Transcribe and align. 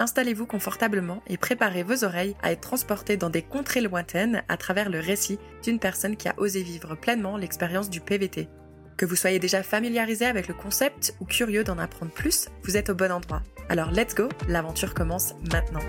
installez-vous 0.00 0.46
confortablement 0.46 1.22
et 1.28 1.36
préparez 1.36 1.84
vos 1.84 2.02
oreilles 2.02 2.34
à 2.42 2.50
être 2.50 2.60
transportés 2.60 3.16
dans 3.16 3.30
des 3.30 3.42
contrées 3.42 3.82
lointaines 3.82 4.42
à 4.48 4.56
travers 4.56 4.90
le 4.90 4.98
récit 4.98 5.38
d'une 5.62 5.78
personne 5.78 6.16
qui 6.16 6.28
a 6.28 6.34
osé 6.38 6.62
vivre 6.62 6.96
pleinement 6.96 7.36
l'expérience 7.36 7.90
du 7.90 8.00
PVT. 8.00 8.48
Que 8.96 9.06
vous 9.06 9.16
soyez 9.16 9.38
déjà 9.38 9.62
familiarisé 9.62 10.26
avec 10.26 10.48
le 10.48 10.54
concept 10.54 11.14
ou 11.20 11.24
curieux 11.24 11.64
d'en 11.64 11.78
apprendre 11.78 12.12
plus, 12.12 12.48
vous 12.64 12.76
êtes 12.76 12.90
au 12.90 12.94
bon 12.94 13.12
endroit. 13.12 13.42
Alors 13.68 13.92
let's 13.92 14.14
go, 14.14 14.28
l'aventure 14.48 14.94
commence 14.94 15.34
maintenant. 15.52 15.80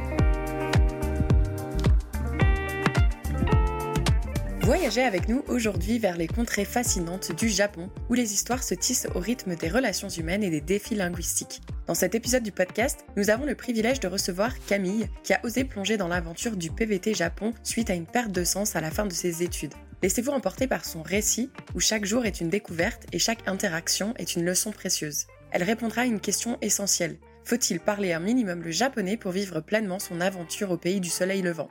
Voyagez 4.63 5.01
avec 5.01 5.27
nous 5.27 5.43
aujourd'hui 5.47 5.97
vers 5.97 6.15
les 6.15 6.27
contrées 6.27 6.65
fascinantes 6.65 7.35
du 7.35 7.49
Japon, 7.49 7.89
où 8.09 8.13
les 8.13 8.31
histoires 8.31 8.63
se 8.63 8.75
tissent 8.75 9.07
au 9.15 9.19
rythme 9.19 9.55
des 9.55 9.69
relations 9.69 10.07
humaines 10.07 10.43
et 10.43 10.51
des 10.51 10.61
défis 10.61 10.93
linguistiques. 10.93 11.61
Dans 11.87 11.95
cet 11.95 12.13
épisode 12.13 12.43
du 12.43 12.51
podcast, 12.51 13.03
nous 13.17 13.31
avons 13.31 13.45
le 13.45 13.55
privilège 13.55 13.99
de 13.99 14.07
recevoir 14.07 14.53
Camille, 14.67 15.09
qui 15.23 15.33
a 15.33 15.39
osé 15.43 15.63
plonger 15.63 15.97
dans 15.97 16.07
l'aventure 16.07 16.55
du 16.55 16.69
PVT 16.69 17.15
Japon 17.15 17.55
suite 17.63 17.89
à 17.89 17.95
une 17.95 18.05
perte 18.05 18.31
de 18.31 18.43
sens 18.43 18.75
à 18.75 18.81
la 18.81 18.91
fin 18.91 19.07
de 19.07 19.13
ses 19.13 19.41
études. 19.41 19.73
Laissez-vous 20.03 20.31
emporter 20.31 20.67
par 20.67 20.85
son 20.85 21.01
récit, 21.01 21.49
où 21.73 21.79
chaque 21.79 22.05
jour 22.05 22.27
est 22.27 22.39
une 22.39 22.49
découverte 22.49 23.07
et 23.11 23.19
chaque 23.19 23.47
interaction 23.47 24.13
est 24.19 24.35
une 24.35 24.45
leçon 24.45 24.71
précieuse. 24.71 25.25
Elle 25.49 25.63
répondra 25.63 26.03
à 26.03 26.05
une 26.05 26.19
question 26.19 26.59
essentielle. 26.61 27.17
Faut-il 27.45 27.79
parler 27.79 28.13
un 28.13 28.19
minimum 28.19 28.61
le 28.61 28.69
japonais 28.69 29.17
pour 29.17 29.31
vivre 29.31 29.59
pleinement 29.59 29.97
son 29.97 30.21
aventure 30.21 30.69
au 30.69 30.77
pays 30.77 30.99
du 30.99 31.09
soleil 31.09 31.41
levant? 31.41 31.69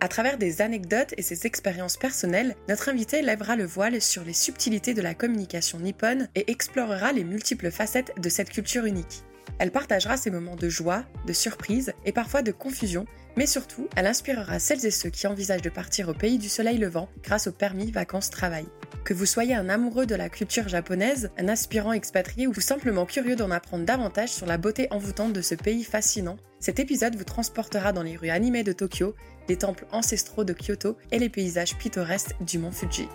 À 0.00 0.08
travers 0.08 0.38
des 0.38 0.62
anecdotes 0.62 1.14
et 1.16 1.22
ses 1.22 1.46
expériences 1.46 1.96
personnelles, 1.96 2.56
notre 2.68 2.88
invité 2.88 3.22
lèvera 3.22 3.56
le 3.56 3.66
voile 3.66 4.00
sur 4.00 4.24
les 4.24 4.32
subtilités 4.32 4.94
de 4.94 5.02
la 5.02 5.14
communication 5.14 5.78
nippone 5.78 6.28
et 6.34 6.50
explorera 6.50 7.12
les 7.12 7.24
multiples 7.24 7.70
facettes 7.70 8.12
de 8.20 8.28
cette 8.28 8.50
culture 8.50 8.86
unique. 8.86 9.24
Elle 9.58 9.70
partagera 9.70 10.16
ses 10.16 10.30
moments 10.30 10.56
de 10.56 10.68
joie, 10.68 11.04
de 11.26 11.32
surprise 11.32 11.92
et 12.04 12.12
parfois 12.12 12.42
de 12.42 12.52
confusion, 12.52 13.04
mais 13.36 13.46
surtout, 13.46 13.88
elle 13.96 14.06
inspirera 14.06 14.58
celles 14.58 14.84
et 14.86 14.90
ceux 14.90 15.10
qui 15.10 15.26
envisagent 15.26 15.62
de 15.62 15.70
partir 15.70 16.08
au 16.08 16.14
pays 16.14 16.38
du 16.38 16.48
soleil 16.48 16.78
levant 16.78 17.08
grâce 17.22 17.46
au 17.46 17.52
permis 17.52 17.90
vacances-travail. 17.90 18.66
Que 19.04 19.14
vous 19.14 19.26
soyez 19.26 19.54
un 19.54 19.68
amoureux 19.68 20.06
de 20.06 20.14
la 20.14 20.28
culture 20.28 20.68
japonaise, 20.68 21.30
un 21.38 21.48
aspirant 21.48 21.92
expatrié 21.92 22.46
ou 22.46 22.54
simplement 22.60 23.06
curieux 23.06 23.36
d'en 23.36 23.50
apprendre 23.50 23.84
davantage 23.84 24.30
sur 24.30 24.46
la 24.46 24.58
beauté 24.58 24.88
envoûtante 24.90 25.32
de 25.32 25.42
ce 25.42 25.54
pays 25.54 25.84
fascinant, 25.84 26.36
cet 26.58 26.78
épisode 26.78 27.16
vous 27.16 27.24
transportera 27.24 27.92
dans 27.92 28.02
les 28.02 28.16
rues 28.16 28.28
animées 28.28 28.64
de 28.64 28.72
Tokyo, 28.72 29.14
les 29.48 29.56
temples 29.56 29.86
ancestraux 29.92 30.44
de 30.44 30.52
Kyoto 30.52 30.98
et 31.10 31.18
les 31.18 31.30
paysages 31.30 31.76
pittoresques 31.76 32.36
du 32.42 32.58
mont 32.58 32.72
Fuji. 32.72 33.08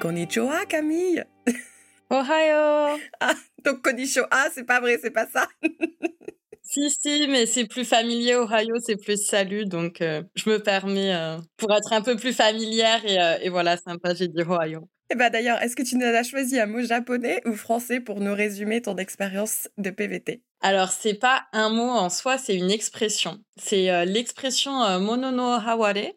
Konnichiwa 0.00 0.64
Camille 0.66 1.24
Ohio 2.14 2.98
Ah, 3.20 3.34
donc 3.64 3.82
konnichiwa, 3.82 4.28
c'est 4.52 4.64
pas 4.64 4.80
vrai, 4.80 4.98
c'est 5.02 5.10
pas 5.10 5.26
ça 5.26 5.46
Si, 6.62 6.90
si, 6.90 7.26
mais 7.28 7.46
c'est 7.46 7.66
plus 7.66 7.84
familier, 7.84 8.34
Ohio, 8.36 8.76
c'est 8.80 8.96
plus 8.96 9.22
salut, 9.24 9.66
donc 9.66 10.00
euh, 10.00 10.22
je 10.34 10.48
me 10.50 10.58
permets, 10.62 11.14
euh, 11.14 11.38
pour 11.58 11.72
être 11.74 11.92
un 11.92 12.00
peu 12.02 12.16
plus 12.16 12.32
familière 12.32 13.04
et, 13.04 13.20
euh, 13.20 13.38
et 13.42 13.50
voilà, 13.50 13.76
sympa, 13.76 14.14
j'ai 14.14 14.28
dit 14.28 14.42
Ohio. 14.42 14.88
Et 15.14 15.16
bah 15.16 15.30
d'ailleurs, 15.30 15.62
est-ce 15.62 15.76
que 15.76 15.84
tu 15.84 15.96
nous 15.96 16.06
as 16.06 16.24
choisi 16.24 16.58
un 16.58 16.66
mot 16.66 16.82
japonais 16.82 17.40
ou 17.46 17.52
français 17.52 18.00
pour 18.00 18.18
nous 18.18 18.34
résumer 18.34 18.82
ton 18.82 18.96
expérience 18.96 19.68
de 19.78 19.90
PVT 19.90 20.42
Alors, 20.60 20.88
c'est 20.88 21.14
pas 21.14 21.44
un 21.52 21.68
mot 21.68 21.88
en 21.88 22.10
soi, 22.10 22.36
c'est 22.36 22.56
une 22.56 22.72
expression. 22.72 23.38
C'est 23.56 23.92
euh, 23.92 24.04
l'expression 24.04 24.82
euh, 24.82 24.98
monono 24.98 25.52
haware. 25.52 26.10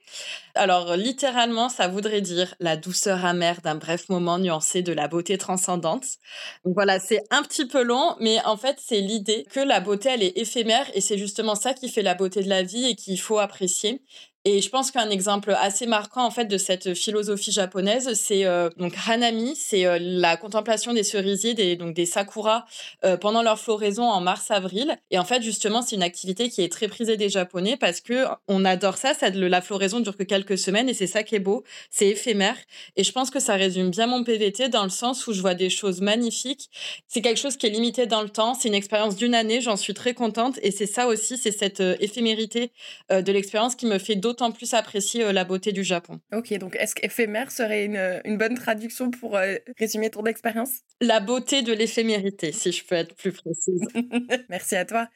Alors, 0.56 0.96
littéralement, 0.96 1.70
ça 1.70 1.88
voudrait 1.88 2.22
dire 2.22 2.56
la 2.60 2.76
douceur 2.76 3.24
amère 3.24 3.62
d'un 3.62 3.76
bref 3.76 4.10
moment 4.10 4.40
nuancé 4.40 4.82
de 4.82 4.94
la 4.94 5.08
beauté 5.08 5.38
transcendante. 5.38 6.06
Donc 6.66 6.74
voilà, 6.74 7.00
c'est 7.00 7.22
un 7.30 7.44
petit 7.44 7.68
peu 7.68 7.84
long, 7.84 8.16
mais 8.20 8.44
en 8.46 8.58
fait, 8.58 8.78
c'est 8.80 9.02
l'idée 9.02 9.46
que 9.52 9.60
la 9.60 9.80
beauté, 9.80 10.10
elle 10.12 10.24
est 10.24 10.40
éphémère 10.40 10.90
et 10.96 11.02
c'est 11.02 11.20
justement 11.20 11.54
ça 11.54 11.76
qui 11.76 11.88
fait 11.88 12.02
la 12.02 12.16
beauté 12.16 12.42
de 12.42 12.50
la 12.50 12.64
vie 12.64 12.86
et 12.86 12.96
qu'il 12.96 13.22
faut 13.22 13.38
apprécier. 13.38 14.02
Et 14.50 14.62
je 14.62 14.70
pense 14.70 14.92
qu'un 14.92 15.10
exemple 15.10 15.54
assez 15.60 15.88
marquant 15.88 16.24
en 16.24 16.32
fait 16.32 16.46
de 16.46 16.58
cette 16.58 16.94
philosophie 16.94 17.52
japonaise, 17.52 18.14
c'est 18.14 18.46
euh, 18.46 18.70
donc 18.78 18.94
hanami, 19.06 19.58
c'est 19.58 19.86
euh, 19.86 19.98
la 20.00 20.38
contemplation 20.38 20.94
des 20.94 21.04
cerisiers, 21.04 21.54
des 21.54 21.76
donc 21.76 21.94
des 21.94 22.06
sakuras 22.06 22.64
euh, 23.04 23.18
pendant 23.18 23.44
leur 23.44 23.60
floraison 23.60 24.04
en 24.04 24.22
mars-avril. 24.22 24.96
Et 25.12 25.20
en 25.20 25.26
fait, 25.26 25.42
justement, 25.42 25.82
c'est 25.82 25.98
une 25.98 26.02
activité 26.02 26.48
qui 26.48 26.62
est 26.62 26.72
très 26.72 26.88
prisée 26.88 27.18
des 27.18 27.28
Japonais 27.28 27.76
parce 27.76 28.00
que 28.00 28.24
on 28.48 28.64
adore 28.64 28.96
ça. 28.96 29.12
la 29.22 29.62
floraison 29.62 30.00
dure 30.00 30.16
que 30.16 30.24
quelques 30.24 30.58
semaines 30.58 30.88
et 30.88 30.94
c'est 30.94 31.08
ça 31.08 31.24
qui 31.24 31.36
est 31.36 31.40
beau, 31.40 31.66
c'est 31.92 32.08
éphémère. 32.08 32.56
Et 32.96 33.04
je 33.04 33.12
pense 33.12 33.30
que 33.30 33.42
ça 33.42 33.56
résume 33.56 33.90
bien 33.90 34.08
mon 34.08 34.24
PVT 34.24 34.70
dans 34.70 34.86
le 34.86 34.90
sens 34.90 35.28
où 35.28 35.34
je 35.34 35.42
vois 35.42 35.56
des 35.56 35.70
choses 35.70 36.00
magnifiques. 36.00 36.70
C'est 37.10 37.22
quelque 37.22 37.42
chose 37.42 37.58
qui 37.58 37.68
est 37.68 37.72
limité 37.72 38.06
dans 38.06 38.22
le 38.22 38.30
temps. 38.30 38.54
C'est 38.54 38.70
une 38.70 38.76
expérience 38.76 39.18
d'une 39.18 39.36
année. 39.36 39.60
J'en 39.60 39.76
suis 39.76 39.94
très 39.94 40.14
contente 40.14 40.58
et 40.62 40.72
c'est 40.72 40.86
ça 40.86 41.08
aussi, 41.08 41.38
c'est 41.38 41.52
cette 41.52 41.82
éphémérité 41.82 42.72
de 43.10 43.32
l'expérience 43.34 43.76
qui 43.76 43.88
me 43.88 44.00
fait 44.00 44.16
d'autres 44.16 44.37
d'autant 44.38 44.52
plus 44.52 44.74
apprécier 44.74 45.24
euh, 45.24 45.32
la 45.32 45.44
beauté 45.44 45.72
du 45.72 45.84
Japon. 45.84 46.20
Ok, 46.34 46.54
donc 46.60 46.76
est-ce 46.76 46.94
qu'éphémère 46.94 47.52
serait 47.52 47.86
une, 47.86 48.22
une, 48.24 48.38
bonne 48.38 48.56
traduction 48.56 49.10
pour 49.10 49.36
euh, 49.36 49.56
résumer 49.80 50.10
ton 50.10 50.24
expérience? 50.26 50.82
La 51.02 51.20
beauté 51.20 51.64
de 51.64 51.74
l'éphémérité, 51.74 52.52
si 52.52 52.72
je 52.72 52.86
peux 52.86 52.96
être 52.96 53.16
plus 53.16 53.32
précise. 53.32 53.82
Merci 54.50 54.76
à 54.76 54.86
toi. 54.86 55.10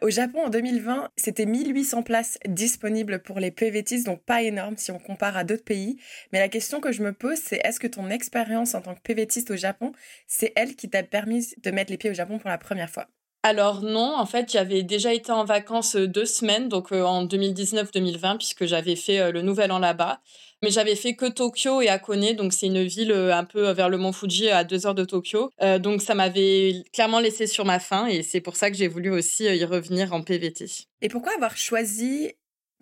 Au 0.00 0.10
Japon, 0.10 0.46
en 0.46 0.50
2020, 0.50 1.10
c'était 1.16 1.46
1800 1.46 2.02
places 2.02 2.38
disponibles 2.46 3.22
pour 3.22 3.38
les 3.38 3.50
PVTis, 3.50 4.04
donc 4.04 4.22
pas 4.24 4.42
énorme 4.42 4.76
si 4.76 4.90
on 4.90 4.98
compare 4.98 5.36
à 5.36 5.44
d'autres 5.44 5.64
pays. 5.64 5.98
Mais 6.32 6.38
la 6.38 6.48
question 6.48 6.80
que 6.80 6.92
je 6.92 7.02
me 7.02 7.12
pose, 7.12 7.38
c'est 7.38 7.60
est-ce 7.64 7.80
que 7.80 7.86
ton 7.86 8.08
expérience 8.10 8.74
en 8.74 8.80
tant 8.80 8.94
que 8.94 9.02
PVTiste 9.02 9.50
au 9.50 9.56
Japon, 9.56 9.92
c'est 10.26 10.52
elle 10.56 10.74
qui 10.74 10.88
t'a 10.88 11.02
permis 11.02 11.46
de 11.62 11.70
mettre 11.70 11.90
les 11.90 11.98
pieds 11.98 12.10
au 12.10 12.14
Japon 12.14 12.38
pour 12.38 12.50
la 12.50 12.58
première 12.58 12.90
fois? 12.90 13.08
Alors 13.44 13.82
non, 13.82 14.16
en 14.16 14.24
fait, 14.24 14.50
j'avais 14.50 14.82
déjà 14.82 15.12
été 15.12 15.30
en 15.30 15.44
vacances 15.44 15.96
deux 15.96 16.24
semaines, 16.24 16.68
donc 16.68 16.92
en 16.92 17.26
2019-2020, 17.26 18.38
puisque 18.38 18.64
j'avais 18.64 18.96
fait 18.96 19.30
le 19.30 19.42
Nouvel 19.42 19.70
An 19.70 19.78
là-bas. 19.78 20.20
Mais 20.62 20.70
j'avais 20.70 20.96
fait 20.96 21.14
que 21.14 21.26
Tokyo 21.26 21.82
et 21.82 21.88
Akone, 21.88 22.32
donc 22.32 22.54
c'est 22.54 22.68
une 22.68 22.84
ville 22.84 23.12
un 23.12 23.44
peu 23.44 23.70
vers 23.72 23.90
le 23.90 23.98
mont 23.98 24.12
Fuji, 24.12 24.48
à 24.48 24.64
deux 24.64 24.86
heures 24.86 24.94
de 24.94 25.04
Tokyo. 25.04 25.50
donc 25.78 26.00
ça 26.00 26.14
m'avait 26.14 26.84
clairement 26.92 27.20
laissé 27.20 27.46
sur 27.46 27.66
ma 27.66 27.78
faim, 27.78 28.06
et 28.06 28.22
c'est 28.22 28.40
pour 28.40 28.56
ça 28.56 28.70
que 28.70 28.76
j'ai 28.78 28.88
voulu 28.88 29.10
aussi 29.10 29.44
y 29.44 29.64
revenir 29.64 30.14
en 30.14 30.22
PVT. 30.22 30.64
Et 31.02 31.10
pourquoi 31.10 31.34
avoir 31.34 31.54
choisi 31.58 32.32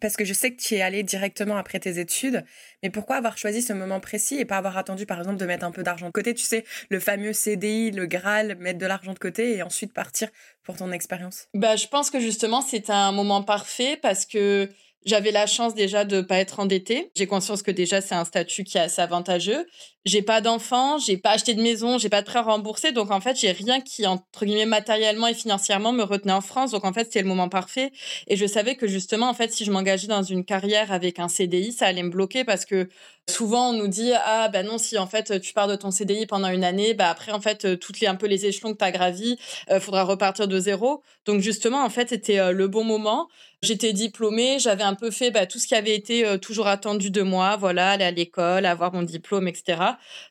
parce 0.02 0.16
que 0.16 0.24
je 0.24 0.32
sais 0.32 0.50
que 0.50 0.60
tu 0.60 0.74
es 0.74 0.82
allé 0.82 1.04
directement 1.04 1.56
après 1.56 1.78
tes 1.78 2.00
études, 2.00 2.44
mais 2.82 2.90
pourquoi 2.90 3.16
avoir 3.16 3.38
choisi 3.38 3.62
ce 3.62 3.72
moment 3.72 4.00
précis 4.00 4.36
et 4.36 4.44
pas 4.44 4.56
avoir 4.56 4.76
attendu, 4.76 5.06
par 5.06 5.18
exemple, 5.18 5.38
de 5.38 5.46
mettre 5.46 5.64
un 5.64 5.70
peu 5.70 5.84
d'argent 5.84 6.06
de 6.08 6.12
côté 6.12 6.34
Tu 6.34 6.44
sais, 6.44 6.64
le 6.90 6.98
fameux 6.98 7.32
CDI, 7.32 7.92
le 7.92 8.06
Graal, 8.06 8.56
mettre 8.58 8.80
de 8.80 8.86
l'argent 8.86 9.14
de 9.14 9.18
côté 9.18 9.56
et 9.56 9.62
ensuite 9.62 9.92
partir 9.92 10.28
pour 10.64 10.76
ton 10.76 10.90
expérience? 10.90 11.46
Bah, 11.54 11.76
Je 11.76 11.86
pense 11.86 12.10
que 12.10 12.18
justement, 12.18 12.60
c'est 12.60 12.90
un 12.90 13.12
moment 13.12 13.44
parfait 13.44 13.96
parce 14.02 14.26
que 14.26 14.68
j'avais 15.04 15.30
la 15.32 15.46
chance 15.46 15.74
déjà 15.74 16.04
de 16.04 16.20
pas 16.20 16.38
être 16.38 16.60
endettée. 16.60 17.10
J'ai 17.16 17.26
conscience 17.26 17.62
que 17.62 17.70
déjà 17.70 18.00
c'est 18.00 18.14
un 18.14 18.24
statut 18.24 18.64
qui 18.64 18.78
est 18.78 18.82
assez 18.82 19.00
avantageux. 19.00 19.66
J'ai 20.04 20.22
pas 20.22 20.40
d'enfants, 20.40 20.98
j'ai 20.98 21.16
pas 21.16 21.30
acheté 21.30 21.54
de 21.54 21.62
maison, 21.62 21.96
j'ai 21.96 22.08
pas 22.08 22.22
de 22.22 22.26
prêt 22.26 22.40
remboursé, 22.40 22.90
donc 22.90 23.12
en 23.12 23.20
fait 23.20 23.38
j'ai 23.38 23.52
rien 23.52 23.80
qui 23.80 24.04
entre 24.06 24.44
guillemets 24.44 24.66
matériellement 24.66 25.28
et 25.28 25.34
financièrement 25.34 25.92
me 25.92 26.02
retenait 26.02 26.32
en 26.32 26.40
France. 26.40 26.72
Donc 26.72 26.84
en 26.84 26.92
fait 26.92 27.04
c'était 27.04 27.22
le 27.22 27.28
moment 27.28 27.48
parfait 27.48 27.92
et 28.26 28.36
je 28.36 28.46
savais 28.46 28.74
que 28.74 28.86
justement 28.88 29.28
en 29.28 29.34
fait 29.34 29.52
si 29.52 29.64
je 29.64 29.70
m'engageais 29.70 30.08
dans 30.08 30.22
une 30.22 30.44
carrière 30.44 30.90
avec 30.92 31.18
un 31.20 31.28
CDI, 31.28 31.72
ça 31.72 31.86
allait 31.86 32.02
me 32.02 32.10
bloquer 32.10 32.44
parce 32.44 32.64
que 32.64 32.88
souvent 33.28 33.70
on 33.70 33.72
nous 33.74 33.86
dit 33.86 34.12
ah 34.24 34.48
ben 34.48 34.66
non 34.66 34.78
si 34.78 34.98
en 34.98 35.06
fait 35.06 35.40
tu 35.40 35.52
pars 35.52 35.68
de 35.68 35.76
ton 35.76 35.92
CDI 35.92 36.26
pendant 36.26 36.48
une 36.48 36.64
année, 36.64 36.94
bah 36.94 37.08
après 37.08 37.30
en 37.30 37.40
fait 37.40 37.78
toutes 37.78 38.00
les 38.00 38.08
un 38.08 38.16
peu 38.16 38.26
les 38.26 38.46
échelons 38.46 38.72
que 38.72 38.78
tu 38.78 38.84
as 38.84 38.90
gravis, 38.90 39.38
euh, 39.70 39.78
faudra 39.78 40.02
repartir 40.02 40.48
de 40.48 40.58
zéro. 40.58 41.02
Donc 41.26 41.40
justement 41.40 41.84
en 41.84 41.90
fait 41.90 42.08
c'était 42.08 42.40
euh, 42.40 42.52
le 42.52 42.66
bon 42.66 42.84
moment. 42.84 43.28
J'étais 43.62 43.92
diplômée, 43.92 44.58
j'avais 44.58 44.82
un 44.82 44.96
peu 44.96 45.12
fait 45.12 45.30
bah, 45.30 45.46
tout 45.46 45.60
ce 45.60 45.68
qui 45.68 45.76
avait 45.76 45.94
été 45.94 46.26
euh, 46.26 46.36
toujours 46.36 46.66
attendu 46.66 47.12
de 47.12 47.22
moi, 47.22 47.56
voilà, 47.56 47.90
aller 47.90 48.04
à 48.04 48.10
l'école, 48.10 48.66
avoir 48.66 48.92
mon 48.92 49.04
diplôme, 49.04 49.46
etc. 49.46 49.80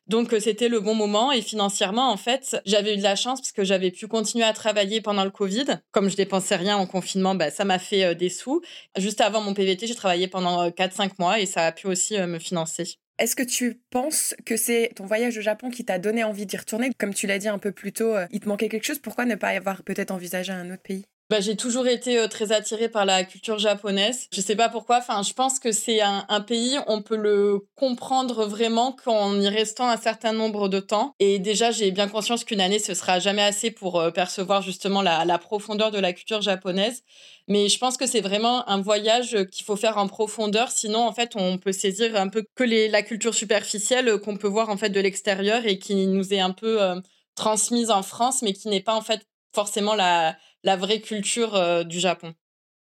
Donc 0.07 0.33
euh, 0.33 0.41
c'était 0.41 0.67
le 0.67 0.81
bon 0.81 0.95
moment 0.95 1.31
et 1.31 1.41
financièrement 1.41 2.11
en 2.11 2.17
fait 2.17 2.57
j'avais 2.65 2.95
eu 2.95 2.97
de 2.97 3.03
la 3.03 3.15
chance 3.15 3.39
parce 3.39 3.53
que 3.53 3.63
j'avais 3.63 3.89
pu 3.89 4.09
continuer 4.09 4.43
à 4.43 4.51
travailler 4.51 4.99
pendant 4.99 5.23
le 5.23 5.29
Covid. 5.29 5.79
Comme 5.91 6.09
je 6.09 6.17
dépensais 6.17 6.57
rien 6.57 6.75
en 6.75 6.85
confinement, 6.85 7.33
bah, 7.33 7.51
ça 7.51 7.63
m'a 7.63 7.79
fait 7.79 8.03
euh, 8.03 8.13
des 8.15 8.27
sous. 8.27 8.61
Juste 8.97 9.21
avant 9.21 9.39
mon 9.39 9.53
PVT, 9.53 9.87
j'ai 9.87 9.95
travaillé 9.95 10.27
pendant 10.27 10.67
4-5 10.67 11.11
mois 11.17 11.39
et 11.39 11.45
ça 11.45 11.65
a 11.65 11.71
pu 11.71 11.87
aussi 11.87 12.17
me 12.17 12.37
financer. 12.37 12.95
Est-ce 13.17 13.37
que 13.37 13.43
tu 13.43 13.79
penses 13.91 14.35
que 14.45 14.57
c'est 14.57 14.91
ton 14.97 15.05
voyage 15.05 15.37
au 15.37 15.41
Japon 15.41 15.69
qui 15.69 15.85
t'a 15.85 15.99
donné 15.99 16.25
envie 16.25 16.45
d'y 16.45 16.57
retourner? 16.57 16.89
Comme 16.97 17.13
tu 17.13 17.27
l'as 17.27 17.39
dit 17.39 17.47
un 17.47 17.59
peu 17.59 17.71
plus 17.71 17.93
tôt, 17.93 18.13
il 18.31 18.41
te 18.41 18.49
manquait 18.49 18.67
quelque 18.67 18.83
chose. 18.83 18.99
Pourquoi 18.99 19.23
ne 19.23 19.35
pas 19.35 19.49
avoir 19.49 19.83
peut-être 19.83 20.11
envisagé 20.11 20.51
un 20.51 20.69
autre 20.69 20.81
pays? 20.81 21.05
Bah, 21.31 21.39
j'ai 21.39 21.55
toujours 21.55 21.87
été 21.87 22.27
très 22.27 22.51
attirée 22.51 22.89
par 22.89 23.05
la 23.05 23.23
culture 23.23 23.57
japonaise. 23.57 24.27
Je 24.33 24.41
sais 24.41 24.57
pas 24.57 24.67
pourquoi. 24.67 24.97
Enfin, 24.97 25.23
je 25.23 25.31
pense 25.31 25.59
que 25.59 25.71
c'est 25.71 26.01
un, 26.01 26.41
pays, 26.41 26.77
on 26.87 27.01
peut 27.01 27.15
le 27.15 27.65
comprendre 27.75 28.45
vraiment 28.45 28.91
qu'en 28.91 29.39
y 29.39 29.47
restant 29.47 29.87
un 29.87 29.95
certain 29.95 30.33
nombre 30.33 30.67
de 30.67 30.81
temps. 30.81 31.15
Et 31.19 31.39
déjà, 31.39 31.71
j'ai 31.71 31.91
bien 31.91 32.09
conscience 32.09 32.43
qu'une 32.43 32.59
année, 32.59 32.79
ce 32.79 32.93
sera 32.93 33.19
jamais 33.19 33.43
assez 33.43 33.71
pour 33.71 34.11
percevoir 34.13 34.61
justement 34.61 35.01
la, 35.01 35.37
profondeur 35.37 35.89
de 35.89 35.99
la 35.99 36.11
culture 36.11 36.41
japonaise. 36.41 37.01
Mais 37.47 37.69
je 37.69 37.79
pense 37.79 37.95
que 37.95 38.07
c'est 38.07 38.19
vraiment 38.19 38.67
un 38.67 38.81
voyage 38.81 39.37
qu'il 39.53 39.63
faut 39.63 39.77
faire 39.77 39.97
en 39.97 40.09
profondeur. 40.09 40.69
Sinon, 40.69 40.99
en 40.99 41.13
fait, 41.13 41.37
on 41.37 41.57
peut 41.57 41.71
saisir 41.71 42.17
un 42.17 42.27
peu 42.27 42.43
que 42.55 42.65
les, 42.65 42.89
la 42.89 43.03
culture 43.03 43.33
superficielle 43.33 44.19
qu'on 44.19 44.35
peut 44.35 44.49
voir 44.49 44.67
en 44.67 44.75
fait 44.75 44.89
de 44.89 44.99
l'extérieur 44.99 45.65
et 45.65 45.79
qui 45.79 46.07
nous 46.07 46.33
est 46.33 46.41
un 46.41 46.51
peu 46.51 46.81
transmise 47.35 47.89
en 47.89 48.03
France, 48.03 48.41
mais 48.41 48.51
qui 48.51 48.67
n'est 48.67 48.81
pas 48.81 48.95
en 48.95 49.01
fait 49.01 49.21
forcément 49.53 49.95
la, 49.95 50.35
la 50.63 50.75
vraie 50.75 50.99
culture 50.99 51.55
euh, 51.55 51.83
du 51.83 51.99
Japon. 51.99 52.33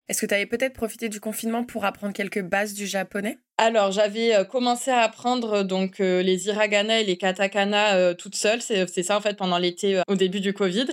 Est-ce 0.08 0.20
que 0.20 0.26
tu 0.26 0.34
avais 0.34 0.46
peut-être 0.46 0.74
profité 0.74 1.08
du 1.08 1.20
confinement 1.20 1.64
pour 1.64 1.84
apprendre 1.84 2.12
quelques 2.12 2.42
bases 2.42 2.74
du 2.74 2.86
japonais? 2.86 3.38
Alors, 3.56 3.92
j'avais 3.92 4.34
euh, 4.34 4.44
commencé 4.44 4.90
à 4.90 4.98
apprendre 4.98 5.52
euh, 5.52 5.62
donc 5.62 6.00
les 6.00 6.48
hiragana 6.48 7.00
et 7.00 7.04
les 7.04 7.16
katakana 7.16 8.14
toute 8.14 8.34
seule. 8.34 8.60
C'est 8.60 9.02
ça 9.02 9.16
en 9.16 9.20
fait 9.20 9.36
pendant 9.38 9.58
l'été 9.58 10.02
au 10.08 10.16
début 10.16 10.40
du 10.40 10.52
Covid. 10.52 10.86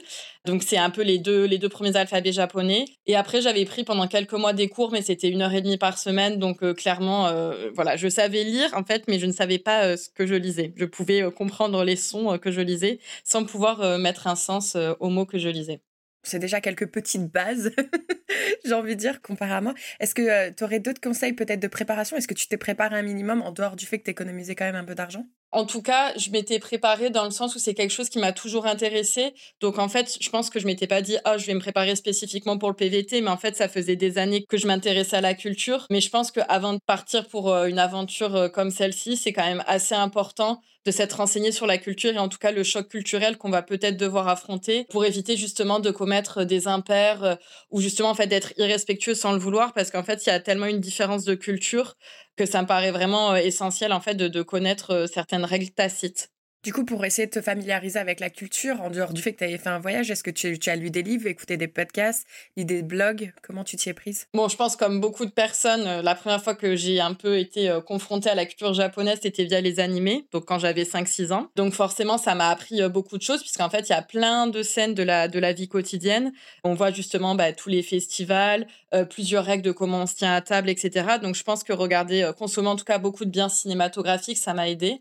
Donc 0.46 0.64
c'est 0.64 0.78
un 0.78 0.90
peu 0.90 1.02
les 1.02 1.18
deux 1.18 1.46
les 1.46 1.58
deux 1.58 1.68
premiers 1.68 1.98
alphabets 1.98 2.32
japonais. 2.32 2.86
Et 3.08 3.16
après 3.16 3.42
j'avais 3.42 3.66
pris 3.66 3.84
pendant 3.84 4.08
quelques 4.08 4.34
mois 4.34 4.54
des 4.54 4.70
cours, 4.70 4.92
mais 4.92 5.02
c'était 5.02 5.30
une 5.30 5.42
heure 5.42 5.54
et 5.54 5.62
demie 5.62 5.78
par 5.78 5.98
semaine. 5.98 6.38
Donc 6.38 6.60
clairement, 6.76 7.32
voilà, 7.74 7.98
je 7.98 8.08
savais 8.08 8.44
lire 8.44 8.70
en 8.74 8.84
fait, 8.84 9.04
mais 9.08 9.20
je 9.20 9.26
ne 9.26 9.34
savais 9.34 9.60
pas 9.60 9.98
ce 9.98 10.10
que 10.10 10.26
je 10.26 10.36
lisais. 10.36 10.74
Je 10.78 10.86
pouvais 10.86 11.30
comprendre 11.32 11.84
les 11.84 11.96
sons 11.96 12.38
que 12.38 12.52
je 12.52 12.62
lisais 12.62 13.00
sans 13.24 13.44
pouvoir 13.44 14.00
mettre 14.00 14.28
un 14.28 14.36
sens 14.36 14.78
aux 15.00 15.10
mots 15.10 15.26
que 15.26 15.40
je 15.40 15.50
lisais 15.50 15.82
c'est 16.24 16.40
déjà 16.40 16.62
quelques 16.62 16.88
petites 16.92 17.32
bases, 17.32 17.72
j'ai 18.66 18.74
envie 18.74 18.96
de 18.96 19.00
dire, 19.00 19.22
comparé 19.22 19.54
à 19.54 19.62
moi. 19.62 19.74
Est-ce 20.00 20.16
que 20.16 20.22
euh, 20.22 20.52
tu 20.56 20.64
aurais 20.64 20.80
d'autres 20.80 21.02
conseils 21.02 21.34
peut-être 21.34 21.60
de 21.60 21.68
préparation? 21.68 22.18
Est-ce 22.18 22.28
que 22.28 22.34
tu 22.34 22.48
t'es 22.48 22.58
préparé 22.58 22.96
un 22.98 23.02
minimum 23.02 23.42
en 23.42 23.52
dehors 23.52 23.76
du 23.76 23.86
fait 23.86 24.00
que 24.00 24.04
tu 24.06 24.12
économisé 24.12 24.56
quand 24.56 24.66
même 24.66 24.76
un 24.76 24.86
peu 24.86 24.96
d'argent? 24.96 25.26
En 25.52 25.66
tout 25.66 25.82
cas, 25.82 26.14
je 26.16 26.30
m'étais 26.30 26.60
préparée 26.60 27.10
dans 27.10 27.24
le 27.24 27.32
sens 27.32 27.56
où 27.56 27.60
c'est 27.60 27.74
quelque 27.74 27.90
chose 27.92 28.10
qui 28.10 28.20
m'a 28.20 28.34
toujours 28.34 28.68
intéressée. 28.68 29.34
Donc 29.62 29.80
en 29.80 29.90
fait, 29.90 30.18
je 30.22 30.30
pense 30.30 30.52
que 30.52 30.60
je 30.60 30.68
m'étais 30.68 30.86
pas 30.86 31.02
dit 31.02 31.18
"Ah, 31.26 31.40
je 31.40 31.48
vais 31.48 31.56
me 31.56 31.60
préparer 31.60 31.96
spécifiquement 31.96 32.60
pour 32.60 32.70
le 32.70 32.76
PVT", 32.76 33.22
mais 33.22 33.32
en 33.32 33.38
fait, 33.38 33.56
ça 33.56 33.68
faisait 33.68 33.96
des 33.96 34.20
années 34.20 34.46
que 34.48 34.58
je 34.58 34.68
m'intéressais 34.68 35.16
à 35.18 35.22
la 35.22 35.34
culture, 35.34 35.88
mais 35.90 36.02
je 36.02 36.10
pense 36.12 36.30
qu'avant 36.32 36.74
de 36.74 36.80
partir 36.86 37.28
pour 37.28 37.52
euh, 37.52 37.66
une 37.66 37.80
aventure 37.80 38.36
euh, 38.36 38.48
comme 38.50 38.70
celle-ci, 38.70 39.18
c'est 39.18 39.34
quand 39.34 39.46
même 39.46 39.64
assez 39.66 39.96
important 39.96 40.62
de 40.86 40.92
s'être 40.92 41.14
renseigné 41.18 41.52
sur 41.52 41.68
la 41.68 41.78
culture 41.78 42.14
et 42.14 42.20
en 42.20 42.30
tout 42.30 42.38
cas 42.38 42.52
le 42.52 42.64
choc 42.64 42.88
culturel 42.88 43.38
qu'on 43.38 43.50
va 43.50 43.62
peut-être 43.62 43.98
devoir 43.98 44.28
affronter 44.28 44.86
pour 44.90 45.06
éviter 45.06 45.36
justement 45.36 45.80
de 45.80 45.92
commettre 45.92 46.44
des 46.44 46.68
impairs 46.68 47.24
euh, 47.24 47.36
ou 47.70 47.82
justement 47.82 48.10
en 48.10 48.16
fait 48.16 48.28
d'être 48.28 48.54
irrespectueux 48.58 49.16
sans 49.16 49.34
le 49.34 49.40
vouloir 49.40 49.74
parce 49.74 49.92
qu'en 49.92 50.04
fait 50.04 50.26
il 50.26 50.30
y 50.30 50.32
a 50.32 50.40
tellement 50.40 50.68
une 50.68 50.80
différence 50.80 51.26
de 51.26 51.36
culture 51.36 51.96
que 52.38 52.46
ça 52.46 52.62
me 52.62 52.68
paraît 52.68 52.92
vraiment 52.92 53.34
euh, 53.34 53.36
essentiel 53.36 53.92
en 53.92 54.00
fait 54.00 54.16
de, 54.16 54.28
de 54.28 54.42
connaître 54.42 54.92
euh, 54.92 55.08
certaines 55.08 55.46
règles 55.46 55.72
tacites. 55.72 56.30
Du 56.62 56.74
coup, 56.74 56.84
pour 56.84 57.06
essayer 57.06 57.26
de 57.26 57.32
te 57.32 57.42
familiariser 57.42 58.00
avec 58.00 58.20
la 58.20 58.30
culture, 58.30 58.82
en 58.82 58.90
dehors 58.90 59.14
du 59.14 59.22
fait 59.22 59.32
que 59.32 59.38
tu 59.38 59.44
avais 59.46 59.58
fait 59.58 59.70
un 59.70 59.80
voyage, 59.80 60.12
est-ce 60.12 60.24
que 60.24 60.30
tu, 60.30 60.70
as 60.70 60.76
lu 60.76 60.90
des 60.90 61.04
livres, 61.04 61.26
écouté 61.28 61.56
des 61.56 61.70
podcasts, 61.70 62.28
lu 62.58 62.66
des 62.66 62.84
blogs? 62.84 63.32
Comment 63.42 63.64
tu 63.64 63.78
t'y 63.78 63.88
es 63.88 63.94
prise? 63.94 64.28
Bon, 64.34 64.50
je 64.50 64.58
pense 64.58 64.76
comme 64.76 65.00
beaucoup 65.00 65.26
de 65.26 65.32
personnes, 65.32 65.88
euh, 65.88 66.02
la 66.02 66.16
première 66.16 66.44
fois 66.44 66.56
que 66.56 66.76
j'ai 66.76 67.00
un 67.00 67.14
peu 67.14 67.40
été 67.40 67.70
euh, 67.70 67.80
confrontée 67.80 68.30
à 68.30 68.36
la 68.36 68.46
culture 68.46 68.74
japonaise, 68.74 69.20
c'était 69.22 69.46
via 69.46 69.62
les 69.62 69.80
animés, 69.80 70.26
donc 70.34 70.44
quand 70.44 70.60
j'avais 70.60 70.84
5-6 70.84 71.32
ans. 71.32 71.48
Donc 71.56 71.72
forcément, 71.72 72.18
ça 72.18 72.36
m'a 72.36 72.50
appris 72.50 72.82
euh, 72.82 72.90
beaucoup 72.90 73.18
de 73.18 73.24
choses, 73.24 73.40
puisqu'en 73.40 73.70
fait, 73.70 73.88
il 73.88 73.94
y 73.94 73.96
a 73.96 74.02
plein 74.02 74.48
de 74.48 74.62
scènes 74.62 74.96
de 74.96 75.04
la, 75.04 75.30
de 75.30 75.40
la 75.40 75.54
vie 75.54 75.70
quotidienne. 75.70 76.34
On 76.66 76.74
voit 76.74 76.92
justement 76.92 77.36
bah, 77.36 77.54
tous 77.54 77.70
les 77.70 77.84
festivals, 77.84 78.68
plusieurs 79.10 79.46
règles 79.46 79.64
de 79.64 79.72
comment 79.72 80.02
on 80.02 80.08
se 80.08 80.16
tient 80.16 80.34
à 80.34 80.42
table, 80.42 80.70
etc. 80.70 81.20
Donc 81.22 81.36
je 81.36 81.44
pense 81.44 81.64
que 81.64 81.72
regarder, 81.72 82.32
consommer 82.38 82.68
en 82.68 82.76
tout 82.76 82.84
cas 82.84 82.98
beaucoup 82.98 83.24
de 83.24 83.30
biens 83.30 83.48
cinématographiques, 83.48 84.38
ça 84.38 84.54
m'a 84.54 84.68
aidé. 84.68 85.00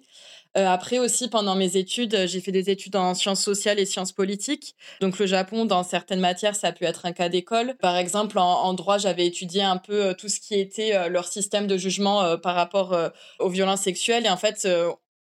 Euh, 0.56 0.66
après 0.66 0.98
aussi, 0.98 1.28
pendant 1.28 1.54
mes 1.54 1.76
études, 1.76 2.14
euh, 2.14 2.26
j'ai 2.26 2.40
fait 2.40 2.52
des 2.52 2.70
études 2.70 2.96
en 2.96 3.14
sciences 3.14 3.42
sociales 3.42 3.78
et 3.78 3.84
sciences 3.84 4.12
politiques. 4.12 4.74
Donc 5.00 5.18
le 5.18 5.26
Japon, 5.26 5.66
dans 5.66 5.82
certaines 5.82 6.20
matières, 6.20 6.56
ça 6.56 6.68
a 6.68 6.72
pu 6.72 6.84
être 6.84 7.04
un 7.06 7.12
cas 7.12 7.28
d'école. 7.28 7.76
Par 7.80 7.96
exemple, 7.96 8.38
en, 8.38 8.72
droit, 8.74 8.98
j'avais 8.98 9.26
étudié 9.26 9.62
un 9.62 9.76
peu 9.76 10.06
euh, 10.06 10.14
tout 10.14 10.28
ce 10.28 10.40
qui 10.40 10.58
était 10.58 11.08
leur 11.10 11.26
système 11.28 11.66
de 11.66 11.76
jugement 11.76 12.38
par 12.38 12.54
rapport 12.54 12.96
aux 13.38 13.48
violences 13.48 13.82
sexuelles. 13.82 14.26
Et 14.26 14.28
en 14.30 14.36
fait, 14.36 14.66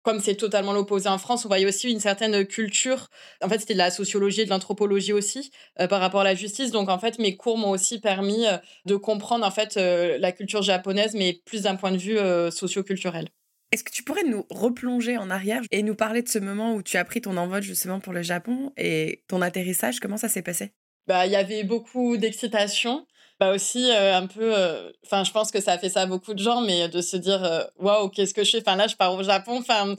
comme 0.02 0.20
c'est 0.20 0.36
totalement 0.36 0.72
l'opposé 0.72 1.08
en 1.08 1.18
France, 1.18 1.44
on 1.44 1.48
voyait 1.48 1.66
aussi 1.66 1.90
une 1.90 2.00
certaine 2.00 2.46
culture. 2.46 3.08
En 3.42 3.48
fait, 3.48 3.58
c'était 3.58 3.74
de 3.74 3.78
la 3.78 3.90
sociologie 3.90 4.42
et 4.42 4.44
de 4.44 4.50
l'anthropologie 4.50 5.12
aussi 5.12 5.50
par 5.88 6.00
rapport 6.00 6.20
à 6.20 6.24
la 6.24 6.34
justice. 6.34 6.70
Donc, 6.70 6.88
en 6.88 6.98
fait, 6.98 7.18
mes 7.18 7.36
cours 7.36 7.58
m'ont 7.58 7.70
aussi 7.70 8.00
permis 8.00 8.44
de 8.84 8.96
comprendre 8.96 9.44
en 9.44 9.50
fait 9.50 9.76
la 9.76 10.32
culture 10.32 10.62
japonaise, 10.62 11.14
mais 11.14 11.40
plus 11.44 11.62
d'un 11.62 11.76
point 11.76 11.92
de 11.92 11.98
vue 11.98 12.18
socioculturel. 12.50 13.28
Est-ce 13.72 13.84
que 13.84 13.90
tu 13.90 14.02
pourrais 14.02 14.24
nous 14.24 14.46
replonger 14.50 15.18
en 15.18 15.30
arrière 15.30 15.62
et 15.70 15.82
nous 15.82 15.94
parler 15.94 16.22
de 16.22 16.28
ce 16.28 16.38
moment 16.38 16.74
où 16.74 16.82
tu 16.82 16.96
as 16.96 17.04
pris 17.04 17.20
ton 17.20 17.36
envol 17.36 17.62
justement 17.62 18.00
pour 18.00 18.12
le 18.12 18.22
Japon 18.22 18.72
et 18.76 19.24
ton 19.28 19.42
atterrissage 19.42 20.00
Comment 20.00 20.16
ça 20.16 20.28
s'est 20.28 20.42
passé? 20.42 20.72
Bah, 21.06 21.26
il 21.26 21.32
y 21.32 21.36
avait 21.36 21.64
beaucoup 21.64 22.16
d'excitation. 22.16 23.06
Bah 23.38 23.52
aussi 23.52 23.90
euh, 23.90 24.16
un 24.16 24.26
peu, 24.26 24.56
euh, 24.56 24.90
enfin, 25.04 25.22
je 25.22 25.30
pense 25.30 25.50
que 25.50 25.60
ça 25.60 25.72
a 25.72 25.78
fait 25.78 25.90
ça 25.90 26.02
à 26.02 26.06
beaucoup 26.06 26.32
de 26.32 26.38
gens, 26.38 26.62
mais 26.62 26.88
de 26.88 27.02
se 27.02 27.18
dire, 27.18 27.44
euh, 27.44 27.64
waouh, 27.76 28.08
qu'est-ce 28.08 28.32
que 28.32 28.44
je 28.44 28.52
fais? 28.52 28.60
Enfin, 28.62 28.76
là, 28.76 28.86
je 28.86 28.96
pars 28.96 29.12
au 29.12 29.22
Japon. 29.22 29.58
Enfin, 29.58 29.94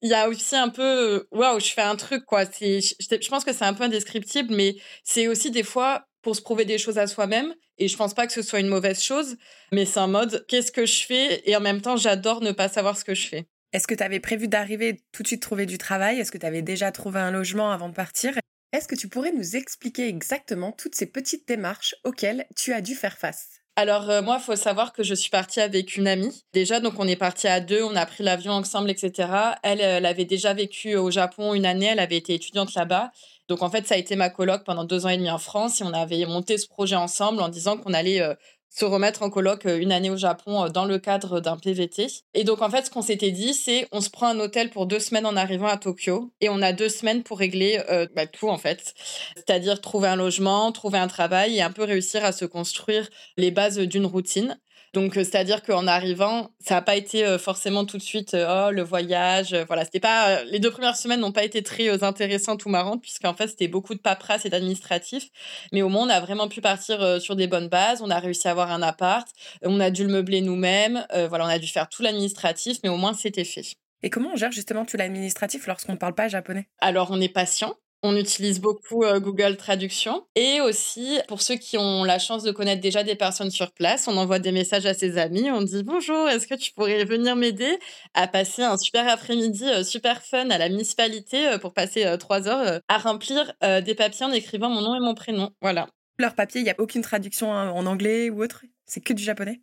il 0.00 0.08
y 0.08 0.14
a 0.14 0.28
aussi 0.28 0.56
un 0.56 0.70
peu, 0.70 1.26
waouh, 1.30 1.60
je 1.60 1.66
fais 1.66 1.82
un 1.82 1.96
truc, 1.96 2.24
quoi. 2.24 2.44
Je 2.44 3.28
pense 3.28 3.44
que 3.44 3.52
c'est 3.52 3.64
un 3.64 3.74
peu 3.74 3.84
indescriptible, 3.84 4.54
mais 4.54 4.76
c'est 5.04 5.28
aussi 5.28 5.50
des 5.50 5.64
fois 5.64 6.06
pour 6.22 6.34
se 6.34 6.40
prouver 6.40 6.64
des 6.64 6.78
choses 6.78 6.98
à 6.98 7.06
soi-même. 7.06 7.54
Et 7.78 7.88
je 7.88 7.96
pense 7.96 8.14
pas 8.14 8.26
que 8.26 8.32
ce 8.32 8.42
soit 8.42 8.60
une 8.60 8.68
mauvaise 8.68 9.02
chose, 9.02 9.36
mais 9.72 9.84
c'est 9.86 10.00
en 10.00 10.08
mode 10.08 10.44
qu'est-ce 10.48 10.72
que 10.72 10.86
je 10.86 11.04
fais? 11.04 11.48
Et 11.48 11.56
en 11.56 11.60
même 11.60 11.80
temps 11.80 11.96
j'adore 11.96 12.40
ne 12.40 12.52
pas 12.52 12.68
savoir 12.68 12.96
ce 12.98 13.04
que 13.04 13.14
je 13.14 13.26
fais. 13.28 13.46
Est-ce 13.72 13.86
que 13.86 13.94
tu 13.94 14.02
avais 14.02 14.20
prévu 14.20 14.48
d'arriver 14.48 15.04
tout 15.12 15.22
de 15.22 15.28
suite 15.28 15.42
trouver 15.42 15.66
du 15.66 15.78
travail? 15.78 16.18
Est-ce 16.18 16.32
que 16.32 16.38
tu 16.38 16.46
avais 16.46 16.62
déjà 16.62 16.90
trouvé 16.90 17.20
un 17.20 17.30
logement 17.30 17.70
avant 17.70 17.88
de 17.88 17.94
partir? 17.94 18.34
Est-ce 18.72 18.88
que 18.88 18.94
tu 18.94 19.08
pourrais 19.08 19.32
nous 19.32 19.56
expliquer 19.56 20.08
exactement 20.08 20.72
toutes 20.72 20.94
ces 20.94 21.06
petites 21.06 21.46
démarches 21.46 21.94
auxquelles 22.04 22.46
tu 22.56 22.72
as 22.72 22.80
dû 22.80 22.94
faire 22.94 23.18
face? 23.18 23.57
Alors 23.78 24.10
euh, 24.10 24.22
moi, 24.22 24.38
il 24.40 24.42
faut 24.42 24.56
savoir 24.56 24.92
que 24.92 25.04
je 25.04 25.14
suis 25.14 25.30
partie 25.30 25.60
avec 25.60 25.96
une 25.96 26.08
amie. 26.08 26.42
Déjà, 26.52 26.80
donc 26.80 26.94
on 26.98 27.06
est 27.06 27.14
parti 27.14 27.46
à 27.46 27.60
deux, 27.60 27.80
on 27.84 27.94
a 27.94 28.06
pris 28.06 28.24
l'avion 28.24 28.50
ensemble, 28.50 28.90
etc. 28.90 29.28
Elle, 29.62 29.80
elle 29.80 30.04
avait 30.04 30.24
déjà 30.24 30.52
vécu 30.52 30.96
au 30.96 31.12
Japon 31.12 31.54
une 31.54 31.64
année, 31.64 31.86
elle 31.86 32.00
avait 32.00 32.16
été 32.16 32.34
étudiante 32.34 32.74
là-bas. 32.74 33.12
Donc 33.46 33.62
en 33.62 33.70
fait, 33.70 33.86
ça 33.86 33.94
a 33.94 33.98
été 33.98 34.16
ma 34.16 34.30
coloc 34.30 34.64
pendant 34.64 34.82
deux 34.82 35.06
ans 35.06 35.10
et 35.10 35.16
demi 35.16 35.30
en 35.30 35.38
France 35.38 35.80
et 35.80 35.84
on 35.84 35.92
avait 35.92 36.26
monté 36.26 36.58
ce 36.58 36.66
projet 36.66 36.96
ensemble 36.96 37.40
en 37.40 37.48
disant 37.48 37.76
qu'on 37.76 37.94
allait 37.94 38.20
euh, 38.20 38.34
se 38.70 38.84
remettre 38.84 39.22
en 39.22 39.30
coloc 39.30 39.66
euh, 39.66 39.78
une 39.78 39.92
année 39.92 40.10
au 40.10 40.16
Japon 40.16 40.64
euh, 40.64 40.68
dans 40.68 40.84
le 40.84 40.98
cadre 40.98 41.40
d'un 41.40 41.56
PVT. 41.56 42.06
Et 42.34 42.44
donc 42.44 42.62
en 42.62 42.70
fait, 42.70 42.86
ce 42.86 42.90
qu'on 42.90 43.02
s'était 43.02 43.30
dit, 43.30 43.54
c'est 43.54 43.88
on 43.92 44.00
se 44.00 44.10
prend 44.10 44.28
un 44.28 44.38
hôtel 44.40 44.70
pour 44.70 44.86
deux 44.86 45.00
semaines 45.00 45.26
en 45.26 45.36
arrivant 45.36 45.66
à 45.66 45.76
Tokyo 45.76 46.32
et 46.40 46.48
on 46.48 46.62
a 46.62 46.72
deux 46.72 46.88
semaines 46.88 47.22
pour 47.22 47.38
régler 47.38 47.80
bah, 48.14 48.26
tout 48.26 48.48
en 48.48 48.58
fait, 48.58 48.94
c'est-à-dire 49.36 49.80
trouver 49.80 50.08
un 50.08 50.16
logement, 50.16 50.70
trouver 50.72 50.98
un 50.98 51.08
travail 51.08 51.56
et 51.56 51.62
un 51.62 51.70
peu 51.70 51.84
réussir 51.84 52.24
à 52.24 52.32
se 52.32 52.44
construire 52.44 53.08
les 53.36 53.50
bases 53.50 53.78
d'une 53.78 54.06
routine. 54.06 54.58
Donc, 54.94 55.16
euh, 55.16 55.24
c'est-à-dire 55.24 55.62
qu'en 55.62 55.86
arrivant, 55.86 56.50
ça 56.60 56.74
n'a 56.74 56.82
pas 56.82 56.96
été 56.96 57.24
euh, 57.24 57.38
forcément 57.38 57.84
tout 57.84 57.98
de 57.98 58.02
suite, 58.02 58.34
euh, 58.34 58.68
oh, 58.68 58.70
le 58.70 58.82
voyage. 58.82 59.54
voilà, 59.66 59.84
c'était 59.84 60.00
pas. 60.00 60.42
les 60.44 60.58
deux 60.58 60.70
premières 60.70 60.96
semaines 60.96 61.20
n'ont 61.20 61.32
pas 61.32 61.44
été 61.44 61.62
très 61.62 62.02
intéressantes 62.02 62.64
ou 62.64 62.68
marrantes, 62.68 63.02
puisqu'en 63.02 63.34
fait, 63.34 63.48
c'était 63.48 63.68
beaucoup 63.68 63.94
de 63.94 64.00
paperasse 64.00 64.46
et 64.46 64.50
d'administratif. 64.50 65.28
Mais 65.72 65.82
au 65.82 65.88
moins, 65.88 66.06
on 66.06 66.10
a 66.10 66.20
vraiment 66.20 66.48
pu 66.48 66.60
partir 66.60 67.20
sur 67.20 67.36
des 67.36 67.46
bonnes 67.46 67.68
bases. 67.68 68.02
On 68.02 68.10
a 68.10 68.18
réussi 68.18 68.48
à 68.48 68.52
avoir 68.52 68.70
un 68.70 68.82
appart. 68.82 69.28
On 69.62 69.80
a 69.80 69.90
dû 69.90 70.04
le 70.04 70.12
meubler 70.12 70.40
nous-mêmes. 70.40 71.06
voilà, 71.28 71.44
on 71.44 71.48
a 71.48 71.58
dû 71.58 71.66
faire 71.66 71.88
tout 71.88 72.02
l'administratif, 72.02 72.78
mais 72.82 72.88
au 72.88 72.96
moins, 72.96 73.14
c'était 73.14 73.44
fait. 73.44 73.74
Et 74.02 74.10
comment 74.10 74.30
on 74.32 74.36
gère 74.36 74.52
justement 74.52 74.84
tout 74.84 74.96
l'administratif 74.96 75.66
lorsqu'on 75.66 75.92
ne 75.92 75.98
parle 75.98 76.14
pas 76.14 76.28
japonais? 76.28 76.68
Alors, 76.80 77.10
on 77.10 77.20
est 77.20 77.28
patient. 77.28 77.74
On 78.04 78.16
utilise 78.16 78.60
beaucoup 78.60 79.02
euh, 79.02 79.18
Google 79.18 79.56
Traduction. 79.56 80.24
Et 80.36 80.60
aussi, 80.60 81.18
pour 81.26 81.42
ceux 81.42 81.56
qui 81.56 81.76
ont 81.78 82.04
la 82.04 82.20
chance 82.20 82.44
de 82.44 82.52
connaître 82.52 82.80
déjà 82.80 83.02
des 83.02 83.16
personnes 83.16 83.50
sur 83.50 83.72
place, 83.72 84.06
on 84.06 84.16
envoie 84.16 84.38
des 84.38 84.52
messages 84.52 84.86
à 84.86 84.94
ses 84.94 85.18
amis. 85.18 85.50
On 85.50 85.62
dit 85.62 85.82
Bonjour, 85.82 86.28
est-ce 86.28 86.46
que 86.46 86.54
tu 86.54 86.72
pourrais 86.72 87.04
venir 87.04 87.34
m'aider 87.34 87.78
à 88.14 88.28
passer 88.28 88.62
un 88.62 88.76
super 88.76 89.08
après-midi 89.08 89.64
euh, 89.68 89.82
super 89.82 90.22
fun 90.22 90.48
à 90.50 90.58
la 90.58 90.68
municipalité 90.68 91.48
euh, 91.48 91.58
pour 91.58 91.74
passer 91.74 92.06
trois 92.18 92.46
heures 92.46 92.80
à 92.88 92.98
remplir 92.98 93.52
des 93.62 93.94
papiers 93.94 94.26
en 94.26 94.32
écrivant 94.32 94.68
mon 94.68 94.80
nom 94.80 94.94
et 94.94 95.00
mon 95.00 95.14
prénom? 95.14 95.50
Voilà. 95.60 95.88
Leur 96.18 96.34
papier, 96.34 96.60
il 96.60 96.64
n'y 96.64 96.70
a 96.70 96.76
aucune 96.78 97.02
traduction 97.02 97.50
en 97.50 97.86
anglais 97.86 98.30
ou 98.30 98.42
autre? 98.42 98.64
C'est 98.86 99.00
que 99.00 99.12
du 99.12 99.22
japonais? 99.22 99.60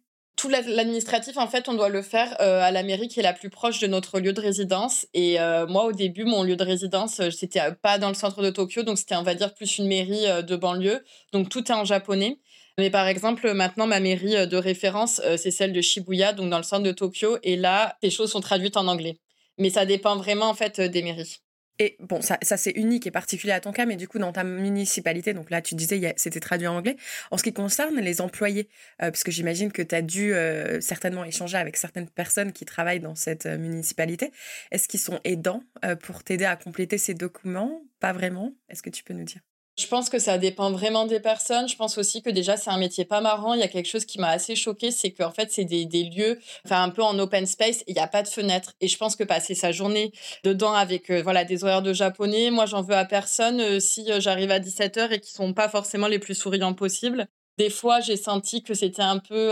L'administratif, 0.49 1.37
en 1.37 1.47
fait, 1.47 1.67
on 1.69 1.73
doit 1.73 1.89
le 1.89 2.01
faire 2.01 2.35
euh, 2.39 2.61
à 2.61 2.71
la 2.71 2.83
mairie 2.83 3.07
qui 3.07 3.19
est 3.19 3.23
la 3.23 3.33
plus 3.33 3.49
proche 3.49 3.79
de 3.79 3.87
notre 3.87 4.19
lieu 4.19 4.33
de 4.33 4.41
résidence. 4.41 5.07
Et 5.13 5.39
euh, 5.39 5.67
moi, 5.67 5.85
au 5.85 5.91
début, 5.91 6.25
mon 6.25 6.43
lieu 6.43 6.55
de 6.55 6.63
résidence, 6.63 7.19
euh, 7.19 7.29
c'était 7.31 7.71
pas 7.81 7.97
dans 7.97 8.09
le 8.09 8.13
centre 8.13 8.41
de 8.41 8.49
Tokyo, 8.49 8.83
donc 8.83 8.97
c'était, 8.97 9.15
on 9.15 9.23
va 9.23 9.35
dire, 9.35 9.53
plus 9.53 9.77
une 9.77 9.87
mairie 9.87 10.25
de 10.43 10.55
banlieue. 10.55 11.03
Donc 11.31 11.49
tout 11.49 11.71
est 11.71 11.75
en 11.75 11.85
japonais. 11.85 12.39
Mais 12.77 12.89
par 12.89 13.07
exemple, 13.07 13.53
maintenant, 13.53 13.87
ma 13.87 13.99
mairie 13.99 14.47
de 14.47 14.57
référence, 14.57 15.21
c'est 15.37 15.51
celle 15.51 15.71
de 15.71 15.81
Shibuya, 15.81 16.33
donc 16.33 16.49
dans 16.49 16.57
le 16.57 16.63
centre 16.63 16.83
de 16.83 16.91
Tokyo. 16.91 17.37
Et 17.43 17.55
là, 17.55 17.97
les 18.03 18.09
choses 18.09 18.31
sont 18.31 18.41
traduites 18.41 18.75
en 18.75 18.87
anglais. 18.87 19.19
Mais 19.57 19.69
ça 19.69 19.85
dépend 19.85 20.17
vraiment, 20.17 20.49
en 20.49 20.53
fait, 20.53 20.81
des 20.81 21.01
mairies. 21.01 21.39
Et 21.77 21.97
bon, 21.99 22.21
ça, 22.21 22.37
c'est 22.41 22.71
unique 22.71 23.05
et 23.05 23.11
particulier 23.11 23.51
à 23.51 23.59
ton 23.59 23.73
cas, 23.73 23.85
mais 23.85 23.97
du 23.97 24.07
coup, 24.07 24.17
dans 24.17 24.31
ta 24.31 24.45
municipalité, 24.45 25.33
donc 25.33 25.49
là, 25.49 25.61
tu 25.61 25.75
disais, 25.75 26.13
c'était 26.15 26.39
traduit 26.39 26.67
en 26.67 26.77
anglais. 26.77 26.95
En 27.31 27.37
ce 27.37 27.43
qui 27.43 27.51
concerne 27.53 27.99
les 27.99 28.21
employés, 28.21 28.69
euh, 29.01 29.11
parce 29.11 29.23
que 29.23 29.31
j'imagine 29.31 29.71
que 29.71 29.81
tu 29.81 29.93
as 29.93 30.01
dû 30.01 30.33
euh, 30.33 30.79
certainement 30.79 31.25
échanger 31.25 31.57
avec 31.57 31.75
certaines 31.75 32.09
personnes 32.09 32.53
qui 32.53 32.63
travaillent 32.65 33.01
dans 33.01 33.15
cette 33.15 33.45
euh, 33.45 33.57
municipalité, 33.57 34.31
est-ce 34.71 34.87
qu'ils 34.87 34.99
sont 34.99 35.19
aidants 35.23 35.63
pour 36.01 36.23
t'aider 36.23 36.45
à 36.45 36.55
compléter 36.55 36.97
ces 36.97 37.13
documents? 37.13 37.81
Pas 37.99 38.13
vraiment 38.13 38.53
Est-ce 38.69 38.81
que 38.81 38.89
tu 38.89 39.03
peux 39.03 39.13
nous 39.13 39.23
dire? 39.23 39.41
Je 39.77 39.87
pense 39.87 40.09
que 40.09 40.19
ça 40.19 40.37
dépend 40.37 40.71
vraiment 40.71 41.05
des 41.05 41.19
personnes. 41.19 41.67
Je 41.67 41.75
pense 41.75 41.97
aussi 41.97 42.21
que 42.21 42.29
déjà, 42.29 42.55
c'est 42.55 42.69
un 42.69 42.77
métier 42.77 43.03
pas 43.03 43.19
marrant. 43.19 43.53
Il 43.53 43.59
y 43.59 43.63
a 43.63 43.67
quelque 43.67 43.89
chose 43.89 44.05
qui 44.05 44.19
m'a 44.19 44.29
assez 44.29 44.55
choqué, 44.55 44.89
c'est 44.89 45.11
qu'en 45.11 45.31
fait, 45.31 45.51
c'est 45.51 45.65
des, 45.65 45.85
lieux, 46.03 46.39
enfin, 46.65 46.81
un 46.83 46.89
peu 46.89 47.03
en 47.03 47.17
open 47.19 47.45
space, 47.45 47.83
il 47.87 47.93
n'y 47.95 47.99
a 47.99 48.07
pas 48.07 48.23
de 48.23 48.29
fenêtre. 48.29 48.73
Et 48.79 48.87
je 48.87 48.97
pense 48.97 49.15
que 49.17 49.23
passer 49.25 49.53
sa 49.53 49.73
journée 49.73 50.13
dedans 50.43 50.73
avec 50.73 51.09
euh, 51.09 51.21
voilà, 51.21 51.43
des 51.43 51.63
horaires 51.63 51.81
de 51.81 51.93
japonais, 51.93 52.51
moi, 52.51 52.65
j'en 52.65 52.81
veux 52.83 52.95
à 52.95 53.05
personne 53.05 53.59
euh, 53.59 53.79
si 53.81 54.09
euh, 54.11 54.21
j'arrive 54.21 54.51
à 54.51 54.59
17h 54.59 55.11
et 55.11 55.19
qui 55.19 55.31
sont 55.31 55.53
pas 55.53 55.67
forcément 55.67 56.07
les 56.07 56.19
plus 56.19 56.35
souriants 56.35 56.73
possibles. 56.73 57.27
Des 57.57 57.69
fois, 57.69 57.99
j'ai 57.99 58.17
senti 58.17 58.63
que 58.63 58.73
c'était 58.73 59.01
un 59.01 59.19
peu. 59.19 59.51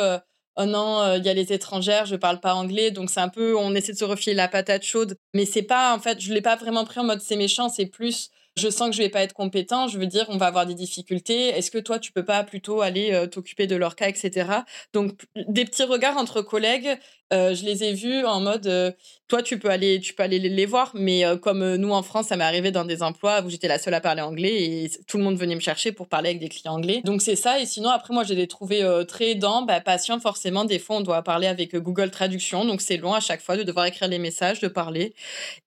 oh 0.58 0.66
non, 0.66 1.16
il 1.16 1.26
y 1.26 1.30
a 1.30 1.34
les 1.34 1.54
étrangères, 1.54 2.06
je 2.06 2.18
parle 2.18 2.42
pas 2.42 2.54
anglais, 2.54 2.92
donc 2.92 3.10
c'est 3.10 3.22
un 3.22 3.30
peu, 3.30 3.56
on 3.58 3.74
essaie 3.76 3.94
de 3.94 3.98
se 3.98 4.04
refiler 4.04 4.36
la 4.36 4.50
patate 4.50 4.84
chaude. 4.84 5.16
Mais 5.34 5.46
c'est 5.46 5.64
pas, 5.64 5.96
en 5.96 6.00
fait, 6.00 6.20
je 6.20 6.34
l'ai 6.34 6.42
pas 6.42 6.58
vraiment 6.58 6.84
pris 6.84 7.00
en 7.00 7.06
mode 7.06 7.22
c'est 7.22 7.38
méchant, 7.38 7.70
c'est 7.70 7.86
plus 7.86 8.30
je 8.58 8.70
sens 8.70 8.90
que 8.90 8.96
je 8.96 9.02
vais 9.02 9.10
pas 9.10 9.24
être 9.24 9.34
compétent, 9.34 9.88
je 9.88 9.98
veux 9.98 10.06
dire, 10.08 10.26
on 10.30 10.38
va 10.38 10.48
avoir 10.48 10.66
des 10.66 10.76
difficultés. 10.76 11.50
Est-ce 11.50 11.72
que 11.72 11.80
toi, 11.80 12.00
tu 12.00 12.12
peux 12.12 12.26
pas 12.26 12.44
plutôt 12.44 12.82
aller 12.82 13.12
euh, 13.12 13.28
t'occuper 13.28 13.68
de 13.68 13.76
leur 13.76 13.96
cas, 13.96 14.10
etc. 14.10 14.64
Donc, 14.94 15.26
des 15.36 15.66
petits 15.66 15.84
regards 15.84 16.18
entre 16.18 16.42
collègues, 16.42 16.98
euh, 17.34 17.56
je 17.56 17.66
les 17.66 17.84
ai 17.84 17.94
vus 17.94 18.24
en 18.26 18.40
mode, 18.40 18.68
euh, 18.68 18.92
toi, 19.28 19.42
tu 19.42 19.60
peux 19.60 19.70
aller, 19.70 20.00
tu 20.00 20.14
peux 20.14 20.24
aller 20.24 20.40
les, 20.40 20.66
voir, 20.66 20.92
mais 20.94 21.24
comme 21.42 21.76
nous 21.76 21.92
en 21.92 22.04
France, 22.04 22.28
ça 22.28 22.38
m'est 22.38 22.44
arrivé 22.44 22.72
dans 22.72 22.86
des 22.86 23.02
emplois 23.02 23.42
où 23.42 23.50
j'étais 23.50 23.68
la 23.68 23.80
seule 23.80 23.96
à 23.96 24.02
parler 24.02 24.22
anglais 24.22 24.64
et 24.64 24.92
tout 25.08 25.18
le 25.18 25.24
monde 25.24 25.38
venait 25.38 25.56
me 25.56 25.60
chercher 25.60 25.92
pour 25.92 26.08
parler 26.08 26.30
avec 26.30 26.40
des 26.40 26.50
clients 26.50 26.74
anglais. 26.74 27.02
Donc 27.04 27.22
c'est 27.22 27.36
ça. 27.36 27.60
Et 27.60 27.66
sinon, 27.66 27.90
après, 27.90 28.14
moi, 28.14 28.24
j'ai 28.24 28.36
les 28.36 28.48
trouvés 28.48 28.88
très 29.08 29.32
aidants, 29.32 29.64
bah, 29.64 29.82
patients. 29.82 30.20
Forcément, 30.20 30.66
des 30.66 30.78
fois, 30.78 30.98
on 30.98 31.02
doit 31.02 31.24
parler 31.24 31.48
avec 31.48 31.76
Google 31.76 32.12
Traduction, 32.12 32.66
donc 32.66 32.82
c'est 32.82 32.98
long 32.98 33.14
à 33.14 33.20
chaque 33.20 33.42
fois 33.42 33.58
de 33.58 33.64
devoir 33.64 33.88
écrire 33.88 34.08
les 34.08 34.20
messages, 34.20 34.60
de 34.60 34.68
parler. 34.68 35.16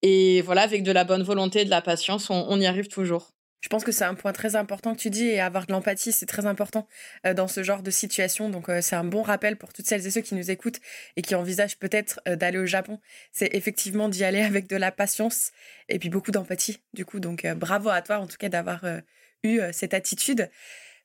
Et 0.03 0.43
voilà, 0.43 0.63
avec 0.63 0.85
de 0.85 0.93
la 0.93 1.05
bonne 1.05 1.25
volonté 1.25 1.63
et 1.63 1.65
de 1.65 1.71
la 1.71 1.83
patience, 1.83 2.31
on 2.31 2.61
y 2.61 2.67
arrive 2.67 2.89
toujours. 2.89 3.36
Je 3.61 3.69
pense 3.69 3.85
que 3.85 3.93
c'est 3.93 4.05
un 4.05 4.15
point 4.15 4.33
très 4.33 4.55
important 4.55 4.95
que 4.95 5.01
tu 5.01 5.11
dis 5.11 5.25
et 5.25 5.41
avoir 5.41 5.67
de 5.67 5.73
l'empathie, 5.73 6.13
c'est 6.13 6.27
très 6.27 6.47
important 6.47 6.87
euh, 7.27 7.35
dans 7.35 7.49
ce 7.49 7.63
genre 7.63 7.83
de 7.83 7.91
situation. 7.91 8.51
Donc 8.51 8.69
euh, 8.69 8.81
c'est 8.81 8.97
un 8.97 9.05
bon 9.05 9.23
rappel 9.23 9.57
pour 9.57 9.73
toutes 9.73 9.87
celles 9.87 10.07
et 10.07 10.11
ceux 10.11 10.21
qui 10.21 10.35
nous 10.35 10.51
écoutent 10.51 10.81
et 11.17 11.23
qui 11.23 11.35
envisagent 11.35 11.79
peut-être 11.79 12.21
euh, 12.29 12.37
d'aller 12.37 12.59
au 12.59 12.67
Japon. 12.67 13.01
C'est 13.33 13.55
effectivement 13.55 14.09
d'y 14.09 14.25
aller 14.25 14.41
avec 14.43 14.69
de 14.69 14.77
la 14.77 14.93
patience 14.93 15.53
et 15.89 15.99
puis 15.99 16.11
beaucoup 16.11 16.31
d'empathie. 16.31 16.79
Du 16.95 17.05
coup, 17.05 17.19
donc 17.19 17.47
bravo 17.57 17.89
à 17.89 18.03
toi 18.03 18.19
en 18.19 18.27
tout 18.27 18.37
cas 18.37 18.49
d'avoir 18.49 18.85
eu 19.43 19.61
cette 19.73 19.95
attitude. 19.95 20.51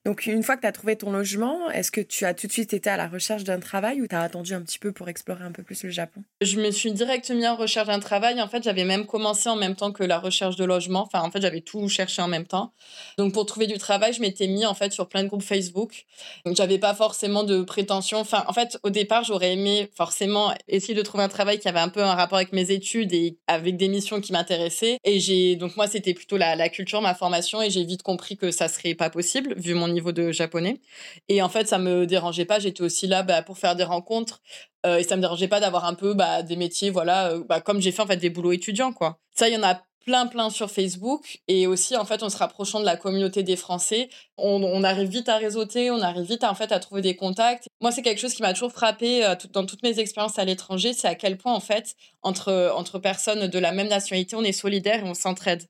Donc, 0.03 0.25
une 0.25 0.41
fois 0.41 0.55
que 0.55 0.61
tu 0.61 0.67
as 0.67 0.71
trouvé 0.71 0.95
ton 0.95 1.11
logement, 1.11 1.69
est-ce 1.69 1.91
que 1.91 2.01
tu 2.01 2.25
as 2.25 2.33
tout 2.33 2.47
de 2.47 2.51
suite 2.51 2.73
été 2.73 2.89
à 2.89 2.97
la 2.97 3.07
recherche 3.07 3.43
d'un 3.43 3.59
travail 3.59 4.01
ou 4.01 4.07
tu 4.07 4.15
as 4.15 4.21
attendu 4.21 4.55
un 4.55 4.61
petit 4.63 4.79
peu 4.79 4.91
pour 4.91 5.09
explorer 5.09 5.43
un 5.43 5.51
peu 5.51 5.61
plus 5.61 5.83
le 5.83 5.91
Japon? 5.91 6.23
Je 6.41 6.59
me 6.59 6.71
suis 6.71 6.91
direct 6.91 7.29
mis 7.29 7.47
en 7.47 7.55
recherche 7.55 7.85
d'un 7.85 7.99
travail. 7.99 8.41
En 8.41 8.47
fait, 8.47 8.63
j'avais 8.63 8.83
même 8.83 9.05
commencé 9.05 9.47
en 9.47 9.55
même 9.55 9.75
temps 9.75 9.91
que 9.91 10.03
la 10.03 10.17
recherche 10.17 10.55
de 10.55 10.65
logement. 10.65 11.03
Enfin, 11.03 11.21
en 11.23 11.29
fait, 11.29 11.39
j'avais 11.39 11.61
tout 11.61 11.87
cherché 11.87 12.19
en 12.23 12.27
même 12.27 12.47
temps. 12.47 12.73
Donc, 13.19 13.31
pour 13.33 13.45
trouver 13.45 13.67
du 13.67 13.77
travail, 13.77 14.11
je 14.11 14.21
m'étais 14.21 14.47
mis 14.47 14.65
en 14.65 14.73
fait 14.73 14.91
sur 14.91 15.07
plein 15.07 15.21
de 15.21 15.27
groupes 15.27 15.43
Facebook. 15.43 16.05
Donc, 16.47 16.55
j'avais 16.55 16.79
pas 16.79 16.95
forcément 16.95 17.43
de 17.43 17.61
prétention. 17.61 18.17
Enfin, 18.17 18.43
en 18.47 18.53
fait, 18.53 18.79
au 18.81 18.89
départ, 18.89 19.23
j'aurais 19.23 19.53
aimé 19.53 19.87
forcément 19.95 20.51
essayer 20.67 20.95
de 20.95 21.01
trouver 21.03 21.23
un 21.23 21.29
travail 21.29 21.59
qui 21.59 21.67
avait 21.67 21.79
un 21.79 21.89
peu 21.89 22.01
un 22.01 22.15
rapport 22.15 22.37
avec 22.37 22.53
mes 22.53 22.71
études 22.71 23.13
et 23.13 23.37
avec 23.45 23.77
des 23.77 23.87
missions 23.87 24.19
qui 24.19 24.31
m'intéressaient. 24.31 24.97
Et 25.03 25.19
j'ai 25.19 25.55
donc 25.57 25.77
moi, 25.77 25.85
c'était 25.85 26.15
plutôt 26.15 26.37
la, 26.37 26.55
la 26.55 26.69
culture, 26.69 27.01
ma 27.03 27.13
formation, 27.13 27.61
et 27.61 27.69
j'ai 27.69 27.83
vite 27.83 28.01
compris 28.01 28.35
que 28.35 28.49
ça 28.49 28.67
serait 28.67 28.95
pas 28.95 29.11
possible 29.11 29.53
vu 29.57 29.75
mon 29.75 29.90
niveau 29.91 30.11
de 30.11 30.31
japonais. 30.31 30.81
Et 31.29 31.41
en 31.41 31.49
fait, 31.49 31.67
ça 31.67 31.77
me 31.77 32.05
dérangeait 32.05 32.45
pas. 32.45 32.59
J'étais 32.59 32.81
aussi 32.81 33.07
là 33.07 33.23
bah, 33.23 33.41
pour 33.41 33.57
faire 33.57 33.75
des 33.75 33.83
rencontres. 33.83 34.41
Euh, 34.85 34.97
et 34.97 35.03
ça 35.03 35.15
me 35.15 35.21
dérangeait 35.21 35.47
pas 35.47 35.59
d'avoir 35.59 35.85
un 35.85 35.93
peu 35.93 36.13
bah, 36.13 36.41
des 36.41 36.55
métiers, 36.55 36.89
voilà, 36.89 37.31
euh, 37.31 37.43
bah, 37.47 37.61
comme 37.61 37.81
j'ai 37.81 37.91
fait 37.91 38.01
en 38.01 38.07
fait 38.07 38.17
des 38.17 38.31
boulots 38.31 38.51
étudiants, 38.51 38.93
quoi. 38.93 39.19
Ça, 39.35 39.47
il 39.47 39.53
y 39.53 39.57
en 39.57 39.63
a 39.63 39.81
plein 40.05 40.27
plein 40.27 40.49
sur 40.49 40.69
Facebook. 40.71 41.39
Et 41.47 41.67
aussi 41.67 41.95
en 41.95 42.05
fait 42.05 42.23
en 42.23 42.29
se 42.29 42.37
rapprochant 42.37 42.79
de 42.79 42.85
la 42.85 42.97
communauté 42.97 43.43
des 43.43 43.55
Français 43.55 44.09
on, 44.37 44.83
arrive 44.83 45.09
vite 45.09 45.29
à 45.29 45.37
réseauter 45.37 45.91
on 45.91 46.01
arrive 46.01 46.25
vite 46.25 46.43
à, 46.43 46.51
en 46.51 46.55
fait 46.55 46.71
à 46.71 46.79
trouver 46.79 47.01
des 47.01 47.15
contacts. 47.15 47.67
Moi 47.79 47.91
c'est 47.91 48.01
quelque 48.01 48.19
chose 48.19 48.33
qui 48.33 48.41
m'a 48.41 48.53
toujours 48.53 48.71
frappé 48.71 49.25
euh, 49.25 49.35
dans 49.53 49.65
toutes 49.65 49.83
mes 49.83 49.99
expériences 49.99 50.39
à 50.39 50.45
l'étranger 50.45 50.93
c'est 50.93 51.07
à 51.07 51.15
quel 51.15 51.37
point 51.37 51.53
en 51.53 51.59
fait 51.59 51.95
entre 52.23 52.71
entre 52.75 52.99
personnes 52.99 53.47
de 53.47 53.59
la 53.59 53.71
même 53.71 53.87
nationalité 53.87 54.35
on 54.35 54.43
est 54.43 54.51
solidaires 54.51 55.05
et 55.05 55.07
on 55.07 55.13
s'entraide. 55.13 55.63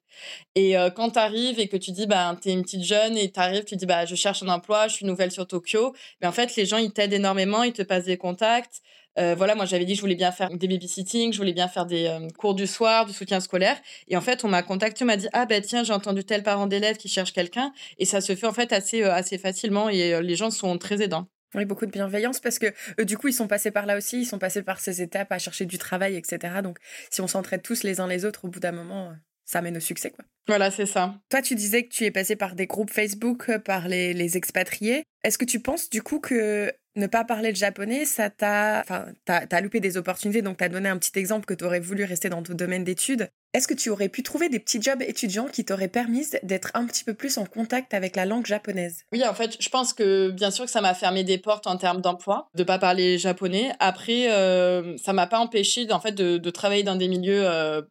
Et 0.56 0.78
euh, 0.78 0.90
quand 0.90 1.12
tu 1.12 1.20
arrives 1.20 1.60
et 1.60 1.68
que 1.68 1.78
tu 1.78 1.92
dis 1.92 2.08
bah 2.08 2.36
tu 2.42 2.50
es 2.50 2.54
une 2.54 2.64
petite 2.64 2.84
jeune 2.84 3.18
et 3.18 3.32
tu 3.32 3.40
arrives 3.40 3.66
tu 3.66 3.76
dis 3.76 3.86
bah 3.86 4.06
je 4.06 4.16
cherche 4.16 4.44
un 4.44 4.50
emploi 4.50 4.88
je 4.88 4.96
suis 4.96 5.06
nouvelle 5.06 5.32
sur 5.32 5.48
Tokyo 5.48 5.94
mais 6.22 6.28
en 6.28 6.32
fait 6.32 6.56
les 6.56 6.66
gens 6.66 6.78
ils 6.78 6.92
t'aident 6.92 7.14
énormément 7.14 7.64
ils 7.64 7.74
te 7.74 7.82
passent 7.82 8.06
des 8.06 8.18
contacts 8.18 8.82
euh, 9.20 9.36
voilà, 9.36 9.56
moi 9.56 9.66
j'avais 9.66 9.86
dit 9.86 9.94
que 9.94 9.98
je 9.98 10.02
voulais 10.02 10.16
bien 10.16 10.32
faire 10.32 10.50
des 10.50 10.68
babysitting, 10.68 11.34
je 11.34 11.38
voulais 11.38 11.54
bien 11.54 11.68
faire 11.68 11.86
des 11.86 12.08
euh, 12.08 12.28
cours 12.38 12.56
du 12.56 12.68
soir, 12.68 13.06
du 13.06 13.14
soutien 13.14 13.40
scolaire. 13.40 13.78
Et 14.08 14.16
en 14.16 14.22
fait, 14.22 14.44
on 14.46 14.48
m'a 14.48 14.64
contacté, 14.64 15.04
on 15.04 15.08
m'a 15.08 15.18
dit 15.18 15.28
ah 15.34 15.46
ben 15.46 15.62
tiens 15.62 15.84
j'ai 15.84 15.94
entendu 15.94 16.24
tel 16.24 16.44
parent 16.44 16.68
d'élève 16.68 16.98
qui 16.98 17.10
cherche 17.10 17.34
quelqu'un. 17.34 17.74
Et 17.98 18.06
ça 18.06 18.22
se 18.22 18.36
fait 18.36 18.48
en 18.48 18.54
fait 18.54 18.72
assez 18.74 19.04
euh, 19.04 19.14
assez 19.14 19.38
facilement 19.38 19.90
et 19.90 20.22
les 20.22 20.36
gens 20.36 20.50
sont 20.50 20.78
très 20.78 21.02
aidants. 21.02 21.28
Oui, 21.54 21.66
beaucoup 21.66 21.86
de 21.86 21.92
bienveillance 21.92 22.40
parce 22.40 22.60
que 22.60 22.68
du 23.04 23.18
coup, 23.18 23.28
ils 23.28 23.34
sont 23.34 23.48
passés 23.48 23.72
par 23.72 23.86
là 23.86 23.98
aussi, 23.98 24.22
ils 24.22 24.26
sont 24.26 24.40
passés 24.40 24.64
par 24.64 24.80
ces 24.80 25.02
étapes 25.02 25.32
à 25.34 25.40
chercher 25.40 25.66
du 25.66 25.78
travail, 25.78 26.16
etc. 26.16 26.62
Donc, 26.64 26.78
si 27.10 27.20
on 27.20 27.28
s'entraide 27.28 27.62
tous 27.62 27.84
les 27.84 28.00
uns 28.00 28.08
les 28.08 28.24
autres, 28.24 28.46
au 28.46 28.48
bout 28.48 28.62
d'un 28.62 28.72
moment, 28.72 29.12
ça 29.52 29.62
mène 29.62 29.78
au 29.78 29.82
succès, 29.82 30.12
quoi. 30.12 30.26
Voilà, 30.48 30.72
c'est 30.72 30.86
ça. 30.86 31.16
Toi, 31.30 31.42
tu 31.42 31.56
disais 31.56 31.84
que 31.84 31.90
tu 31.90 32.04
es 32.06 32.12
passé 32.12 32.36
par 32.36 32.56
des 32.56 32.66
groupes 32.66 32.90
Facebook, 32.90 33.58
par 33.60 33.88
les, 33.88 34.14
les 34.14 34.38
expatriés. 34.38 35.04
Est-ce 35.24 35.38
que 35.38 35.46
tu 35.46 35.60
penses 35.60 35.90
du 35.90 36.02
coup 36.02 36.20
que 36.20 36.74
ne 36.96 37.08
pas 37.08 37.24
parler 37.24 37.50
le 37.50 37.56
japonais, 37.56 38.06
ça 38.06 38.30
t'a. 38.30 38.82
Enfin, 38.82 39.06
t'as 39.26 39.46
as 39.50 39.62
loupé 39.62 39.80
des 39.80 39.98
opportunités, 39.98 40.42
donc 40.42 40.58
t'as 40.58 40.70
donné 40.70 40.90
un 40.90 40.98
petit 40.98 41.18
exemple 41.18 41.46
que 41.46 41.54
tu 41.54 41.64
aurais 41.64 41.80
voulu 41.80 42.04
rester 42.04 42.30
dans 42.30 42.44
ton 42.44 42.54
domaine 42.54 42.84
d'études. 42.84 43.30
Est-ce 43.54 43.68
que 43.68 43.74
tu 43.74 43.90
aurais 43.90 44.10
pu 44.10 44.24
trouver 44.24 44.50
des 44.50 44.60
petits 44.60 44.82
jobs 44.82 45.02
étudiants 45.02 45.48
qui 45.48 45.66
t'auraient 45.66 45.90
permis 45.90 46.26
d'être 46.44 46.72
un 46.74 46.86
petit 46.86 47.04
peu 47.04 47.14
plus 47.14 47.38
en 47.38 47.46
contact 47.46 47.94
avec 47.94 48.16
la 48.16 48.26
langue 48.26 48.46
japonaise? 48.46 49.04
Oui, 49.12 49.26
en 49.26 49.34
fait, 49.34 49.58
je 49.60 49.70
pense 49.70 49.94
que 49.94 50.32
bien 50.32 50.52
sûr 50.52 50.66
que 50.66 50.72
ça 50.72 50.82
m'a 50.82 50.94
fermé 50.94 51.24
des 51.24 51.38
portes 51.38 51.68
en 51.68 51.78
termes 51.78 52.02
d'emploi, 52.02 52.48
de 52.56 52.64
pas 52.64 52.80
parler 52.80 53.18
japonais. 53.18 53.72
Après, 53.80 54.32
euh, 54.32 54.98
ça 54.98 55.12
m'a 55.14 55.28
pas 55.28 55.40
empêché 55.40 55.92
en 55.92 56.00
fait 56.00 56.14
de, 56.14 56.50
travailler 56.50 56.84
dans 56.84 56.96
des 56.96 57.08
milieux 57.08 57.46
euh, 57.46 57.82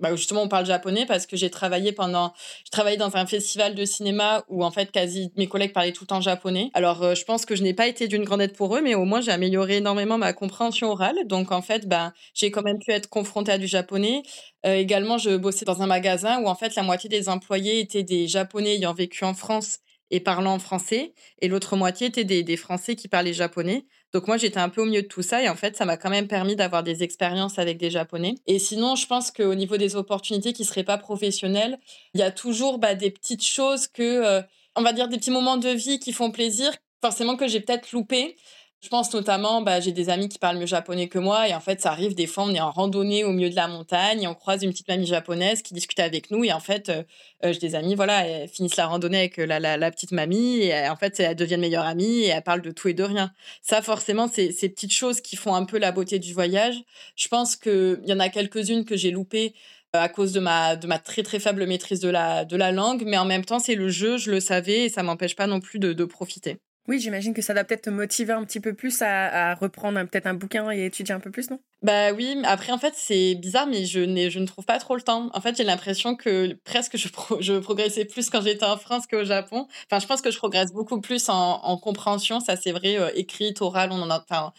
bah, 0.00 0.14
justement 0.16 0.42
on 0.42 0.48
parle 0.48 0.66
japonais 0.66 1.06
parce 1.06 1.26
que 1.26 1.36
j'ai 1.36 1.50
travaillé 1.50 1.92
pendant 1.92 2.32
j'ai 2.64 2.70
travaillé 2.70 2.96
dans 2.96 3.16
un 3.16 3.26
festival 3.26 3.74
de 3.74 3.84
cinéma 3.84 4.44
où 4.48 4.64
en 4.64 4.70
fait 4.70 4.90
quasi 4.90 5.32
mes 5.36 5.46
collègues 5.46 5.72
parlaient 5.72 5.92
tout 5.92 6.12
en 6.12 6.20
japonais. 6.20 6.70
Alors 6.74 7.02
euh, 7.02 7.14
je 7.14 7.24
pense 7.24 7.44
que 7.46 7.56
je 7.56 7.62
n'ai 7.62 7.74
pas 7.74 7.86
été 7.86 8.08
d'une 8.08 8.24
grande 8.24 8.42
aide 8.42 8.54
pour 8.54 8.76
eux 8.76 8.80
mais 8.80 8.94
au 8.94 9.04
moins 9.04 9.20
j'ai 9.20 9.32
amélioré 9.32 9.76
énormément 9.78 10.18
ma 10.18 10.32
compréhension 10.32 10.90
orale. 10.90 11.16
Donc 11.26 11.52
en 11.52 11.62
fait 11.62 11.88
ben 11.88 12.12
j'ai 12.34 12.50
quand 12.50 12.62
même 12.62 12.78
pu 12.78 12.92
être 12.92 13.08
confrontée 13.08 13.52
à 13.52 13.58
du 13.58 13.66
japonais. 13.66 14.22
Euh, 14.66 14.74
également 14.74 15.18
je 15.18 15.36
bossais 15.36 15.64
dans 15.64 15.82
un 15.82 15.86
magasin 15.86 16.40
où 16.40 16.48
en 16.48 16.54
fait 16.54 16.74
la 16.74 16.82
moitié 16.82 17.08
des 17.08 17.28
employés 17.28 17.80
étaient 17.80 18.02
des 18.02 18.28
japonais 18.28 18.76
ayant 18.76 18.94
vécu 18.94 19.24
en 19.24 19.34
France 19.34 19.78
et 20.10 20.20
parlant 20.20 20.58
français 20.58 21.12
et 21.40 21.48
l'autre 21.48 21.76
moitié 21.76 22.08
étaient 22.08 22.24
des, 22.24 22.56
Français 22.56 22.96
qui 22.96 23.08
parlaient 23.08 23.32
japonais. 23.32 23.86
Donc 24.12 24.26
moi, 24.26 24.36
j'étais 24.36 24.58
un 24.58 24.68
peu 24.68 24.82
au 24.82 24.84
milieu 24.86 25.02
de 25.02 25.06
tout 25.06 25.22
ça 25.22 25.42
et 25.42 25.48
en 25.48 25.54
fait, 25.54 25.76
ça 25.76 25.84
m'a 25.84 25.96
quand 25.96 26.10
même 26.10 26.28
permis 26.28 26.56
d'avoir 26.56 26.82
des 26.82 27.02
expériences 27.02 27.58
avec 27.58 27.76
des 27.78 27.90
Japonais. 27.90 28.36
Et 28.46 28.58
sinon, 28.58 28.96
je 28.96 29.06
pense 29.06 29.30
qu'au 29.30 29.54
niveau 29.54 29.76
des 29.76 29.96
opportunités 29.96 30.52
qui 30.52 30.64
seraient 30.64 30.84
pas 30.84 30.98
professionnelles, 30.98 31.78
il 32.14 32.20
y 32.20 32.22
a 32.22 32.30
toujours 32.30 32.78
bah, 32.78 32.94
des 32.94 33.10
petites 33.10 33.44
choses 33.44 33.86
que, 33.86 34.02
euh, 34.02 34.42
on 34.76 34.82
va 34.82 34.92
dire, 34.92 35.08
des 35.08 35.18
petits 35.18 35.30
moments 35.30 35.58
de 35.58 35.68
vie 35.68 35.98
qui 35.98 36.12
font 36.12 36.30
plaisir, 36.30 36.72
forcément 37.02 37.36
que 37.36 37.46
j'ai 37.46 37.60
peut-être 37.60 37.92
loupé. 37.92 38.36
Je 38.80 38.88
pense 38.90 39.12
notamment, 39.12 39.60
bah, 39.60 39.80
j'ai 39.80 39.90
des 39.90 40.08
amis 40.08 40.28
qui 40.28 40.38
parlent 40.38 40.56
mieux 40.56 40.66
japonais 40.66 41.08
que 41.08 41.18
moi 41.18 41.48
et 41.48 41.54
en 41.54 41.58
fait, 41.58 41.80
ça 41.80 41.90
arrive 41.90 42.14
des 42.14 42.28
fois, 42.28 42.44
on 42.44 42.54
est 42.54 42.60
en 42.60 42.70
randonnée 42.70 43.24
au 43.24 43.32
milieu 43.32 43.50
de 43.50 43.56
la 43.56 43.66
montagne 43.66 44.22
et 44.22 44.28
on 44.28 44.36
croise 44.36 44.62
une 44.62 44.70
petite 44.70 44.86
mamie 44.86 45.06
japonaise 45.06 45.62
qui 45.62 45.74
discute 45.74 45.98
avec 45.98 46.30
nous 46.30 46.44
et 46.44 46.52
en 46.52 46.60
fait, 46.60 46.88
euh, 46.88 47.02
euh, 47.44 47.52
j'ai 47.52 47.58
des 47.58 47.74
amis, 47.74 47.96
voilà, 47.96 48.24
elles 48.24 48.48
finissent 48.48 48.76
la 48.76 48.86
randonnée 48.86 49.18
avec 49.18 49.36
la, 49.38 49.58
la, 49.58 49.90
petite 49.90 50.12
mamie 50.12 50.58
et 50.62 50.88
en 50.88 50.94
fait, 50.94 51.18
elles 51.18 51.34
deviennent 51.34 51.60
meilleures 51.60 51.86
amies 51.86 52.20
et 52.20 52.28
elles 52.28 52.42
parlent 52.44 52.62
de 52.62 52.70
tout 52.70 52.86
et 52.86 52.94
de 52.94 53.02
rien. 53.02 53.32
Ça, 53.62 53.82
forcément, 53.82 54.28
c'est 54.32 54.52
ces 54.52 54.68
petites 54.68 54.92
choses 54.92 55.20
qui 55.20 55.34
font 55.34 55.56
un 55.56 55.64
peu 55.64 55.78
la 55.78 55.90
beauté 55.90 56.20
du 56.20 56.32
voyage. 56.32 56.76
Je 57.16 57.26
pense 57.26 57.56
qu'il 57.56 58.00
y 58.06 58.12
en 58.12 58.20
a 58.20 58.28
quelques-unes 58.28 58.84
que 58.84 58.96
j'ai 58.96 59.10
loupées 59.10 59.54
euh, 59.96 60.00
à 60.00 60.08
cause 60.08 60.32
de 60.32 60.40
ma, 60.40 60.76
de 60.76 60.86
ma 60.86 61.00
très 61.00 61.24
très 61.24 61.40
faible 61.40 61.66
maîtrise 61.66 61.98
de 61.98 62.10
la, 62.10 62.44
de 62.44 62.56
la 62.56 62.70
langue, 62.70 63.02
mais 63.04 63.18
en 63.18 63.24
même 63.24 63.44
temps, 63.44 63.58
c'est 63.58 63.74
le 63.74 63.88
jeu, 63.88 64.18
je 64.18 64.30
le 64.30 64.38
savais 64.38 64.84
et 64.84 64.88
ça 64.88 65.02
m'empêche 65.02 65.34
pas 65.34 65.48
non 65.48 65.58
plus 65.60 65.80
de, 65.80 65.92
de 65.92 66.04
profiter. 66.04 66.58
Oui, 66.88 66.98
j'imagine 66.98 67.34
que 67.34 67.42
ça 67.42 67.52
doit 67.52 67.64
peut-être 67.64 67.82
te 67.82 67.90
motiver 67.90 68.32
un 68.32 68.44
petit 68.44 68.60
peu 68.60 68.72
plus 68.72 69.02
à, 69.02 69.54
reprendre 69.56 70.02
peut-être 70.04 70.26
un 70.26 70.32
bouquin 70.32 70.70
et 70.70 70.86
étudier 70.86 71.14
un 71.14 71.20
peu 71.20 71.30
plus, 71.30 71.50
non? 71.50 71.60
Bah 71.80 72.12
oui, 72.12 72.36
après 72.42 72.72
en 72.72 72.78
fait 72.78 72.94
c'est 72.96 73.36
bizarre, 73.36 73.68
mais 73.68 73.84
je, 73.84 74.00
je 74.30 74.38
ne 74.40 74.46
trouve 74.46 74.64
pas 74.64 74.80
trop 74.80 74.96
le 74.96 75.00
temps. 75.00 75.30
En 75.32 75.40
fait 75.40 75.56
j'ai 75.56 75.62
l'impression 75.62 76.16
que 76.16 76.54
presque 76.64 76.96
je, 76.96 77.06
je 77.38 77.52
progressais 77.58 78.04
plus 78.04 78.30
quand 78.30 78.40
j'étais 78.42 78.64
en 78.64 78.76
France 78.76 79.06
qu'au 79.06 79.22
Japon. 79.22 79.68
Enfin 79.88 80.00
je 80.00 80.06
pense 80.08 80.20
que 80.20 80.32
je 80.32 80.38
progresse 80.38 80.72
beaucoup 80.72 81.00
plus 81.00 81.28
en, 81.28 81.76
compréhension, 81.76 82.40
ça 82.40 82.56
c'est 82.56 82.72
vrai, 82.72 82.98
euh, 82.98 83.10
écrite, 83.14 83.62
orale, 83.62 83.90
on 83.92 84.02
en 84.02 84.10
a, 84.10 84.24
enfin 84.28 84.52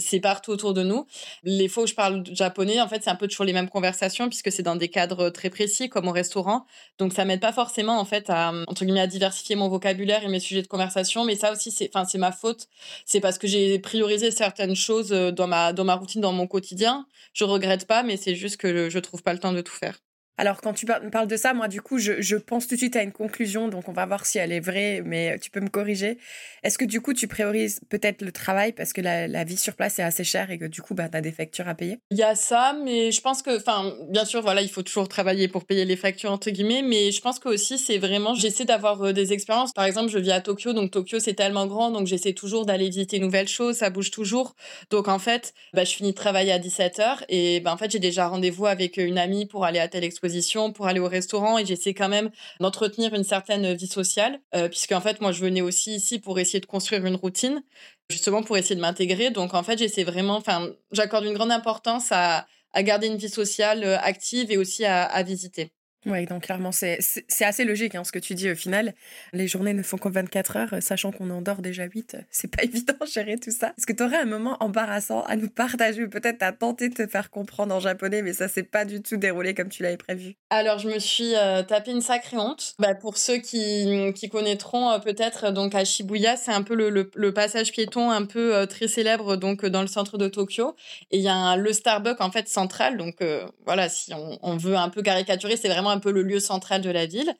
c'est 0.00 0.20
partout 0.20 0.50
autour 0.50 0.74
de 0.74 0.82
nous. 0.82 1.06
Les 1.44 1.68
fois 1.68 1.84
où 1.84 1.86
je 1.86 1.94
parle 1.94 2.22
japonais, 2.34 2.78
en 2.78 2.88
fait 2.88 3.02
c'est 3.02 3.10
un 3.10 3.16
peu 3.16 3.26
toujours 3.26 3.46
les 3.46 3.54
mêmes 3.54 3.70
conversations 3.70 4.28
puisque 4.28 4.52
c'est 4.52 4.62
dans 4.62 4.76
des 4.76 4.88
cadres 4.88 5.30
très 5.30 5.48
précis 5.48 5.88
comme 5.88 6.08
au 6.08 6.12
restaurant. 6.12 6.66
Donc 6.98 7.14
ça 7.14 7.24
m'aide 7.24 7.40
pas 7.40 7.54
forcément 7.54 7.98
en 7.98 8.04
fait 8.04 8.28
à, 8.28 8.52
entre 8.68 8.84
guillemets, 8.84 9.00
à 9.00 9.06
diversifier 9.06 9.56
mon 9.56 9.70
vocabulaire 9.70 10.24
et 10.24 10.28
mes 10.28 10.40
sujets 10.40 10.62
de 10.62 10.68
conversation, 10.68 11.24
mais 11.24 11.36
ça 11.36 11.52
aussi 11.52 11.70
c'est 11.76 11.90
enfin 11.94 12.04
c'est 12.04 12.18
ma 12.18 12.32
faute. 12.32 12.68
C'est 13.04 13.20
parce 13.20 13.38
que 13.38 13.46
j'ai 13.46 13.78
priorisé 13.78 14.30
certaines 14.30 14.76
choses 14.76 15.12
euh, 15.12 15.30
dans 15.32 15.46
ma 15.46 15.72
dans 15.72 15.84
ma 15.84 15.94
routine, 15.94 16.20
dans 16.20 16.32
mon 16.32 16.46
quotidien. 16.46 17.06
Je 17.34 17.44
regrette 17.44 17.86
pas, 17.86 18.02
mais 18.02 18.16
c'est 18.16 18.34
juste 18.36 18.56
que 18.56 18.90
je 18.90 18.98
trouve 18.98 19.22
pas 19.22 19.32
le 19.32 19.38
temps 19.40 19.52
de 19.52 19.60
tout 19.60 19.74
faire. 19.74 20.05
Alors, 20.38 20.60
quand 20.60 20.74
tu 20.74 20.84
parles 20.86 21.28
de 21.28 21.36
ça, 21.36 21.54
moi, 21.54 21.66
du 21.66 21.80
coup, 21.80 21.98
je, 21.98 22.36
pense 22.36 22.66
tout 22.66 22.74
de 22.74 22.80
suite 22.80 22.96
à 22.96 23.02
une 23.02 23.12
conclusion, 23.12 23.68
donc 23.68 23.88
on 23.88 23.92
va 23.92 24.04
voir 24.04 24.26
si 24.26 24.36
elle 24.38 24.52
est 24.52 24.60
vraie, 24.60 25.00
mais 25.04 25.38
tu 25.38 25.50
peux 25.50 25.60
me 25.60 25.68
corriger. 25.68 26.18
Est-ce 26.62 26.76
que 26.76 26.84
du 26.84 27.00
coup, 27.00 27.14
tu 27.14 27.26
priorises 27.26 27.80
peut-être 27.88 28.20
le 28.20 28.32
travail 28.32 28.72
parce 28.72 28.92
que 28.92 29.00
la, 29.00 29.44
vie 29.44 29.56
sur 29.56 29.74
place 29.74 29.98
est 29.98 30.02
assez 30.02 30.24
chère 30.24 30.50
et 30.50 30.58
que 30.58 30.66
du 30.66 30.82
coup, 30.82 30.94
bah, 30.94 31.08
tu 31.08 31.16
as 31.16 31.20
des 31.22 31.32
factures 31.32 31.68
à 31.68 31.74
payer? 31.74 31.98
Il 32.10 32.18
y 32.18 32.22
a 32.22 32.34
ça, 32.34 32.76
mais 32.84 33.12
je 33.12 33.20
pense 33.22 33.40
que, 33.40 33.56
enfin, 33.56 33.94
bien 34.10 34.24
sûr, 34.24 34.42
voilà, 34.42 34.60
il 34.60 34.68
faut 34.68 34.82
toujours 34.82 35.08
travailler 35.08 35.48
pour 35.48 35.64
payer 35.64 35.84
les 35.86 35.96
factures, 35.96 36.32
entre 36.32 36.50
guillemets, 36.50 36.82
mais 36.82 37.12
je 37.12 37.20
pense 37.22 37.38
que 37.38 37.48
aussi, 37.48 37.78
c'est 37.78 37.98
vraiment, 37.98 38.34
j'essaie 38.34 38.66
d'avoir 38.66 39.02
euh, 39.02 39.12
des 39.12 39.32
expériences. 39.32 39.72
Par 39.72 39.84
exemple, 39.84 40.10
je 40.10 40.18
vis 40.18 40.32
à 40.32 40.40
Tokyo, 40.42 40.74
donc 40.74 40.90
Tokyo, 40.90 41.18
c'est 41.18 41.34
tellement 41.34 41.66
grand, 41.66 41.90
donc 41.90 42.06
j'essaie 42.06 42.34
toujours 42.34 42.66
d'aller 42.66 42.86
visiter 42.86 43.20
nouvelles 43.20 43.48
choses, 43.48 43.76
ça 43.76 43.88
bouge 43.88 44.10
toujours. 44.10 44.54
Donc, 44.90 45.08
en 45.08 45.18
fait, 45.18 45.54
bah, 45.72 45.84
je 45.84 45.92
finis 45.92 46.10
de 46.10 46.16
travailler 46.16 46.52
à 46.52 46.58
17h 46.58 47.24
et 47.30 47.60
bah, 47.60 47.72
en 47.72 47.76
fait, 47.78 47.90
j'ai 47.90 48.00
déjà 48.00 48.28
rendez-vous 48.28 48.66
avec 48.66 48.98
une 48.98 49.18
amie 49.18 49.46
pour 49.46 49.64
aller 49.64 49.78
à 49.78 49.88
telle 49.88 50.04
exposition 50.04 50.25
pour 50.72 50.86
aller 50.86 51.00
au 51.00 51.08
restaurant 51.08 51.58
et 51.58 51.66
j'essaie 51.66 51.94
quand 51.94 52.08
même 52.08 52.30
d'entretenir 52.60 53.14
une 53.14 53.24
certaine 53.24 53.74
vie 53.74 53.86
sociale, 53.86 54.40
euh, 54.54 54.68
puisque 54.68 54.92
en 54.92 55.00
fait, 55.00 55.20
moi, 55.20 55.32
je 55.32 55.40
venais 55.40 55.60
aussi 55.60 55.94
ici 55.94 56.18
pour 56.18 56.38
essayer 56.38 56.60
de 56.60 56.66
construire 56.66 57.04
une 57.06 57.16
routine, 57.16 57.62
justement 58.10 58.42
pour 58.42 58.56
essayer 58.56 58.76
de 58.76 58.80
m'intégrer. 58.80 59.30
Donc, 59.30 59.54
en 59.54 59.62
fait, 59.62 59.78
j'essaie 59.78 60.04
vraiment, 60.04 60.36
enfin, 60.36 60.70
j'accorde 60.92 61.24
une 61.24 61.34
grande 61.34 61.52
importance 61.52 62.08
à, 62.10 62.46
garder 62.78 63.06
une 63.06 63.16
vie 63.16 63.30
sociale 63.30 63.84
euh, 63.84 63.98
active 64.00 64.52
et 64.52 64.58
aussi 64.58 64.84
à 64.84 65.22
visiter. 65.22 65.72
Oui, 66.06 66.24
donc 66.26 66.44
clairement, 66.44 66.70
c'est 66.70 67.00
assez 67.40 67.64
logique 67.64 67.96
hein, 67.96 68.04
ce 68.04 68.12
que 68.12 68.20
tu 68.20 68.34
dis 68.34 68.48
au 68.48 68.54
final. 68.54 68.94
Les 69.32 69.48
journées 69.48 69.74
ne 69.74 69.82
font 69.82 69.98
que 69.98 70.08
24 70.08 70.56
heures, 70.56 70.74
sachant 70.80 71.10
qu'on 71.10 71.30
en 71.30 71.42
dort 71.42 71.62
déjà 71.62 71.84
8. 71.84 72.16
C'est 72.30 72.48
pas 72.48 72.62
évident 72.64 72.94
de 73.00 73.06
gérer 73.06 73.36
tout 73.38 73.50
ça. 73.50 73.74
Est-ce 73.76 73.86
que 73.86 73.92
tu 73.92 74.04
aurais 74.04 74.18
un 74.18 74.26
moment 74.26 74.56
embarrassant 74.60 75.22
à 75.24 75.34
nous 75.34 75.48
partager 75.48 76.06
Peut-être 76.06 76.42
as 76.44 76.52
tenté 76.52 76.88
de 76.88 76.94
te 76.94 77.06
faire 77.08 77.30
comprendre 77.30 77.74
en 77.74 77.80
japonais, 77.80 78.22
mais 78.22 78.32
ça 78.32 78.46
s'est 78.46 78.62
pas 78.62 78.84
du 78.84 79.02
tout 79.02 79.16
déroulé 79.16 79.52
comme 79.54 79.68
tu 79.68 79.82
l'avais 79.82 79.96
prévu? 79.96 80.36
Alors, 80.50 80.78
je 80.78 80.88
me 80.88 81.00
suis 81.00 81.34
euh, 81.34 81.64
tapé 81.64 81.90
une 81.90 82.00
sacrée 82.00 82.38
honte. 82.38 82.74
Bah, 82.78 82.94
pour 82.94 83.16
ceux 83.16 83.38
qui, 83.38 84.12
qui 84.14 84.28
connaîtront 84.28 84.90
euh, 84.90 84.98
peut-être, 85.00 85.50
donc 85.50 85.74
à 85.74 85.84
Shibuya, 85.84 86.36
c'est 86.36 86.52
un 86.52 86.62
peu 86.62 86.76
le, 86.76 87.10
le, 87.12 87.34
passage 87.34 87.72
piéton 87.72 88.10
un 88.10 88.24
peu 88.24 88.54
euh, 88.54 88.66
très 88.66 88.86
célèbre 88.86 89.36
donc 89.36 89.66
dans 89.66 89.82
le 89.82 89.88
centre 89.88 90.18
de 90.18 90.28
Tokyo. 90.28 90.76
Et 91.10 91.18
il 91.18 91.22
y 91.22 91.28
a 91.28 91.56
le 91.56 91.72
Starbucks 91.72 92.20
en 92.20 92.30
fait 92.30 92.48
central. 92.48 92.96
Donc 92.96 93.16
voilà, 93.64 93.88
si 93.88 94.14
on, 94.14 94.38
on 94.42 94.56
veut 94.56 94.76
un 94.76 94.88
peu 94.88 95.02
caricaturer, 95.02 95.56
c'est 95.56 95.68
vraiment 95.68 95.95
un 95.96 96.00
peu 96.00 96.12
le 96.12 96.22
lieu 96.22 96.40
central 96.40 96.80
de 96.82 96.90
la 96.90 97.06
ville. 97.06 97.34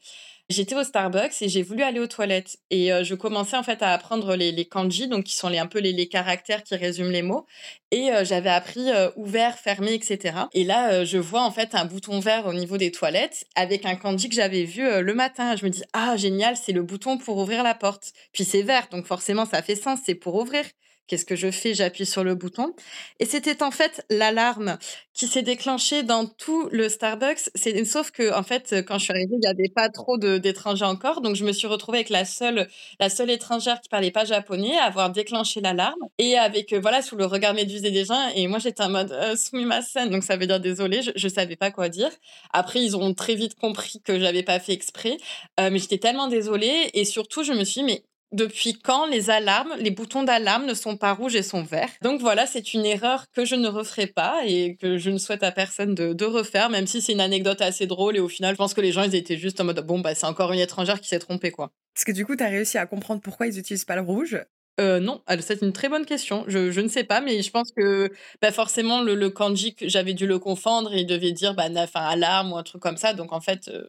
J'étais 0.49 0.77
au 0.77 0.85
Starbucks 0.85 1.43
et 1.43 1.49
j'ai 1.49 1.63
voulu 1.63 1.83
aller 1.83 1.99
aux 1.99 2.07
toilettes. 2.07 2.59
Et 2.71 2.93
euh, 2.93 3.03
je 3.03 3.17
commençais 3.17 3.57
en 3.57 3.65
fait 3.65 3.83
à 3.83 3.93
apprendre 3.93 4.37
les, 4.37 4.65
kanji, 4.65 5.09
donc 5.09 5.25
qui 5.25 5.35
sont 5.35 5.49
les, 5.49 5.59
un 5.59 5.67
peu 5.67 5.81
les, 5.81 6.09
caractères 6.09 6.63
qui 6.63 6.77
résument 6.77 7.11
les 7.11 7.23
mots. 7.23 7.47
Et 7.91 8.13
euh, 8.13 8.25
j'avais 8.25 8.51
appris 8.51 8.93
euh, 8.93 9.11
ouvert, 9.17 9.59
fermé, 9.59 9.95
etc. 9.95 10.37
Et 10.53 10.63
là, 10.63 11.05
je 11.05 11.19
vois 11.19 11.43
en 11.43 11.51
fait 11.51 11.75
un 11.75 11.85
bouton 11.85 12.21
vert 12.21 12.47
au 12.47 12.53
niveau 12.53 12.77
des 12.77 12.93
toilettes 12.93 13.45
avec 13.57 13.85
un 13.87 13.97
kanji 13.97 14.29
que 14.29 14.37
j'avais 14.37 14.63
vu 14.63 14.85
le 15.03 15.15
matin. 15.15 15.57
Je 15.57 15.65
me 15.65 15.71
dis, 15.71 15.83
ah 15.93 16.17
génial, 16.17 16.57
c'est 16.57 16.73
le 16.73 16.83
bouton 16.83 17.19
pour 17.19 17.39
ouvrir 17.39 17.65
la 17.65 17.75
porte. 17.75 18.13
Puis 18.33 18.45
c'est 18.45 18.63
vert, 18.63 18.87
donc 18.93 19.07
forcément 19.07 19.47
ça 19.47 19.63
fait 19.63 19.75
sens, 19.75 19.99
c'est 20.07 20.15
pour 20.15 20.37
ouvrir. 20.37 20.65
Qu'est-ce 21.07 21.25
que 21.25 21.37
je 21.37 21.51
fais? 21.51 21.75
J'appuie 21.75 22.07
sur 22.07 22.25
le 22.25 22.35
bouton. 22.35 22.75
Et 23.21 23.27
c'était 23.27 23.63
en 23.63 23.71
fait 23.71 24.05
l'alarme 24.11 24.79
qui 25.15 25.29
s'est 25.29 25.43
déclenchée 25.43 26.03
dans 26.03 26.27
tout 26.27 26.69
le 26.73 26.89
Starbucks. 26.89 27.51
C'est 27.55 27.85
sauf 27.85 28.11
que 28.11 28.35
en 28.35 28.43
fait, 28.43 28.75
quand 28.87 28.99
je 28.99 29.05
suis 29.05 29.13
arrivée, 29.13 29.35
il 29.35 29.41
n'y 29.41 29.47
avait 29.47 29.73
pas 29.75 29.89
trop 29.89 30.19
d'étrangers 30.19 30.85
encore, 30.85 31.21
donc 31.21 31.37
je 31.37 31.45
me 31.45 31.53
suis 31.53 31.67
retrouvée 31.67 31.99
avec 31.99 32.11
la 32.11 32.25
seule 32.25 32.69
la 33.01 33.09
seule 33.09 33.31
étrangère 33.31 33.81
qui 33.81 33.89
parlait 33.89 34.11
pas 34.11 34.25
japonais, 34.25 34.77
à 34.77 34.85
avoir 34.85 35.11
déclenché 35.11 35.61
l'alarme 35.61 36.01
et 36.19 36.37
avec 36.37 36.73
euh, 36.73 36.81
voilà 36.81 37.03
sous 37.03 37.17
le 37.17 37.27
regard 37.27 37.55
médusé 37.55 37.91
des 37.91 38.05
gens. 38.05 38.29
Et 38.35 38.47
moi, 38.49 38.59
j'étais 38.59 38.83
en 38.83 38.91
mode 38.91 39.13
euh, 39.13 39.37
scène, 39.37 40.11
donc 40.11 40.25
ça 40.25 40.37
veut 40.37 40.47
dire 40.47 40.61
désolé, 40.61 41.03
je, 41.03 41.11
je 41.15 41.29
savais 41.29 41.57
pas 41.57 41.71
quoi 41.71 41.89
dire. 41.89 42.11
Après, 42.53 42.83
ils 42.83 42.97
ont 42.97 43.15
très 43.15 43.35
vite 43.35 43.55
compris 43.55 44.01
que 44.03 44.19
j'avais 44.19 44.43
pas 44.43 44.59
fait 44.59 44.73
exprès, 44.73 45.17
euh, 45.61 45.71
mais 45.71 45.79
j'étais 45.79 45.99
tellement 45.99 46.29
désolée 46.29 46.91
et 46.95 47.05
surtout, 47.05 47.43
je 47.43 47.53
me 47.53 47.65
suis 47.65 47.81
dit, 47.83 47.85
mais 47.87 48.03
depuis 48.33 48.75
quand 48.75 49.07
les 49.07 49.31
alarmes, 49.31 49.75
les 49.79 49.91
boutons 49.91 50.23
d'alarme 50.23 50.67
ne 50.67 50.75
sont 50.75 50.97
pas 50.97 51.13
rouges 51.13 51.37
et 51.37 51.43
sont 51.43 51.63
verts? 51.63 51.91
Donc 52.03 52.21
voilà, 52.21 52.47
c'est 52.47 52.75
une 52.75 52.85
erreur 52.85 53.25
que 53.33 53.45
je 53.45 53.55
ne 53.55 53.69
referai 53.69 54.07
pas 54.07 54.41
et 54.47 54.77
que 54.77 54.99
je 54.99 55.11
ne 55.11 55.19
souhaite 55.19 55.43
à 55.43 55.53
personne 55.53 55.95
de, 55.95 56.25
refaire, 56.25 56.71
même 56.71 56.87
si 56.87 57.01
c'est 57.01 57.13
une 57.13 57.21
anecdote 57.21 57.63
assez 57.63 57.87
drôle 57.87 58.17
et 58.17 58.21
au 58.21 58.29
final, 58.29 58.55
je 58.55 58.57
pense 58.57 58.75
que 58.75 58.81
les 58.81 58.93
gens, 58.93 59.05
ils 59.05 59.15
étaient 59.15 59.37
juste 59.37 59.61
en 59.61 59.65
mode 59.65 59.81
bon, 59.87 60.01
bah 60.01 60.15
c'est 60.15 60.27
encore 60.27 60.53
une 60.53 60.59
étrangère 60.59 61.01
qui 61.01 61.09
s'est 61.09 61.19
trompée, 61.19 61.51
quoi. 61.51 61.71
Est-ce 61.97 62.05
que 62.05 62.13
du 62.13 62.27
coup, 62.27 62.37
tu 62.37 62.43
as 62.43 62.49
réussi 62.49 62.79
à 62.79 62.87
comprendre 62.87 63.21
pourquoi 63.21 63.47
ils 63.47 63.55
n'utilisent 63.55 63.85
pas 63.85 63.97
le 63.97 64.03
rouge? 64.03 64.39
Euh, 64.79 65.01
non, 65.01 65.23
c'est 65.41 65.63
une 65.63 65.73
très 65.73 65.89
bonne 65.89 66.05
question. 66.05 66.45
Je, 66.49 66.71
je, 66.71 66.81
ne 66.81 66.89
sais 66.89 67.05
pas, 67.05 67.23
mais 67.23 67.43
je 67.43 67.51
pense 67.51 67.73
que 67.73 68.11
bah, 68.43 68.53
forcément 68.53 69.03
le, 69.03 69.15
le 69.15 69.31
kanji, 69.31 69.75
j'avais 69.81 70.13
dû 70.13 70.27
le 70.27 70.39
confondre 70.39 70.93
et 70.93 71.01
il 71.01 71.07
devait 71.07 71.33
dire 71.33 71.55
bah, 71.55 71.69
enfin, 71.77 72.03
alarme 72.03 72.53
ou 72.53 72.57
un 72.59 72.63
truc 72.63 72.83
comme 72.83 72.99
ça. 72.99 73.15
Donc 73.15 73.33
en 73.33 73.41
fait, 73.41 73.69
euh, 73.69 73.87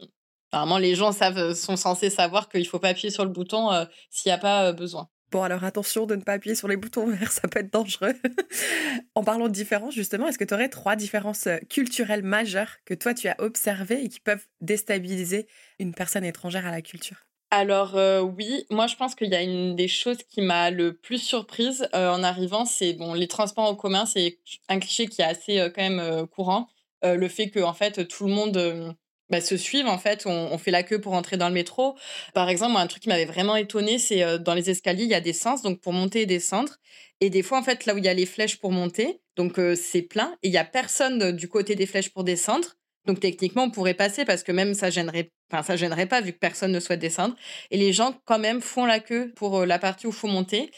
Apparemment, 0.58 0.80
les 0.80 0.96
gens 0.96 1.12
savent, 1.12 1.38
euh, 1.38 1.54
sont 1.54 1.76
censés 1.76 2.10
savoir 2.10 2.50
qu'il 2.50 2.62
ne 2.62 2.66
faut 2.66 2.80
pas 2.80 2.88
appuyer 2.88 3.12
sur 3.12 3.24
le 3.24 3.30
bouton 3.30 3.72
euh, 3.72 3.86
s'il 4.10 4.32
n'y 4.32 4.34
a 4.34 4.40
pas 4.40 4.66
euh, 4.66 4.74
besoin. 4.74 5.08
Bon, 5.30 5.44
alors 5.44 5.64
attention 5.64 6.08
de 6.08 6.16
ne 6.16 6.24
pas 6.24 6.34
appuyer 6.34 6.56
sur 6.56 6.68
les 6.68 6.78
boutons 6.78 7.06
verts, 7.06 7.32
ça 7.32 7.48
peut 7.48 7.60
être 7.60 7.72
dangereux. 7.72 8.16
en 9.14 9.24
parlant 9.24 9.50
de 9.50 9.54
différences, 9.54 9.94
justement, 9.94 10.28
est-ce 10.28 10.40
que 10.40 10.44
tu 10.46 10.56
aurais 10.56 10.70
trois 10.70 10.96
différences 10.96 11.48
culturelles 11.70 12.24
majeures 12.24 12.72
que 12.86 12.96
toi 12.96 13.14
tu 13.14 13.28
as 13.28 13.36
observées 13.38 14.04
et 14.04 14.10
qui 14.10 14.20
peuvent 14.20 14.48
déstabiliser 14.62 15.48
une 15.78 15.94
personne 15.94 16.24
étrangère 16.24 16.66
à 16.66 16.72
la 16.72 16.82
culture? 16.82 17.18
Alors 17.52 17.96
oui, 18.36 18.66
moi 18.72 18.88
je 18.88 18.96
pense 18.96 19.14
qu'il 19.16 19.30
y 19.30 19.36
a 19.36 19.44
une 19.44 19.76
des 19.76 19.88
choses 19.88 20.18
qui 20.28 20.42
m'a 20.42 20.72
le 20.72 20.94
plus 20.94 21.20
surprise 21.20 21.88
en 21.94 22.24
arrivant, 22.24 22.66
c'est 22.66 22.94
bon 22.94 23.14
les 23.14 23.28
transports 23.28 23.70
en 23.70 23.76
commun, 23.76 24.06
c'est 24.06 24.40
un 24.68 24.80
cliché 24.80 25.06
qui 25.08 25.22
est 25.22 25.26
assez 25.26 25.72
quand 25.74 25.82
même 25.82 26.28
courant, 26.28 26.68
le 27.04 27.28
fait 27.30 27.50
que 27.50 27.62
en 27.62 27.74
fait 27.74 28.06
tout 28.08 28.26
le 28.26 28.34
monde 28.34 28.98
bah, 29.30 29.42
se 29.42 29.58
suivent 29.58 29.88
en 29.88 29.98
fait. 29.98 30.26
On, 30.26 30.58
fait 30.58 30.72
la 30.72 30.84
queue 30.84 31.00
pour 31.00 31.14
entrer 31.14 31.38
dans 31.38 31.48
le 31.48 31.54
métro. 31.54 31.98
Par 32.34 32.50
exemple, 32.50 32.78
un 32.78 32.88
truc 32.88 33.04
qui 33.04 33.10
m'avait 33.10 33.26
vraiment 33.26 33.56
étonné, 33.56 34.00
c'est 34.00 34.24
euh, 34.24 34.38
dans 34.38 34.54
les 34.54 34.70
escaliers, 34.70 35.04
il 35.04 35.10
y 35.10 35.16
a 35.16 35.22
des 35.22 35.34
sens, 35.34 35.62
donc 35.62 35.82
pour 35.82 35.94
monter 35.94 36.22
et 36.22 36.26
descendre. 36.26 36.74
Et 37.20 37.30
des 37.30 37.44
fois, 37.44 37.60
en 37.60 37.64
fait, 37.64 37.86
là 37.86 37.94
où 37.96 37.98
il 37.98 38.06
y 38.06 38.10
a 38.10 38.14
les 38.14 38.26
flèches 38.26 38.58
pour 38.60 38.72
monter, 38.72 39.22
donc 39.36 39.60
euh, 39.60 39.76
c'est 39.76 40.02
plein, 40.02 40.36
et 40.44 40.48
il 40.50 40.54
y 40.54 40.58
a 40.58 40.66
personne 40.66 41.22
euh, 41.22 41.32
du 41.32 41.48
côté 41.48 41.76
des 41.76 41.86
flèches 41.86 42.10
pour 42.10 42.24
descendre. 42.24 42.76
Donc 43.08 43.22
techniquement, 43.22 43.64
on 43.64 43.72
pourrait 43.72 43.94
passer 43.94 44.26
parce 44.26 44.44
que 44.44 44.52
même 44.52 44.74
ça 44.74 44.90
gênerait, 44.90 45.32
enfin 45.52 45.64
ça 45.64 45.78
gênerait 45.78 46.06
pas 46.06 46.22
vu 46.22 46.34
que 46.34 46.38
personne 46.38 46.72
ne 46.74 46.80
souhaite 46.80 47.00
descendre. 47.00 47.36
Et 47.72 47.78
les 47.78 47.94
gens 47.94 48.14
quand 48.26 48.38
même 48.38 48.62
font 48.62 48.86
la 48.86 49.00
queue 49.00 49.32
pour 49.36 49.66
la 49.66 49.80
partie 49.80 50.08
où 50.08 50.12
faut 50.12 50.28
monter. 50.28 50.72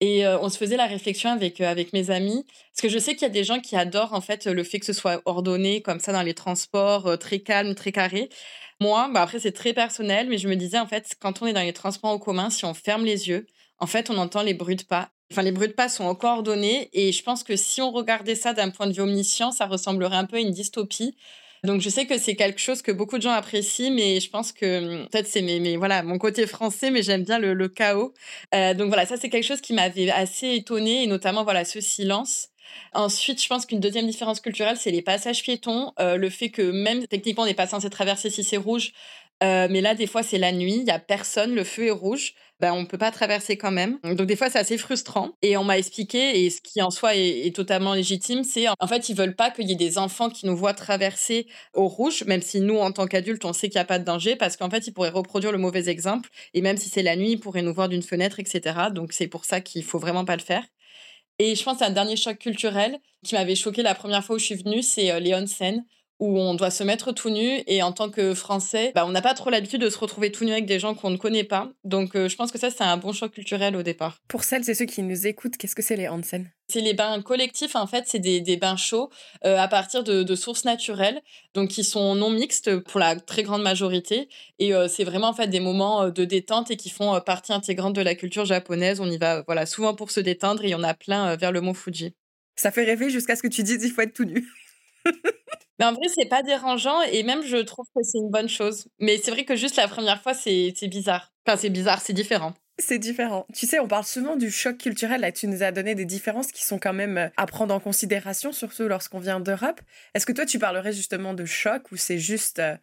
Et 0.00 0.26
on 0.26 0.48
se 0.48 0.56
faisait 0.58 0.76
la 0.78 0.86
réflexion 0.86 1.30
avec 1.30 1.60
avec 1.60 1.92
mes 1.92 2.10
amis 2.10 2.44
parce 2.72 2.82
que 2.82 2.88
je 2.88 2.98
sais 2.98 3.12
qu'il 3.12 3.22
y 3.22 3.26
a 3.26 3.28
des 3.30 3.44
gens 3.44 3.60
qui 3.60 3.76
adorent 3.76 4.14
en 4.14 4.20
fait 4.22 4.46
le 4.46 4.64
fait 4.64 4.78
que 4.80 4.86
ce 4.86 4.94
soit 4.94 5.20
ordonné 5.26 5.82
comme 5.82 6.00
ça 6.00 6.12
dans 6.12 6.22
les 6.22 6.34
transports, 6.34 7.18
très 7.18 7.40
calme, 7.40 7.74
très 7.74 7.92
carré. 7.92 8.30
Moi, 8.80 9.10
bah 9.12 9.22
après 9.22 9.38
c'est 9.38 9.52
très 9.52 9.74
personnel, 9.74 10.28
mais 10.28 10.38
je 10.38 10.48
me 10.48 10.56
disais 10.56 10.78
en 10.78 10.86
fait 10.86 11.14
quand 11.20 11.42
on 11.42 11.46
est 11.46 11.52
dans 11.52 11.62
les 11.62 11.72
transports 11.74 12.10
en 12.10 12.18
commun, 12.18 12.50
si 12.50 12.64
on 12.64 12.74
ferme 12.74 13.04
les 13.04 13.28
yeux, 13.28 13.46
en 13.78 13.86
fait 13.86 14.10
on 14.10 14.16
entend 14.18 14.42
les 14.42 14.54
bruits 14.54 14.76
de 14.76 14.84
pas 14.84 15.10
Enfin, 15.32 15.42
les 15.42 15.50
bruits 15.50 15.68
de 15.68 15.72
pas 15.72 15.88
sont 15.88 16.04
encore 16.04 16.44
et 16.46 17.12
je 17.12 17.22
pense 17.22 17.42
que 17.42 17.56
si 17.56 17.82
on 17.82 17.90
regardait 17.90 18.36
ça 18.36 18.52
d'un 18.52 18.70
point 18.70 18.86
de 18.86 18.92
vue 18.92 19.00
omniscient, 19.00 19.50
ça 19.50 19.66
ressemblerait 19.66 20.16
un 20.16 20.24
peu 20.24 20.36
à 20.36 20.40
une 20.40 20.52
dystopie 20.52 21.16
donc 21.64 21.80
je 21.80 21.88
sais 21.88 22.06
que 22.06 22.18
c'est 22.18 22.34
quelque 22.36 22.60
chose 22.60 22.82
que 22.82 22.92
beaucoup 22.92 23.16
de 23.16 23.22
gens 23.22 23.32
apprécient, 23.32 23.90
mais 23.90 24.20
je 24.20 24.30
pense 24.30 24.52
que 24.52 25.00
hum, 25.02 25.08
peut-être 25.08 25.26
c'est 25.26 25.42
mes, 25.42 25.76
voilà 25.76 26.02
mon 26.02 26.18
côté 26.18 26.46
français, 26.46 26.90
mais 26.90 27.02
j'aime 27.02 27.24
bien 27.24 27.38
le, 27.38 27.68
chaos. 27.68 28.14
Euh, 28.54 28.74
donc 28.74 28.88
voilà, 28.88 29.06
ça 29.06 29.16
c'est 29.16 29.28
quelque 29.28 29.44
chose 29.44 29.60
qui 29.60 29.72
m'avait 29.72 30.10
assez 30.10 30.54
étonnée 30.54 31.04
et 31.04 31.06
notamment 31.06 31.44
voilà 31.44 31.64
ce 31.64 31.80
silence. 31.80 32.48
Ensuite, 32.92 33.42
je 33.42 33.48
pense 33.48 33.64
qu'une 33.64 33.80
deuxième 33.80 34.06
différence 34.06 34.40
culturelle, 34.40 34.76
c'est 34.76 34.90
les 34.90 35.02
passages 35.02 35.42
piétons. 35.42 35.92
Euh, 36.00 36.16
le 36.16 36.30
fait 36.30 36.50
que 36.50 36.62
même 36.62 37.06
techniquement, 37.06 37.44
on 37.44 37.46
n'est 37.46 37.54
pas 37.54 37.66
censé 37.66 37.88
traverser 37.90 38.28
si 38.30 38.44
c'est 38.44 38.56
rouge, 38.56 38.92
mais 39.42 39.80
là, 39.80 39.94
des 39.94 40.06
fois, 40.06 40.22
c'est 40.22 40.38
la 40.38 40.52
nuit, 40.52 40.78
il 40.78 40.84
y 40.84 40.90
a 40.90 40.98
personne, 40.98 41.54
le 41.54 41.64
feu 41.64 41.86
est 41.86 41.90
rouge. 41.90 42.34
Ben, 42.60 42.72
on 42.72 42.86
peut 42.86 42.96
pas 42.96 43.10
traverser 43.10 43.58
quand 43.58 43.70
même. 43.70 43.98
Donc 44.02 44.26
des 44.26 44.36
fois 44.36 44.48
c'est 44.48 44.58
assez 44.58 44.78
frustrant. 44.78 45.32
Et 45.42 45.56
on 45.58 45.64
m'a 45.64 45.76
expliqué, 45.76 46.44
et 46.44 46.50
ce 46.50 46.62
qui 46.62 46.80
en 46.80 46.90
soi 46.90 47.14
est, 47.14 47.54
totalement 47.54 47.92
légitime, 47.92 48.44
c'est 48.44 48.66
en 48.68 48.86
fait 48.86 49.08
ils 49.10 49.16
veulent 49.16 49.36
pas 49.36 49.50
qu'il 49.50 49.68
y 49.68 49.72
ait 49.72 49.74
des 49.76 49.98
enfants 49.98 50.30
qui 50.30 50.46
nous 50.46 50.56
voient 50.56 50.72
traverser 50.72 51.46
au 51.74 51.86
rouge, 51.86 52.24
même 52.24 52.40
si 52.40 52.60
nous 52.60 52.78
en 52.78 52.92
tant 52.92 53.06
qu'adultes 53.06 53.44
on 53.44 53.52
sait 53.52 53.68
qu'il 53.68 53.78
n'y 53.78 53.82
a 53.82 53.84
pas 53.84 53.98
de 53.98 54.04
danger, 54.04 54.36
parce 54.36 54.56
qu'en 54.56 54.70
fait 54.70 54.86
ils 54.86 54.92
pourraient 54.92 55.10
reproduire 55.10 55.52
le 55.52 55.58
mauvais 55.58 55.88
exemple. 55.88 56.30
Et 56.54 56.62
même 56.62 56.78
si 56.78 56.88
c'est 56.88 57.02
la 57.02 57.16
nuit, 57.16 57.32
ils 57.32 57.40
pourraient 57.40 57.62
nous 57.62 57.74
voir 57.74 57.88
d'une 57.90 58.02
fenêtre, 58.02 58.40
etc. 58.40 58.88
Donc 58.92 59.12
c'est 59.12 59.28
pour 59.28 59.44
ça 59.44 59.60
qu'il 59.60 59.84
faut 59.84 59.98
vraiment 59.98 60.24
pas 60.24 60.36
le 60.36 60.42
faire. 60.42 60.64
Et 61.38 61.54
je 61.54 61.62
pense 61.62 61.82
un 61.82 61.90
dernier 61.90 62.16
choc 62.16 62.38
culturel 62.38 62.98
qui 63.24 63.34
m'avait 63.34 63.54
choqué 63.54 63.82
la 63.82 63.94
première 63.94 64.24
fois 64.24 64.36
où 64.36 64.38
je 64.38 64.46
suis 64.46 64.54
venue, 64.54 64.82
c'est 64.82 65.10
euh, 65.10 65.20
les 65.20 65.34
onsen 65.34 65.84
où 66.18 66.38
on 66.38 66.54
doit 66.54 66.70
se 66.70 66.82
mettre 66.82 67.12
tout 67.12 67.30
nu 67.30 67.62
et 67.66 67.82
en 67.82 67.92
tant 67.92 68.10
que 68.10 68.34
Français, 68.34 68.92
bah, 68.94 69.04
on 69.06 69.10
n'a 69.10 69.20
pas 69.20 69.34
trop 69.34 69.50
l'habitude 69.50 69.82
de 69.82 69.90
se 69.90 69.98
retrouver 69.98 70.32
tout 70.32 70.44
nu 70.44 70.52
avec 70.52 70.66
des 70.66 70.78
gens 70.78 70.94
qu'on 70.94 71.10
ne 71.10 71.16
connaît 71.16 71.44
pas. 71.44 71.70
Donc 71.84 72.16
euh, 72.16 72.28
je 72.28 72.36
pense 72.36 72.50
que 72.50 72.58
ça, 72.58 72.70
c'est 72.70 72.84
un 72.84 72.96
bon 72.96 73.12
choc 73.12 73.32
culturel 73.32 73.76
au 73.76 73.82
départ. 73.82 74.18
Pour 74.28 74.44
celles 74.44 74.68
et 74.68 74.74
ceux 74.74 74.86
qui 74.86 75.02
nous 75.02 75.26
écoutent, 75.26 75.56
qu'est-ce 75.56 75.74
que 75.74 75.82
c'est 75.82 75.96
les 75.96 76.08
onsen 76.08 76.50
C'est 76.68 76.80
les 76.80 76.94
bains 76.94 77.20
collectifs, 77.20 77.76
en 77.76 77.86
fait, 77.86 78.04
c'est 78.06 78.18
des, 78.18 78.40
des, 78.40 78.56
bains 78.56 78.76
chauds 78.76 79.10
euh, 79.44 79.58
à 79.58 79.68
partir 79.68 80.04
de, 80.04 80.22
de, 80.22 80.34
sources 80.34 80.64
naturelles, 80.64 81.20
donc 81.54 81.68
qui 81.68 81.84
sont 81.84 82.14
non 82.14 82.30
mixtes 82.30 82.76
pour 82.78 82.98
la 82.98 83.16
très 83.16 83.42
grande 83.42 83.62
majorité. 83.62 84.28
Et 84.58 84.74
euh, 84.74 84.88
c'est 84.88 85.04
vraiment 85.04 85.28
en 85.28 85.34
fait 85.34 85.48
des 85.48 85.60
moments 85.60 86.08
de 86.08 86.24
détente 86.24 86.70
et 86.70 86.76
qui 86.76 86.88
font 86.88 87.20
partie 87.20 87.52
intégrante 87.52 87.94
de 87.94 88.02
la 88.02 88.14
culture 88.14 88.46
japonaise. 88.46 89.00
On 89.00 89.10
y 89.10 89.18
va 89.18 89.42
voilà 89.42 89.66
souvent 89.66 89.94
pour 89.94 90.10
se 90.10 90.20
détendre 90.20 90.64
et 90.64 90.68
il 90.68 90.70
y 90.70 90.74
en 90.74 90.82
a 90.82 90.94
plein 90.94 91.36
vers 91.36 91.52
le 91.52 91.60
mont 91.60 91.74
Fuji. 91.74 92.14
Ça 92.56 92.70
fait 92.70 92.84
rêver 92.84 93.10
jusqu'à 93.10 93.36
ce 93.36 93.42
que 93.42 93.48
tu 93.48 93.62
dises 93.62 93.84
il 93.84 93.90
faut 93.90 94.00
être 94.00 94.14
tout 94.14 94.24
nu. 94.24 94.48
Mais 95.78 95.84
en 95.84 95.92
vrai, 95.92 96.06
c'est 96.14 96.28
pas 96.28 96.42
dérangeant 96.42 97.02
et 97.02 97.22
même 97.22 97.42
je 97.42 97.58
trouve 97.58 97.86
que 97.94 98.02
c'est 98.02 98.18
une 98.18 98.30
bonne 98.30 98.48
chose. 98.48 98.88
Mais 98.98 99.18
c'est 99.18 99.30
vrai 99.30 99.44
que 99.44 99.56
juste 99.56 99.76
la 99.76 99.88
première 99.88 100.22
fois, 100.22 100.34
c'est 100.34 100.72
bizarre. 100.88 101.32
Enfin, 101.46 101.56
c'est 101.56 101.70
bizarre, 101.70 102.00
c'est 102.00 102.12
différent. 102.12 102.54
C'est 102.78 102.98
différent. 102.98 103.46
Tu 103.54 103.66
sais, 103.66 103.78
on 103.80 103.88
parle 103.88 104.04
souvent 104.04 104.36
du 104.36 104.50
choc 104.50 104.76
culturel. 104.76 105.22
Là, 105.22 105.32
tu 105.32 105.46
nous 105.46 105.62
as 105.62 105.72
donné 105.72 105.94
des 105.94 106.04
différences 106.04 106.52
qui 106.52 106.62
sont 106.62 106.78
quand 106.78 106.92
même 106.92 107.16
euh, 107.16 107.28
à 107.38 107.46
prendre 107.46 107.74
en 107.74 107.80
considération, 107.80 108.52
surtout 108.52 108.86
lorsqu'on 108.86 109.18
vient 109.18 109.40
d'Europe. 109.40 109.80
Est-ce 110.14 110.26
que 110.26 110.32
toi, 110.32 110.44
tu 110.44 110.58
parlerais 110.58 110.92
justement 110.92 111.32
de 111.32 111.46
choc 111.46 111.90
ou 111.90 111.96
c'est 111.96 112.18
juste 112.18 112.58
euh, 112.58 112.76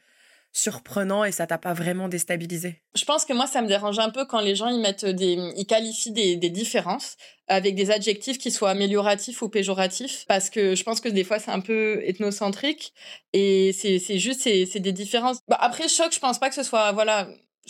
surprenant 0.53 1.25
et 1.25 1.31
ça 1.31 1.47
t'a 1.47 1.57
pas 1.57 1.73
vraiment 1.73 2.07
déstabilisé? 2.07 2.81
Je 2.95 3.03
pense 3.05 3.25
que 3.25 3.33
moi, 3.33 3.47
ça 3.47 3.61
me 3.61 3.67
dérange 3.67 3.99
un 3.99 4.11
peu 4.11 4.25
quand 4.25 4.39
les 4.39 4.55
gens 4.55 4.69
ils 4.69 4.79
mettent 4.79 5.05
des, 5.05 5.33
ils 5.57 5.65
qualifient 5.65 6.11
des, 6.11 6.35
des 6.37 6.49
différences 6.49 7.17
avec 7.47 7.75
des 7.75 7.91
adjectifs 7.91 8.37
qui 8.37 8.51
soient 8.51 8.69
amélioratifs 8.69 9.41
ou 9.41 9.49
péjoratifs, 9.49 10.25
parce 10.27 10.49
que 10.49 10.75
je 10.75 10.83
pense 10.83 11.01
que 11.01 11.09
des 11.09 11.23
fois 11.23 11.39
c'est 11.39 11.51
un 11.51 11.59
peu 11.59 12.01
ethnocentrique 12.05 12.93
et 13.33 13.73
c'est 13.73 13.99
juste 14.19 14.41
c'est 14.41 14.79
des 14.79 14.93
différences. 14.93 15.39
Bah, 15.49 15.57
après 15.59 15.89
choc, 15.89 16.13
je 16.13 16.19
pense 16.19 16.39
pas 16.39 16.49
que 16.49 16.55
ce 16.55 16.63
soit 16.63 16.91
voilà. 16.93 17.27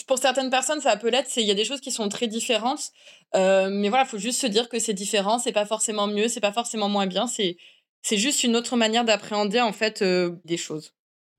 Pour 0.08 0.18
certaines 0.18 0.50
personnes, 0.50 0.82
ça 0.82 0.98
peut 0.98 1.10
l'être. 1.10 1.30
Il 1.38 1.44
y 1.46 1.52
a 1.52 1.54
des 1.54 1.66
choses 1.66 1.80
qui 1.80 1.92
sont 1.92 2.10
très 2.10 2.28
différentes, 2.28 2.90
euh, 3.36 3.70
mais 3.72 3.90
voilà, 3.90 4.06
faut 4.06 4.18
juste 4.18 4.42
se 4.42 4.48
dire 4.48 4.68
que 4.68 4.80
c'est 4.80 4.94
différent. 4.94 5.38
C'est 5.40 5.52
pas 5.52 5.68
forcément 5.68 6.08
mieux, 6.08 6.28
c'est 6.28 6.40
pas 6.42 6.52
forcément 6.52 6.90
moins 6.90 7.06
bien. 7.08 7.28
C'est 7.28 7.58
c'est 8.02 8.18
juste 8.18 8.44
une 8.44 8.56
autre 8.56 8.76
manière 8.76 9.06
d'appréhender 9.06 9.62
en 9.62 9.72
fait 9.72 10.02
euh, 10.02 10.36
des 10.46 10.58
choses. 10.58 10.94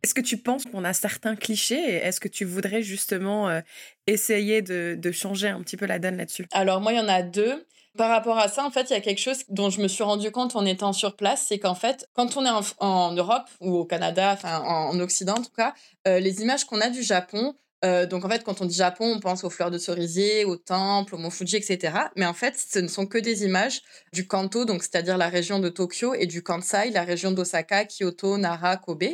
Est-ce 0.04 0.12
que 0.12 0.20
tu 0.20 0.36
penses 0.36 0.66
qu'on 0.66 0.84
a 0.84 0.92
certains 0.92 1.34
clichés 1.34 1.94
est-ce 1.94 2.20
que 2.20 2.28
tu 2.28 2.44
voudrais 2.44 2.82
justement 2.82 3.48
euh, 3.48 3.62
essayer 4.06 4.60
de, 4.60 5.12
changer 5.12 5.48
un 5.48 5.62
petit 5.62 5.78
peu 5.78 5.86
la 5.86 5.98
donne 5.98 6.18
là-dessus? 6.18 6.46
Alors 6.52 6.82
moi, 6.82 6.92
il 6.92 6.96
y 6.96 7.00
en 7.00 7.08
a 7.08 7.22
deux. 7.22 7.64
Par 7.96 8.10
rapport 8.10 8.38
à 8.38 8.48
ça, 8.48 8.66
en 8.66 8.70
fait, 8.70 8.90
il 8.90 8.92
y 8.92 8.96
a 8.96 9.00
quelque 9.00 9.22
chose 9.22 9.44
dont 9.48 9.70
je 9.70 9.80
me 9.80 9.88
suis 9.88 10.04
rendu 10.04 10.30
compte 10.30 10.56
en 10.56 10.66
étant 10.66 10.92
sur 10.92 11.16
place, 11.16 11.46
c'est 11.48 11.58
qu'en 11.58 11.74
fait, 11.74 12.06
quand 12.12 12.36
on 12.36 12.44
est 12.44 12.66
en, 12.80 13.12
Europe 13.12 13.48
ou 13.60 13.74
au 13.76 13.86
Canada, 13.86 14.32
enfin 14.34 14.58
en, 14.58 15.00
Occident 15.00 15.36
en 15.36 15.42
tout 15.42 15.54
cas, 15.56 15.72
euh, 16.06 16.20
les 16.20 16.42
images 16.42 16.66
qu'on 16.66 16.82
a 16.82 16.90
du 16.90 17.02
Japon, 17.02 17.54
euh, 17.84 18.04
donc 18.04 18.26
en 18.26 18.28
fait, 18.28 18.44
quand 18.44 18.60
on 18.60 18.66
dit 18.66 18.74
Japon, 18.74 19.14
on 19.16 19.20
pense 19.20 19.42
aux 19.42 19.50
fleurs 19.50 19.70
de 19.70 19.78
cerisier, 19.78 20.44
aux 20.44 20.56
temples, 20.56 21.14
au 21.14 21.18
mont 21.18 21.30
Fuji, 21.30 21.56
etc. 21.56 21.96
Mais 22.16 22.26
en 22.26 22.34
fait, 22.34 22.56
ce 22.58 22.78
ne 22.78 22.88
sont 22.88 23.06
que 23.06 23.16
des 23.16 23.44
images 23.44 23.80
du 24.12 24.26
Kanto, 24.26 24.66
donc 24.66 24.82
c'est-à-dire 24.82 25.16
la 25.16 25.30
région 25.30 25.60
de 25.60 25.70
Tokyo, 25.70 26.12
et 26.12 26.26
du 26.26 26.42
Kansai, 26.42 26.90
la 26.90 27.04
région 27.04 27.30
d'Osaka, 27.30 27.86
Kyoto, 27.86 28.36
Nara, 28.36 28.76
Kobe. 28.76 29.04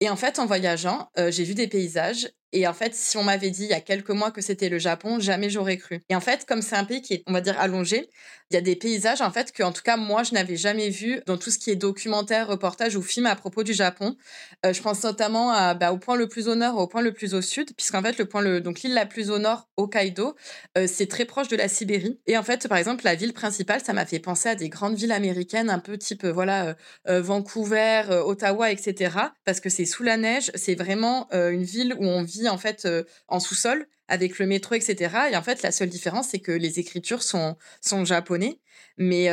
Et 0.00 0.10
en 0.10 0.16
fait, 0.16 0.38
en 0.38 0.46
voyageant, 0.46 1.08
euh, 1.18 1.30
j'ai 1.30 1.44
vu 1.44 1.54
des 1.54 1.68
paysages 1.68 2.28
et 2.52 2.66
en 2.66 2.74
fait, 2.74 2.94
si 2.94 3.16
on 3.16 3.24
m'avait 3.24 3.50
dit 3.50 3.64
il 3.64 3.70
y 3.70 3.74
a 3.74 3.80
quelques 3.80 4.10
mois 4.10 4.30
que 4.30 4.40
c'était 4.40 4.68
le 4.68 4.78
Japon, 4.78 5.18
jamais 5.20 5.50
j'aurais 5.50 5.76
cru. 5.76 6.00
Et 6.08 6.14
en 6.14 6.20
fait, 6.20 6.44
comme 6.46 6.62
c'est 6.62 6.76
un 6.76 6.84
pays 6.84 7.02
qui 7.02 7.14
est, 7.14 7.22
on 7.26 7.32
va 7.32 7.40
dire, 7.40 7.58
allongé, 7.58 8.08
il 8.50 8.54
y 8.54 8.56
a 8.56 8.60
des 8.60 8.76
paysages, 8.76 9.20
en 9.22 9.30
fait, 9.32 9.50
que, 9.50 9.64
en 9.64 9.72
tout 9.72 9.82
cas, 9.82 9.96
moi, 9.96 10.22
je 10.22 10.32
n'avais 10.32 10.54
jamais 10.54 10.88
vu 10.88 11.20
dans 11.26 11.36
tout 11.36 11.50
ce 11.50 11.58
qui 11.58 11.70
est 11.70 11.76
documentaire, 11.76 12.46
reportage 12.46 12.94
ou 12.94 13.02
film 13.02 13.26
à 13.26 13.34
propos 13.34 13.64
du 13.64 13.74
Japon. 13.74 14.16
Euh, 14.64 14.72
je 14.72 14.80
pense 14.80 15.02
notamment 15.02 15.74
bah, 15.74 15.92
au 15.92 15.98
point 15.98 16.14
le 16.16 16.28
plus 16.28 16.46
au 16.46 16.54
nord, 16.54 16.78
au 16.78 16.86
point 16.86 17.02
le 17.02 17.12
plus 17.12 17.34
au 17.34 17.42
sud, 17.42 17.74
puisqu'en 17.76 18.02
fait, 18.02 18.18
le 18.18 18.26
point, 18.26 18.42
le, 18.42 18.60
donc 18.60 18.82
l'île 18.82 18.94
la 18.94 19.04
plus 19.04 19.30
au 19.30 19.38
nord, 19.38 19.68
Hokkaido, 19.76 20.36
euh, 20.78 20.86
c'est 20.86 21.08
très 21.08 21.24
proche 21.24 21.48
de 21.48 21.56
la 21.56 21.66
Sibérie. 21.66 22.20
Et 22.26 22.38
en 22.38 22.44
fait, 22.44 22.68
par 22.68 22.78
exemple, 22.78 23.04
la 23.04 23.16
ville 23.16 23.32
principale, 23.32 23.80
ça 23.84 23.92
m'a 23.92 24.06
fait 24.06 24.20
penser 24.20 24.48
à 24.48 24.54
des 24.54 24.68
grandes 24.68 24.94
villes 24.94 25.12
américaines, 25.12 25.68
un 25.68 25.80
peu 25.80 25.98
type, 25.98 26.24
voilà, 26.24 26.76
euh, 27.08 27.20
Vancouver, 27.20 28.02
Ottawa, 28.24 28.70
etc. 28.70 29.10
Parce 29.44 29.58
que 29.58 29.68
c'est 29.68 29.86
sous 29.86 30.04
la 30.04 30.16
neige, 30.16 30.52
c'est 30.54 30.76
vraiment 30.76 31.28
une 31.32 31.64
ville 31.64 31.96
où 31.98 32.04
on 32.04 32.22
vit, 32.22 32.35
en 32.48 32.58
fait, 32.58 32.86
en 33.28 33.40
sous-sol 33.40 33.86
avec 34.08 34.38
le 34.38 34.46
métro, 34.46 34.74
etc. 34.74 35.28
Et 35.32 35.36
en 35.36 35.42
fait, 35.42 35.62
la 35.62 35.72
seule 35.72 35.88
différence, 35.88 36.28
c'est 36.28 36.38
que 36.38 36.52
les 36.52 36.78
écritures 36.78 37.22
sont, 37.22 37.56
sont 37.80 38.04
japonais. 38.04 38.60
Mais 38.98 39.28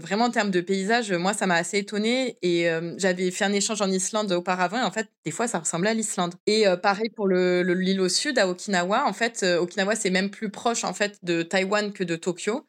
vraiment, 0.00 0.26
en 0.26 0.30
termes 0.30 0.50
de 0.50 0.60
paysage, 0.60 1.12
moi, 1.12 1.32
ça 1.32 1.46
m'a 1.46 1.56
assez 1.56 1.78
étonnée. 1.78 2.38
Et 2.42 2.68
j'avais 2.98 3.30
fait 3.30 3.44
un 3.44 3.52
échange 3.52 3.80
en 3.80 3.90
Islande 3.90 4.30
auparavant. 4.32 4.78
Et 4.78 4.82
en 4.84 4.90
fait, 4.90 5.08
des 5.24 5.30
fois, 5.30 5.48
ça 5.48 5.58
ressemblait 5.58 5.90
à 5.90 5.94
l'Islande. 5.94 6.34
Et 6.46 6.64
pareil 6.82 7.10
pour 7.10 7.28
l'île 7.28 7.62
le, 7.62 7.74
l'île 7.74 8.00
au 8.00 8.08
sud, 8.08 8.38
à 8.38 8.48
Okinawa. 8.48 9.06
En 9.06 9.12
fait, 9.12 9.42
Okinawa, 9.42 9.96
c'est 9.96 10.10
même 10.10 10.30
plus 10.30 10.50
proche 10.50 10.84
en 10.84 10.92
fait 10.92 11.18
de 11.22 11.42
Taïwan 11.42 11.92
que 11.92 12.04
de 12.04 12.16
Tokyo. 12.16 12.66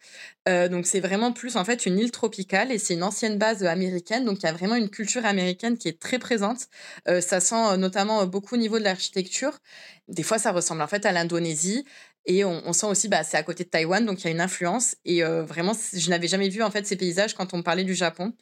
donc, 0.47 0.85
c'est 0.87 1.01
vraiment 1.01 1.33
plus 1.33 1.55
en 1.57 1.65
fait 1.65 1.85
une 1.85 1.99
île 1.99 2.11
tropicale. 2.11 2.71
Et 2.71 2.77
c'est 2.77 2.93
une 2.93 3.03
ancienne 3.03 3.37
base 3.37 3.63
américaine. 3.63 4.23
Donc, 4.25 4.39
il 4.41 4.45
y 4.45 4.49
a 4.49 4.53
vraiment 4.53 4.75
une 4.75 4.89
culture 4.89 5.25
américaine 5.25 5.77
qui 5.77 5.89
est 5.89 5.99
très 5.99 6.19
présente. 6.19 6.67
ça 7.07 7.39
sent 7.41 7.77
notamment 7.77 8.25
beaucoup 8.25 8.55
au 8.55 8.59
niveau 8.59 8.79
de 8.79 8.83
l'architecture. 8.85 9.59
Des 10.07 10.23
fois, 10.23 10.39
ça 10.39 10.51
ressemble 10.51 10.81
en 10.81 10.87
fait 10.87 11.05
à 11.05 11.11
l'Indonésie. 11.11 11.85
Et 12.25 12.45
on, 12.45 12.73
sent 12.73 12.85
aussi, 12.85 13.07
bah, 13.07 13.23
c'est 13.23 13.37
à 13.37 13.43
côté 13.43 13.63
de 13.63 13.69
Taïwan, 13.69 14.05
donc 14.05 14.21
il 14.21 14.25
y 14.25 14.27
a 14.27 14.31
une 14.31 14.41
influence. 14.41 14.95
Et 15.05 15.23
euh, 15.23 15.43
vraiment, 15.43 15.73
je 15.93 16.09
n'avais 16.09 16.27
jamais 16.27 16.49
vu 16.49 16.61
en 16.61 16.69
fait 16.69 16.85
ces 16.85 16.95
paysages 16.95 17.33
quand 17.33 17.53
on 17.53 17.63
parlait 17.63 17.83
du 17.83 17.95
Japon. 17.95 18.33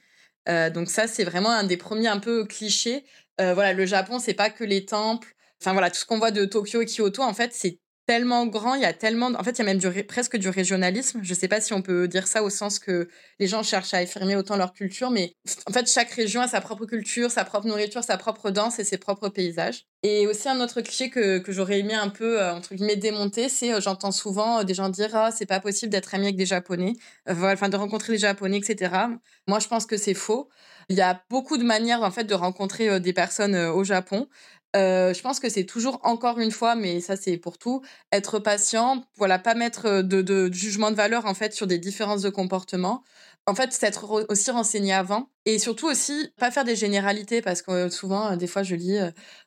Euh, 0.50 0.70
donc 0.70 0.90
ça, 0.90 1.08
c'est 1.08 1.24
vraiment 1.24 1.52
un 1.52 1.64
des 1.64 1.78
premiers 1.78 2.08
un 2.08 2.20
peu 2.20 2.46
clichés. 2.46 3.06
Euh, 3.40 3.54
voilà, 3.54 3.74
le 3.74 3.86
Japon, 3.86 4.20
c'est 4.20 4.34
pas 4.34 4.50
que 4.50 4.64
les 4.64 4.86
temples. 4.86 5.34
Enfin 5.62 5.74
voilà, 5.74 5.90
tout 5.90 5.98
ce 5.98 6.06
qu'on 6.06 6.20
voit 6.20 6.32
de 6.32 6.46
Tokyo 6.46 6.82
et 6.82 6.86
Kyoto, 6.86 7.22
en 7.22 7.34
fait, 7.34 7.54
c'est 7.54 7.80
tellement 8.10 8.48
grand, 8.48 8.74
il 8.74 8.82
y 8.82 8.86
a 8.86 8.94
tellement, 8.94 9.28
en 9.28 9.44
fait, 9.44 9.52
il 9.52 9.60
y 9.60 9.70
a 9.70 9.72
même 9.72 10.04
presque 10.06 10.36
du 10.36 10.50
régionalisme. 10.50 11.20
Je 11.22 11.30
ne 11.30 11.38
sais 11.38 11.48
pas 11.48 11.62
si 11.62 11.74
on 11.74 11.84
peut 11.84 12.08
dire 12.08 12.26
ça 12.26 12.42
au 12.42 12.50
sens 12.50 12.80
que 12.80 13.08
les 13.40 13.46
gens 13.46 13.62
cherchent 13.62 13.94
à 13.94 13.98
affirmer 13.98 14.36
autant 14.36 14.58
leur 14.58 14.74
culture, 14.74 15.12
mais 15.12 15.36
en 15.68 15.72
fait, 15.72 15.88
chaque 15.88 16.10
région 16.10 16.42
a 16.42 16.48
sa 16.48 16.60
propre 16.60 16.88
culture, 16.88 17.30
sa 17.30 17.46
propre 17.46 17.68
nourriture, 17.68 18.04
sa 18.04 18.18
propre 18.18 18.50
danse 18.50 18.80
et 18.80 18.84
ses 18.84 18.98
propres 18.98 19.30
paysages. 19.30 19.86
Et 20.02 20.28
aussi 20.28 20.48
un 20.48 20.62
autre 20.62 20.80
cliché 20.82 21.10
que, 21.10 21.40
que 21.40 21.52
j'aurais 21.52 21.80
aimé 21.80 21.94
un 21.94 22.08
peu 22.08 22.42
euh, 22.42 22.54
entre 22.54 22.74
guillemets 22.74 22.96
démonter, 22.96 23.50
c'est 23.50 23.74
euh, 23.74 23.82
j'entends 23.82 24.14
souvent 24.14 24.60
euh, 24.60 24.64
des 24.64 24.74
gens 24.74 24.88
dire 24.88 25.14
ah 25.14 25.30
c'est 25.32 25.46
pas 25.46 25.60
possible 25.60 25.92
d'être 25.92 26.16
ami 26.16 26.28
avec 26.28 26.38
des 26.38 26.46
Japonais, 26.46 26.94
enfin 27.28 27.68
de 27.68 27.76
rencontrer 27.76 28.14
des 28.14 28.20
Japonais, 28.20 28.58
etc. 28.58 28.96
Moi, 29.48 29.60
je 29.60 29.68
pense 29.68 29.86
que 29.86 29.98
c'est 29.98 30.14
faux. 30.14 30.48
Il 30.88 30.96
y 30.96 31.02
a 31.02 31.22
beaucoup 31.30 31.58
de 31.58 31.64
manières 31.64 32.02
en 32.02 32.12
fait 32.12 32.24
de 32.24 32.34
rencontrer 32.34 33.00
des 33.02 33.14
personnes 33.14 33.56
au 33.56 33.84
Japon. 33.84 34.28
Je 34.76 35.22
pense 35.22 35.40
que 35.40 35.50
c'est 35.50 35.66
toujours, 35.66 36.00
encore 36.04 36.40
une 36.40 36.52
fois, 36.52 36.76
mais 36.76 37.02
ça 37.02 37.16
c'est 37.16 37.38
pour 37.38 37.58
tout, 37.58 37.82
être 38.12 38.40
patient, 38.40 39.04
voilà, 39.18 39.40
pas 39.40 39.56
mettre 39.56 40.02
de, 40.02 40.22
de, 40.22 40.52
jugement 40.54 40.92
de 40.92 40.96
valeur 40.96 41.26
en 41.26 41.34
fait 41.34 41.54
sur 41.54 41.68
des 41.68 41.80
différences 41.80 42.22
de 42.22 42.30
comportement. 42.30 43.04
En 43.48 43.56
fait, 43.56 43.74
s'être 43.74 44.28
aussi 44.30 44.52
renseigné 44.52 44.94
avant 44.94 45.30
et 45.46 45.58
surtout 45.58 45.88
aussi 45.88 46.32
pas 46.38 46.52
faire 46.52 46.66
des 46.66 46.76
généralités 46.76 47.42
parce 47.42 47.62
que 47.64 47.90
souvent, 47.90 48.36
des 48.38 48.48
fois, 48.48 48.64
je 48.64 48.76
lis 48.76 49.00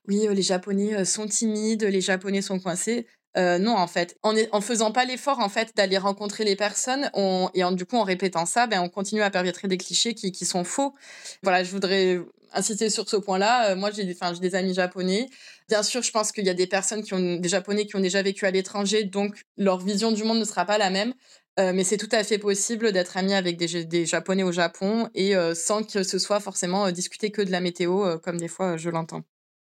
oui, 0.09 0.27
les 0.31 0.43
Japonais 0.43 1.05
sont 1.05 1.27
timides, 1.27 1.85
les 1.85 2.01
Japonais 2.01 2.43
sont 2.43 2.59
coincés. 2.59 3.07
Non, 3.37 3.77
en 3.77 3.87
fait, 3.87 4.17
en, 4.23 4.35
en 4.53 4.61
faisant 4.61 4.93
pas 4.93 5.05
l'effort 5.05 5.41
en 5.41 5.49
fait 5.49 5.75
d'aller 5.77 5.99
rencontrer 5.99 6.45
les 6.45 6.57
personnes, 6.57 7.11
on, 7.15 7.51
et 7.55 7.65
en, 7.65 7.73
du 7.73 7.87
coup 7.87 7.97
en 7.97 8.05
répétant 8.05 8.47
ça, 8.47 8.67
ben 8.67 8.81
on 8.81 8.89
continue 8.89 9.23
à 9.23 9.31
perpétrer 9.31 9.69
des 9.69 9.79
clichés 9.79 10.15
qui, 10.15 10.33
qui 10.33 10.45
sont 10.45 10.65
faux. 10.65 10.95
Voilà, 11.43 11.65
je 11.65 11.71
voudrais 11.71 12.21
insister 12.55 12.91
sur 12.91 13.09
ce 13.09 13.17
point-là. 13.17 13.71
Euh, 13.71 13.77
moi, 13.77 13.91
j'ai 13.91 14.05
des, 14.05 14.17
j'ai 14.35 14.41
des 14.41 14.55
amis 14.55 14.75
japonais. 14.75 15.29
Bien 15.69 15.83
sûr, 15.83 16.03
je 16.03 16.11
pense 16.11 16.33
qu'il 16.33 16.45
y 16.45 16.51
a 16.51 16.55
des 16.55 16.67
personnes 16.67 17.03
qui 17.03 17.15
ont 17.15 17.37
des 17.37 17.49
japonais 17.49 17.87
qui 17.87 17.97
ont 17.97 18.01
déjà 18.01 18.23
vécu 18.23 18.47
à 18.47 18.51
l'étranger, 18.51 19.05
donc 19.05 19.43
leur 19.57 19.79
vision 19.79 20.13
du 20.13 20.25
monde 20.25 20.39
ne 20.39 20.45
sera 20.45 20.65
pas 20.65 20.79
la 20.79 20.91
même. 20.91 21.15
Euh, 21.61 21.73
mais 21.75 21.85
c'est 21.85 21.99
tout 21.99 22.09
à 22.13 22.25
fait 22.25 22.39
possible 22.39 22.93
d'être 22.93 23.19
ami 23.19 23.35
avec 23.35 23.59
des, 23.59 23.85
des, 23.85 24.07
japonais 24.07 24.43
au 24.43 24.53
Japon 24.53 25.11
et 25.15 25.37
euh, 25.37 25.55
sans 25.55 25.83
que 25.83 26.03
ce 26.03 26.19
soit 26.19 26.41
forcément 26.41 26.91
discuter 26.91 27.31
que 27.31 27.43
de 27.43 27.51
la 27.51 27.61
météo, 27.61 28.19
comme 28.21 28.39
des 28.39 28.49
fois 28.49 28.79
je 28.79 28.89
l'entends. 28.89 29.23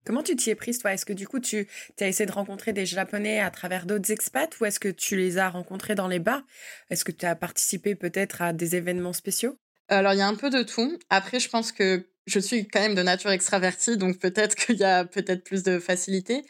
Comment 0.04 0.22
tu 0.22 0.36
t'y 0.36 0.50
es 0.50 0.54
prise, 0.54 0.78
toi? 0.78 0.92
Est-ce 0.92 1.06
que 1.06 1.14
du 1.14 1.26
coup, 1.26 1.40
tu 1.40 1.66
as 1.98 2.06
essayé 2.06 2.26
de 2.26 2.32
rencontrer 2.32 2.74
des 2.74 2.84
Japonais 2.84 3.40
à 3.40 3.50
travers 3.50 3.86
d'autres 3.86 4.10
expats 4.10 4.60
ou 4.60 4.66
est-ce 4.66 4.78
que 4.78 4.90
tu 4.90 5.16
les 5.16 5.38
as 5.38 5.48
rencontrés 5.48 5.94
dans 5.94 6.08
les 6.08 6.18
bars? 6.18 6.42
Est-ce 6.90 7.06
que 7.06 7.12
tu 7.12 7.24
as 7.24 7.34
participé 7.34 7.94
peut-être 7.94 8.42
à 8.42 8.52
des 8.52 8.76
événements 8.76 9.14
spéciaux? 9.14 9.56
Alors, 9.88 10.12
il 10.12 10.18
y 10.18 10.22
a 10.22 10.28
un 10.28 10.34
peu 10.34 10.50
de 10.50 10.62
tout. 10.62 10.98
Après, 11.08 11.40
je 11.40 11.48
pense 11.48 11.72
que 11.72 12.06
je 12.26 12.38
suis 12.38 12.68
quand 12.68 12.80
même 12.80 12.94
de 12.94 13.02
nature 13.02 13.30
extravertie, 13.30 13.96
donc 13.96 14.18
peut-être 14.18 14.54
qu'il 14.66 14.76
y 14.76 14.84
a 14.84 15.06
peut-être 15.06 15.42
plus 15.42 15.62
de 15.62 15.78
facilité. 15.78 16.44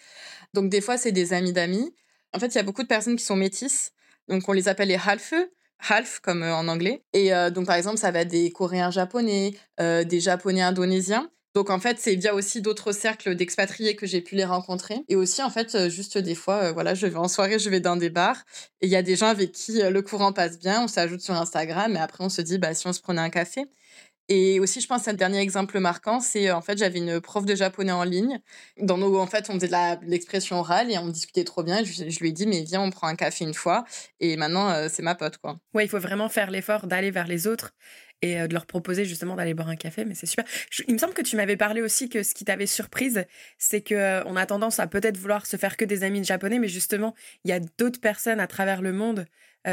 Donc 0.52 0.68
des 0.68 0.80
fois, 0.80 0.96
c'est 0.96 1.12
des 1.12 1.32
amis 1.32 1.52
d'amis. 1.52 1.94
En 2.32 2.40
fait, 2.40 2.48
il 2.48 2.56
y 2.56 2.60
a 2.60 2.64
beaucoup 2.64 2.82
de 2.82 2.88
personnes 2.88 3.16
qui 3.16 3.24
sont 3.24 3.36
métisses. 3.36 3.92
Donc 4.28 4.48
on 4.48 4.52
les 4.52 4.66
appelle 4.66 4.88
les 4.88 4.98
half, 5.06 5.32
half 5.88 6.18
comme 6.20 6.42
en 6.42 6.66
anglais. 6.66 7.02
Et 7.12 7.30
donc 7.52 7.66
par 7.66 7.76
exemple, 7.76 7.98
ça 7.98 8.10
va 8.10 8.20
être 8.20 8.28
des 8.28 8.50
Coréens 8.50 8.90
japonais, 8.90 9.52
des 9.78 10.20
Japonais 10.20 10.62
indonésiens. 10.62 11.30
Donc 11.54 11.70
en 11.70 11.78
fait, 11.78 11.98
c'est 12.00 12.16
via 12.16 12.34
aussi 12.34 12.60
d'autres 12.60 12.92
cercles 12.92 13.34
d'expatriés 13.34 13.94
que 13.94 14.06
j'ai 14.06 14.20
pu 14.20 14.34
les 14.34 14.44
rencontrer. 14.44 14.96
Et 15.08 15.16
aussi 15.16 15.42
en 15.42 15.50
fait, 15.50 15.88
juste 15.88 16.18
des 16.18 16.34
fois, 16.34 16.72
voilà, 16.72 16.94
je 16.94 17.06
vais 17.06 17.16
en 17.16 17.28
soirée, 17.28 17.58
je 17.58 17.70
vais 17.70 17.80
dans 17.80 17.96
des 17.96 18.10
bars 18.10 18.42
et 18.80 18.86
il 18.86 18.90
y 18.90 18.96
a 18.96 19.02
des 19.02 19.16
gens 19.16 19.28
avec 19.28 19.52
qui 19.52 19.80
le 19.80 20.02
courant 20.02 20.32
passe 20.32 20.58
bien, 20.58 20.82
on 20.82 20.88
s'ajoute 20.88 21.20
sur 21.20 21.34
Instagram 21.34 21.94
et 21.94 22.00
après 22.00 22.24
on 22.24 22.28
se 22.28 22.42
dit 22.42 22.58
bah 22.58 22.74
si 22.74 22.86
on 22.86 22.92
se 22.92 23.00
prenait 23.00 23.20
un 23.20 23.30
café. 23.30 23.66
Et 24.30 24.58
aussi, 24.58 24.80
je 24.80 24.86
pense, 24.86 25.06
un 25.06 25.12
dernier 25.12 25.40
exemple 25.40 25.78
marquant, 25.80 26.18
c'est 26.18 26.50
en 26.50 26.62
fait, 26.62 26.78
j'avais 26.78 26.98
une 26.98 27.20
prof 27.20 27.44
de 27.44 27.54
japonais 27.54 27.92
en 27.92 28.04
ligne. 28.04 28.40
Dans 28.78 28.96
nos, 28.96 29.18
en 29.18 29.26
fait, 29.26 29.50
on 29.50 29.54
faisait 29.54 29.68
de 29.68 30.06
l'expression 30.06 30.60
orale 30.60 30.90
et 30.90 30.96
on 30.96 31.08
discutait 31.08 31.44
trop 31.44 31.62
bien. 31.62 31.84
Je, 31.84 32.18
lui 32.20 32.30
ai 32.30 32.32
dit, 32.32 32.46
mais 32.46 32.62
viens, 32.62 32.80
on 32.80 32.88
prend 32.88 33.06
un 33.06 33.16
café 33.16 33.44
une 33.44 33.52
fois. 33.52 33.84
Et 34.20 34.38
maintenant, 34.38 34.88
c'est 34.88 35.02
ma 35.02 35.14
pote, 35.14 35.36
quoi. 35.36 35.58
Ouais, 35.74 35.84
il 35.84 35.88
faut 35.88 35.98
vraiment 35.98 36.30
faire 36.30 36.50
l'effort 36.50 36.86
d'aller 36.86 37.10
vers 37.10 37.26
les 37.26 37.46
autres 37.46 37.74
et 38.24 38.48
de 38.48 38.54
leur 38.54 38.66
proposer 38.66 39.04
justement 39.04 39.36
d'aller 39.36 39.54
boire 39.54 39.68
un 39.68 39.76
café, 39.76 40.04
mais 40.04 40.14
c'est 40.14 40.26
super. 40.26 40.44
il 40.88 40.94
me 40.94 40.98
semble 40.98 41.14
que 41.14 41.22
tu 41.22 41.36
m'avais 41.36 41.56
parlé 41.56 41.82
aussi 41.82 42.08
que 42.08 42.22
ce 42.22 42.34
qui 42.34 42.44
t'avait 42.44 42.66
surprise, 42.66 43.24
c'est 43.58 43.82
que 43.82 44.26
on 44.26 44.36
a 44.36 44.46
tendance 44.46 44.80
à 44.80 44.86
peut-être 44.86 45.18
vouloir 45.18 45.46
se 45.46 45.56
faire 45.56 45.76
que 45.76 45.84
des 45.84 46.04
amis 46.04 46.24
japonais, 46.24 46.58
mais 46.58 46.68
justement, 46.68 47.14
il 47.44 47.50
y 47.50 47.52
a 47.52 47.60
d'autres 47.78 48.00
personnes 48.00 48.40
à 48.40 48.46
travers 48.46 48.82
le 48.82 48.92
monde. 48.92 49.26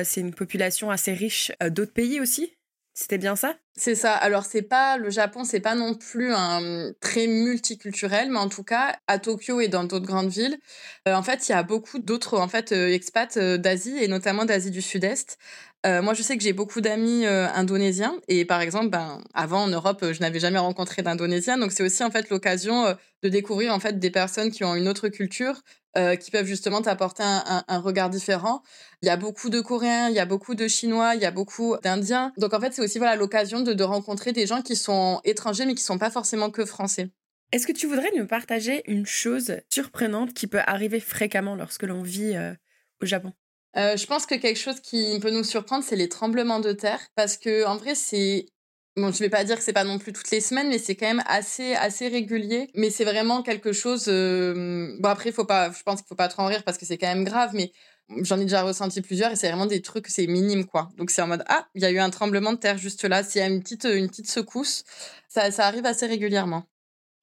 c'est 0.03 0.21
une 0.21 0.33
population 0.33 0.91
assez 0.91 1.13
riche 1.13 1.51
d'autres 1.69 1.93
pays 1.93 2.19
aussi? 2.19 2.53
C'était 2.93 3.17
bien 3.17 3.35
ça? 3.35 3.55
C'est 3.77 3.95
ça. 3.95 4.13
Alors 4.13 4.45
c'est 4.45 4.61
pas 4.63 4.97
le 4.97 5.09
Japon, 5.09 5.45
c'est 5.45 5.61
pas 5.61 5.75
non 5.75 5.93
plus 5.93 6.33
un 6.33 6.91
très 6.99 7.27
multiculturel, 7.27 8.29
mais 8.29 8.37
en 8.37 8.49
tout 8.49 8.63
cas 8.63 8.97
à 9.07 9.17
Tokyo 9.17 9.61
et 9.61 9.69
dans 9.69 9.85
d'autres 9.85 10.05
grandes 10.05 10.29
villes, 10.29 10.59
en 11.07 11.23
fait 11.23 11.47
il 11.47 11.53
y 11.53 11.55
a 11.55 11.63
beaucoup 11.63 11.99
d'autres 11.99 12.37
en 12.37 12.49
fait 12.49 12.73
expats 12.73 13.37
d'Asie 13.37 13.97
et 14.01 14.09
notamment 14.09 14.43
d'Asie 14.43 14.71
du 14.71 14.81
Sud-Est. 14.81 15.37
moi, 15.85 16.13
je 16.13 16.21
sais 16.21 16.37
que 16.37 16.43
j'ai 16.43 16.53
beaucoup 16.53 16.81
d'amis 16.81 17.25
indonésiens 17.25 18.15
et 18.27 18.43
par 18.45 18.59
exemple, 18.61 18.89
ben, 18.89 19.21
avant 19.33 19.63
en 19.63 19.67
Europe, 19.67 20.05
je 20.11 20.19
n'avais 20.19 20.39
jamais 20.39 20.59
rencontré 20.59 21.01
d'Indonésiens, 21.01 21.57
donc 21.57 21.71
c'est 21.71 21.83
aussi 21.83 22.03
en 22.03 22.11
fait 22.11 22.29
l'occasion 22.29 22.95
de 23.23 23.29
découvrir 23.29 23.73
en 23.73 23.79
fait 23.79 23.99
des 23.99 24.11
personnes 24.11 24.51
qui 24.51 24.63
ont 24.63 24.75
une 24.75 24.87
autre 24.87 25.07
culture, 25.07 25.61
euh, 25.97 26.15
qui 26.15 26.31
peuvent 26.31 26.45
justement 26.45 26.81
t'apporter 26.81 27.21
un, 27.21 27.65
un, 27.67 27.79
regard 27.79 28.09
différent. 28.09 28.63
Il 29.01 29.07
y 29.07 29.09
a 29.09 29.17
beaucoup 29.17 29.49
de 29.49 29.59
Coréens, 29.59 30.07
il 30.07 30.15
y 30.15 30.19
a 30.19 30.25
beaucoup 30.25 30.55
de 30.55 30.67
Chinois, 30.67 31.15
il 31.15 31.21
y 31.21 31.25
a 31.25 31.31
beaucoup 31.31 31.75
d'Indiens. 31.83 32.31
Donc 32.37 32.53
en 32.53 32.61
fait, 32.61 32.73
c'est 32.73 32.81
aussi 32.81 32.97
voilà 32.97 33.17
l'occasion 33.17 33.59
de, 33.61 33.73
de, 33.73 33.83
rencontrer 33.83 34.31
des 34.31 34.47
gens 34.47 34.61
qui 34.61 34.75
sont 34.75 35.21
étrangers 35.23 35.65
mais 35.65 35.75
qui 35.75 35.83
sont 35.83 35.97
pas 35.97 36.11
forcément 36.11 36.49
que 36.49 36.65
français. 36.65 37.09
Est-ce 37.51 37.67
que 37.67 37.73
tu 37.73 37.87
voudrais 37.87 38.11
nous 38.15 38.27
partager 38.27 38.81
une 38.89 39.05
chose 39.05 39.57
surprenante 39.69 40.33
qui 40.33 40.47
peut 40.47 40.61
arriver 40.65 40.99
fréquemment 40.99 41.55
lorsque 41.55 41.83
l'on 41.83 42.01
vit 42.01 42.35
euh, 42.35 42.53
au 43.01 43.05
Japon? 43.05 43.33
Euh, 43.77 43.97
je 43.97 44.05
pense 44.05 44.25
que 44.25 44.35
quelque 44.35 44.59
chose 44.59 44.79
qui 44.79 45.19
peut 45.21 45.31
nous 45.31 45.43
surprendre, 45.43 45.83
c'est 45.83 45.95
les 45.95 46.09
tremblements 46.09 46.59
de 46.59 46.71
terre, 46.73 46.99
parce 47.15 47.37
que 47.37 47.65
en 47.65 47.77
vrai, 47.77 47.95
c'est 47.95 48.45
Bon, 48.97 49.09
je 49.09 49.19
vais 49.19 49.29
pas 49.29 49.45
dire 49.45 49.55
que 49.55 49.63
c'est 49.63 49.71
pas 49.71 49.85
non 49.85 49.99
plus 49.99 50.11
toutes 50.11 50.29
les 50.31 50.41
semaines, 50.41 50.67
mais 50.67 50.77
c'est 50.77 50.95
quand 50.95 51.07
même 51.07 51.23
assez 51.25 51.75
assez 51.75 52.09
régulier. 52.09 52.69
Mais 52.75 52.89
c'est 52.89 53.05
vraiment 53.05 53.41
quelque 53.41 53.71
chose. 53.71 54.05
Euh... 54.09 54.97
Bon 54.99 55.07
après, 55.07 55.31
faut 55.31 55.45
pas. 55.45 55.71
Je 55.71 55.81
pense 55.83 56.01
qu'il 56.01 56.07
faut 56.09 56.15
pas 56.15 56.27
trop 56.27 56.41
en 56.41 56.47
rire 56.47 56.63
parce 56.65 56.77
que 56.77 56.85
c'est 56.85 56.97
quand 56.97 57.07
même 57.07 57.23
grave, 57.23 57.51
mais 57.53 57.71
j'en 58.21 58.39
ai 58.39 58.43
déjà 58.43 58.63
ressenti 58.63 59.01
plusieurs 59.01 59.31
et 59.31 59.35
c'est 59.35 59.47
vraiment 59.47 59.65
des 59.65 59.81
trucs 59.81 60.07
c'est 60.07 60.27
minime 60.27 60.65
quoi. 60.65 60.89
Donc 60.97 61.11
c'est 61.11 61.21
en 61.21 61.27
mode 61.27 61.43
ah 61.47 61.67
il 61.75 61.81
y 61.81 61.85
a 61.85 61.91
eu 61.91 61.99
un 61.99 62.09
tremblement 62.09 62.53
de 62.53 62.57
terre 62.57 62.77
juste 62.77 63.03
là. 63.03 63.23
S'il 63.23 63.41
y 63.41 63.43
a 63.43 63.47
une 63.47 63.61
petite 63.61 63.85
une 63.85 64.09
petite 64.09 64.29
secousse, 64.29 64.83
ça 65.27 65.51
ça 65.51 65.65
arrive 65.67 65.85
assez 65.85 66.05
régulièrement. 66.05 66.65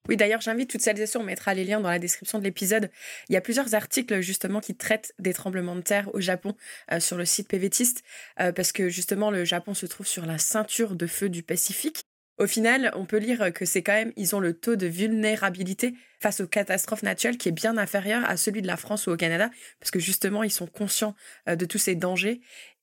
Oui, 0.08 0.16
d'ailleurs, 0.16 0.40
j'invite 0.40 0.70
toutes 0.70 0.80
celles 0.80 0.98
et 1.00 1.06
ceux, 1.06 1.18
on 1.18 1.22
mettra 1.22 1.52
les 1.52 1.64
liens 1.64 1.80
dans 1.80 1.90
la 1.90 1.98
description 1.98 2.38
de 2.38 2.44
l'épisode. 2.44 2.90
Il 3.28 3.34
y 3.34 3.36
a 3.36 3.42
plusieurs 3.42 3.74
articles 3.74 4.20
justement 4.22 4.60
qui 4.60 4.74
traitent 4.74 5.12
des 5.18 5.34
tremblements 5.34 5.76
de 5.76 5.82
terre 5.82 6.08
au 6.14 6.20
Japon 6.20 6.54
euh, 6.92 6.98
sur 6.98 7.18
le 7.18 7.26
site 7.26 7.48
PVTiste, 7.48 8.02
euh, 8.40 8.50
parce 8.52 8.72
que 8.72 8.88
justement 8.88 9.30
le 9.30 9.44
Japon 9.44 9.74
se 9.74 9.84
trouve 9.84 10.06
sur 10.06 10.24
la 10.24 10.38
ceinture 10.38 10.96
de 10.96 11.06
feu 11.06 11.28
du 11.28 11.42
Pacifique. 11.42 12.07
Au 12.38 12.46
final, 12.46 12.92
on 12.94 13.04
peut 13.04 13.18
lire 13.18 13.52
que 13.52 13.64
c'est 13.64 13.82
quand 13.82 13.92
même, 13.92 14.12
ils 14.16 14.36
ont 14.36 14.40
le 14.40 14.52
taux 14.52 14.76
de 14.76 14.86
vulnérabilité 14.86 15.94
face 16.20 16.40
aux 16.40 16.46
catastrophes 16.46 17.02
naturelles 17.02 17.36
qui 17.36 17.48
est 17.48 17.52
bien 17.52 17.76
inférieur 17.76 18.24
à 18.24 18.36
celui 18.36 18.62
de 18.62 18.66
la 18.66 18.76
France 18.76 19.06
ou 19.06 19.10
au 19.10 19.16
Canada, 19.16 19.50
parce 19.80 19.90
que 19.90 19.98
justement, 19.98 20.42
ils 20.42 20.50
sont 20.50 20.66
conscients 20.66 21.14
euh, 21.48 21.56
de 21.56 21.64
tous 21.64 21.78
ces 21.78 21.94
dangers 21.94 22.40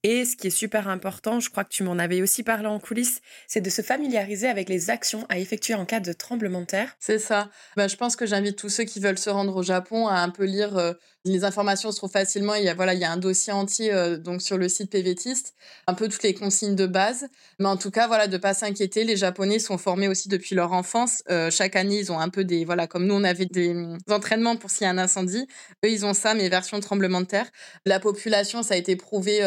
et 0.07 0.23
ce 0.23 0.35
qui 0.35 0.45
est 0.45 0.51
super 0.51 0.87
important, 0.87 1.39
je 1.39 1.49
crois 1.49 1.63
que 1.63 1.71
tu 1.71 1.81
m'en 1.81 1.97
avais 1.97 2.21
aussi 2.21 2.43
parlé 2.43 2.67
en 2.67 2.79
coulisses, 2.79 3.21
c'est 3.47 3.61
de 3.61 3.71
se 3.71 3.81
familiariser 3.81 4.47
avec 4.47 4.69
les 4.69 4.91
actions 4.91 5.25
à 5.29 5.39
effectuer 5.39 5.73
en 5.73 5.83
cas 5.83 5.99
de 5.99 6.13
tremblement 6.13 6.61
de 6.61 6.67
terre. 6.67 6.95
C'est 6.99 7.17
ça. 7.17 7.49
Bah, 7.75 7.87
je 7.87 7.95
pense 7.95 8.15
que 8.15 8.27
j'invite 8.27 8.55
tous 8.55 8.69
ceux 8.69 8.83
qui 8.83 8.99
veulent 8.99 9.17
se 9.17 9.31
rendre 9.31 9.55
au 9.55 9.63
Japon 9.63 10.07
à 10.07 10.19
un 10.19 10.29
peu 10.29 10.45
lire. 10.45 10.77
Euh, 10.77 10.93
les 11.25 11.43
informations 11.43 11.91
se 11.91 11.97
trouvent 11.97 12.11
facilement. 12.11 12.53
Il 12.55 12.63
y 12.63 12.69
a, 12.69 12.73
voilà, 12.73 12.93
il 12.93 12.99
y 12.99 13.03
a 13.03 13.11
un 13.11 13.17
dossier 13.17 13.51
entier 13.51 13.91
euh, 13.93 14.17
donc 14.17 14.41
sur 14.41 14.57
le 14.57 14.69
site 14.69 14.91
PVTiste, 14.91 15.55
un 15.87 15.93
peu 15.93 16.07
toutes 16.07 16.23
les 16.23 16.33
consignes 16.33 16.75
de 16.75 16.85
base. 16.85 17.27
Mais 17.59 17.67
en 17.67 17.77
tout 17.77 17.91
cas, 17.91 18.07
voilà, 18.07 18.27
de 18.27 18.37
pas 18.37 18.53
s'inquiéter. 18.53 19.03
Les 19.03 19.17
Japonais 19.17 19.59
sont 19.59 19.77
formés 19.77 20.07
aussi 20.07 20.29
depuis 20.29 20.55
leur 20.55 20.73
enfance. 20.73 21.23
Euh, 21.29 21.49
chaque 21.51 21.75
année, 21.75 21.99
ils 21.99 22.11
ont 22.11 22.19
un 22.19 22.29
peu 22.29 22.43
des. 22.43 22.63
Voilà, 22.63 22.87
comme 22.87 23.05
nous, 23.07 23.15
on 23.15 23.23
avait 23.23 23.45
des, 23.45 23.73
des 23.73 24.13
entraînements 24.13 24.55
pour 24.55 24.69
s'il 24.69 24.83
y 24.83 24.87
a 24.87 24.91
un 24.91 24.97
incendie. 24.97 25.47
Eux, 25.83 25.89
ils 25.89 26.05
ont 26.05 26.13
ça, 26.13 26.33
mais 26.35 26.47
version 26.47 26.79
tremblement 26.79 27.21
de 27.21 27.27
terre. 27.27 27.49
La 27.85 27.99
population, 27.99 28.63
ça 28.63 28.75
a 28.75 28.77
été 28.77 28.95
prouvé 28.95 29.41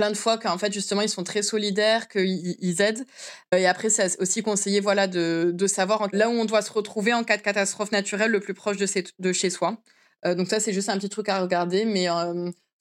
plein 0.00 0.10
de 0.10 0.16
fois 0.16 0.38
qu'en 0.38 0.56
fait 0.56 0.72
justement 0.72 1.02
ils 1.02 1.10
sont 1.10 1.24
très 1.24 1.42
solidaires, 1.42 2.08
qu'ils 2.08 2.56
ils 2.58 2.80
aident. 2.80 3.04
Euh, 3.52 3.58
et 3.58 3.66
après 3.66 3.90
c'est 3.90 4.18
aussi 4.18 4.42
conseillé 4.42 4.80
voilà 4.80 5.06
de, 5.06 5.50
de, 5.52 5.66
savoir 5.66 6.08
là 6.12 6.30
où 6.30 6.32
on 6.32 6.46
doit 6.46 6.62
se 6.62 6.72
retrouver 6.72 7.12
en 7.12 7.22
cas 7.22 7.36
de 7.36 7.42
catastrophe 7.42 7.92
naturelle 7.92 8.30
le 8.30 8.40
plus 8.40 8.54
proche 8.54 8.78
de 8.78 9.32
chez 9.32 9.50
soi. 9.50 9.76
Euh, 10.26 10.34
donc 10.34 10.48
ça 10.48 10.60
c'est 10.60 10.72
juste 10.72 10.88
un 10.88 10.96
petit 10.98 11.08
truc 11.08 11.28
à 11.28 11.40
regarder, 11.40 11.84
mais 11.84 12.06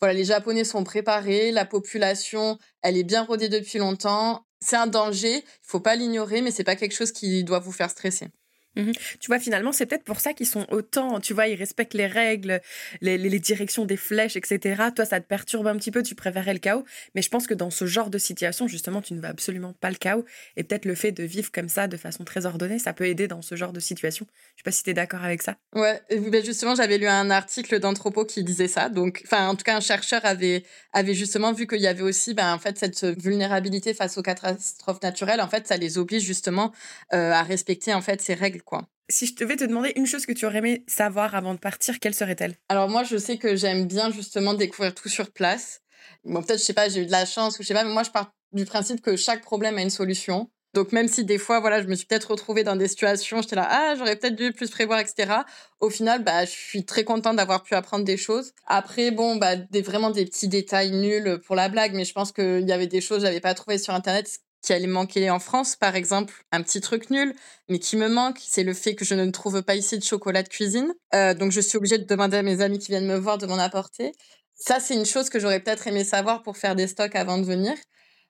voilà 0.02 0.13
les 0.13 0.25
Japonais 0.25 0.63
sont 0.63 0.84
préparés, 0.84 1.52
la 1.52 1.65
population 1.65 2.58
elle 2.82 2.97
est 2.97 3.04
bien 3.04 3.23
rodée 3.23 3.49
depuis 3.49 3.80
longtemps. 3.80 4.45
C'est 4.62 4.75
un 4.75 4.88
danger, 4.88 5.38
il 5.38 5.43
faut 5.62 5.80
pas 5.80 5.95
l'ignorer, 5.95 6.41
mais 6.41 6.52
c'est 6.52 6.65
pas 6.65 6.75
quelque 6.75 6.93
chose 6.93 7.12
qui 7.13 7.43
doit 7.45 7.60
vous 7.60 7.71
faire 7.71 7.89
stresser. 7.89 8.28
Mmh 8.75 8.91
tu 9.19 9.27
vois, 9.27 9.39
finalement, 9.39 9.71
c'est 9.71 9.86
peut-être 9.86 10.03
pour 10.03 10.19
ça 10.19 10.34
qu'ils 10.34 10.47
sont 10.47 10.65
autant, 10.69 11.19
tu 11.19 11.34
vois, 11.34 11.47
ils 11.47 11.55
respectent 11.55 11.93
les 11.93 12.08
règles, 12.08 12.62
les, 13.01 13.17
les, 13.17 13.39
directions 13.39 13.86
des 13.86 13.97
flèches, 13.97 14.36
etc. 14.36 14.84
Toi, 14.95 15.05
ça 15.05 15.19
te 15.19 15.27
perturbe 15.27 15.67
un 15.67 15.75
petit 15.75 15.91
peu, 15.91 16.03
tu 16.03 16.15
préférais 16.15 16.53
le 16.53 16.60
chaos. 16.60 16.86
Mais 17.15 17.21
je 17.21 17.29
pense 17.29 17.47
que 17.47 17.53
dans 17.53 17.69
ce 17.69 17.86
genre 17.86 18.10
de 18.10 18.17
situation, 18.17 18.67
justement, 18.67 19.01
tu 19.01 19.13
ne 19.13 19.19
veux 19.19 19.27
absolument 19.27 19.73
pas 19.73 19.89
le 19.89 19.95
chaos. 19.95 20.25
Et 20.55 20.63
peut-être 20.63 20.86
le 20.86 20.95
fait 20.95 21.12
de 21.12 21.23
vivre 21.23 21.51
comme 21.51 21.69
ça, 21.69 21.88
de 21.88 21.97
façon 21.97 22.23
très 22.23 22.45
ordonnée, 22.45 22.79
ça 22.79 22.93
peut 22.93 23.05
aider 23.05 23.27
dans 23.27 23.41
ce 23.41 23.55
genre 23.55 23.73
de 23.73 23.79
situation. 23.79 24.25
Je 24.55 24.62
sais 24.62 24.63
pas 24.63 24.71
si 24.71 24.84
tu 24.84 24.91
es 24.91 24.93
d'accord 24.93 25.23
avec 25.23 25.41
ça. 25.41 25.55
Ouais, 25.73 26.01
ben 26.10 26.43
justement, 26.43 26.75
j'avais 26.75 26.97
lu 26.97 27.08
un 27.08 27.29
article 27.29 27.79
d'Anthropo 27.79 28.25
qui 28.25 28.43
disait 28.43 28.67
ça. 28.67 28.89
Donc, 28.89 29.21
enfin, 29.25 29.47
en 29.47 29.55
tout 29.55 29.63
cas, 29.63 29.75
un 29.75 29.82
chercheur 29.82 30.21
avait, 30.23 30.63
avait 30.93 31.13
justement 31.13 31.53
vu 31.53 31.67
qu'il 31.67 31.82
y 31.82 31.88
avait 31.88 32.03
aussi, 32.03 32.34
ben, 32.34 32.53
en 32.53 32.60
fait, 32.60 32.77
cette 32.77 33.03
vulnérabilité 33.03 33.93
face 33.93 34.17
aux 34.17 34.23
catastrophes 34.23 35.01
naturelles. 35.01 35.41
En 35.41 35.49
fait, 35.49 35.67
ça 35.67 35.77
les 35.77 35.97
oblige 35.97 36.23
justement 36.23 36.71
euh, 37.13 37.32
à 37.32 37.43
respecter, 37.43 37.93
en 37.93 38.01
fait, 38.01 38.21
ces 38.21 38.34
règles 38.34 38.62
si 39.10 39.25
je 39.25 39.36
devais 39.36 39.55
te 39.55 39.63
demander 39.63 39.91
une 39.95 40.05
chose 40.05 40.25
que 40.25 40.34
tu 40.34 40.45
aurais 40.45 40.60
aimé 40.60 40.84
savoir 40.88 41.36
avant 41.36 41.53
de 41.53 41.60
partir, 41.60 41.99
quelle 41.99 42.13
serait-elle? 42.13 42.55
Alors 42.69 42.89
moi, 42.89 43.03
je 43.03 43.17
sais 43.17 43.38
que 43.38 43.55
j'aime 43.55 43.88
bien 43.88 44.12
justement 44.12 44.53
découvrir 44.53 44.93
tout 44.93 45.10
sur 45.10 45.32
place. 45.32 45.82
Bon, 46.23 46.41
peut-être, 46.41 46.60
je 46.60 46.63
sais 46.63 46.73
pas, 46.73 46.89
j'ai 46.89 47.01
eu 47.01 47.05
de 47.05 47.12
la 47.12 47.25
chance 47.25 47.60
ou 47.60 47.63
je 47.63 47.67
sais 47.67 47.73
pas, 47.73 47.84
mais 47.84 47.91
moi, 47.91 48.03
je 48.03 48.12
pars 48.12 48.32
du 48.53 48.65
principe 48.65 49.01
que 49.01 49.15
chaque 49.15 49.41
problème 49.41 49.77
a 49.77 49.82
une 49.82 49.89
solution. 49.89 50.49
Donc 50.75 50.91
même 50.91 51.08
si 51.08 51.25
des 51.25 51.39
fois, 51.39 51.60
voilà, 51.60 51.82
je 51.82 51.88
me 51.88 51.95
suis 51.95 52.05
peut-être 52.05 52.29
retrouvée 52.29 52.63
dans 52.63 52.75
des 52.75 52.88
situations, 52.88 53.41
j'étais 53.41 53.55
là, 53.55 53.67
ah, 53.71 53.95
j'aurais 53.97 54.15
peut-être 54.15 54.36
dû 54.36 54.53
plus 54.53 54.69
prévoir, 54.69 54.99
etc. 54.99 55.41
Au 55.79 55.89
final, 55.89 56.23
bah, 56.23 56.45
je 56.45 56.51
suis 56.51 56.86
très 56.86 57.03
contente 57.03 57.38
d'avoir 57.38 57.63
pu 57.63 57.73
apprendre 57.73 58.05
des 58.05 58.17
choses. 58.17 58.53
Après, 58.67 59.10
bon, 59.10 59.38
bah, 59.38 59.55
des, 59.55 59.82
vraiment 59.82 60.12
des 60.12 60.25
petits 60.25 60.47
détails 60.47 60.91
nuls 60.91 61.39
pour 61.43 61.55
la 61.55 61.69
blague, 61.69 61.95
mais 61.95 62.05
je 62.05 62.13
pense 62.13 62.32
qu'il 62.32 62.67
y 62.67 62.71
avait 62.71 62.86
des 62.86 63.01
choses 63.01 63.19
que 63.19 63.25
j'avais 63.25 63.39
pas 63.39 63.55
trouvées 63.55 63.79
sur 63.79 63.95
Internet 63.95 64.41
qui 64.62 64.74
allait 64.74 64.88
manquer 64.88 65.30
en 65.30 65.39
France, 65.39 65.76
par 65.76 65.95
exemple, 65.95 66.34
un 66.52 66.62
petit 66.62 66.82
truc 66.82 67.10
nul, 67.10 67.34
mais 67.69 67.80
qui 67.80 67.95
me 67.98 68.10
manque, 68.10 68.39
c'est 68.41 68.63
le 68.63 68.74
fait 68.74 68.95
que 68.95 69.06
je 69.06 69.15
ne 69.15 69.30
trouve 69.32 69.62
pas 69.63 69.76
ici 69.76 69.98
de 69.98 70.04
chocolat 70.04 70.43
de 70.43 70.50
cuisine. 70.50 70.93
Euh, 71.13 71.34
donc, 71.34 71.52
je 71.52 71.62
suis 71.62 71.78
obligée 71.78 71.98
de 71.98 72.06
demander 72.06 72.38
à 72.38 72.43
mes 72.43 72.62
amis 72.62 72.80
qui 72.80 72.88
viennent 72.88 73.08
me 73.08 73.17
voir 73.17 73.38
de 73.38 73.45
m'en 73.45 73.58
apporter. 73.58 74.12
Ça, 74.56 74.80
c'est 74.80 74.95
une 74.95 75.06
chose 75.06 75.30
que 75.30 75.39
j'aurais 75.39 75.62
peut-être 75.62 75.88
aimé 75.88 76.04
savoir 76.04 76.43
pour 76.43 76.58
faire 76.58 76.76
des 76.76 76.88
stocks 76.88 77.15
avant 77.15 77.38
de 77.38 77.45
venir. 77.45 77.76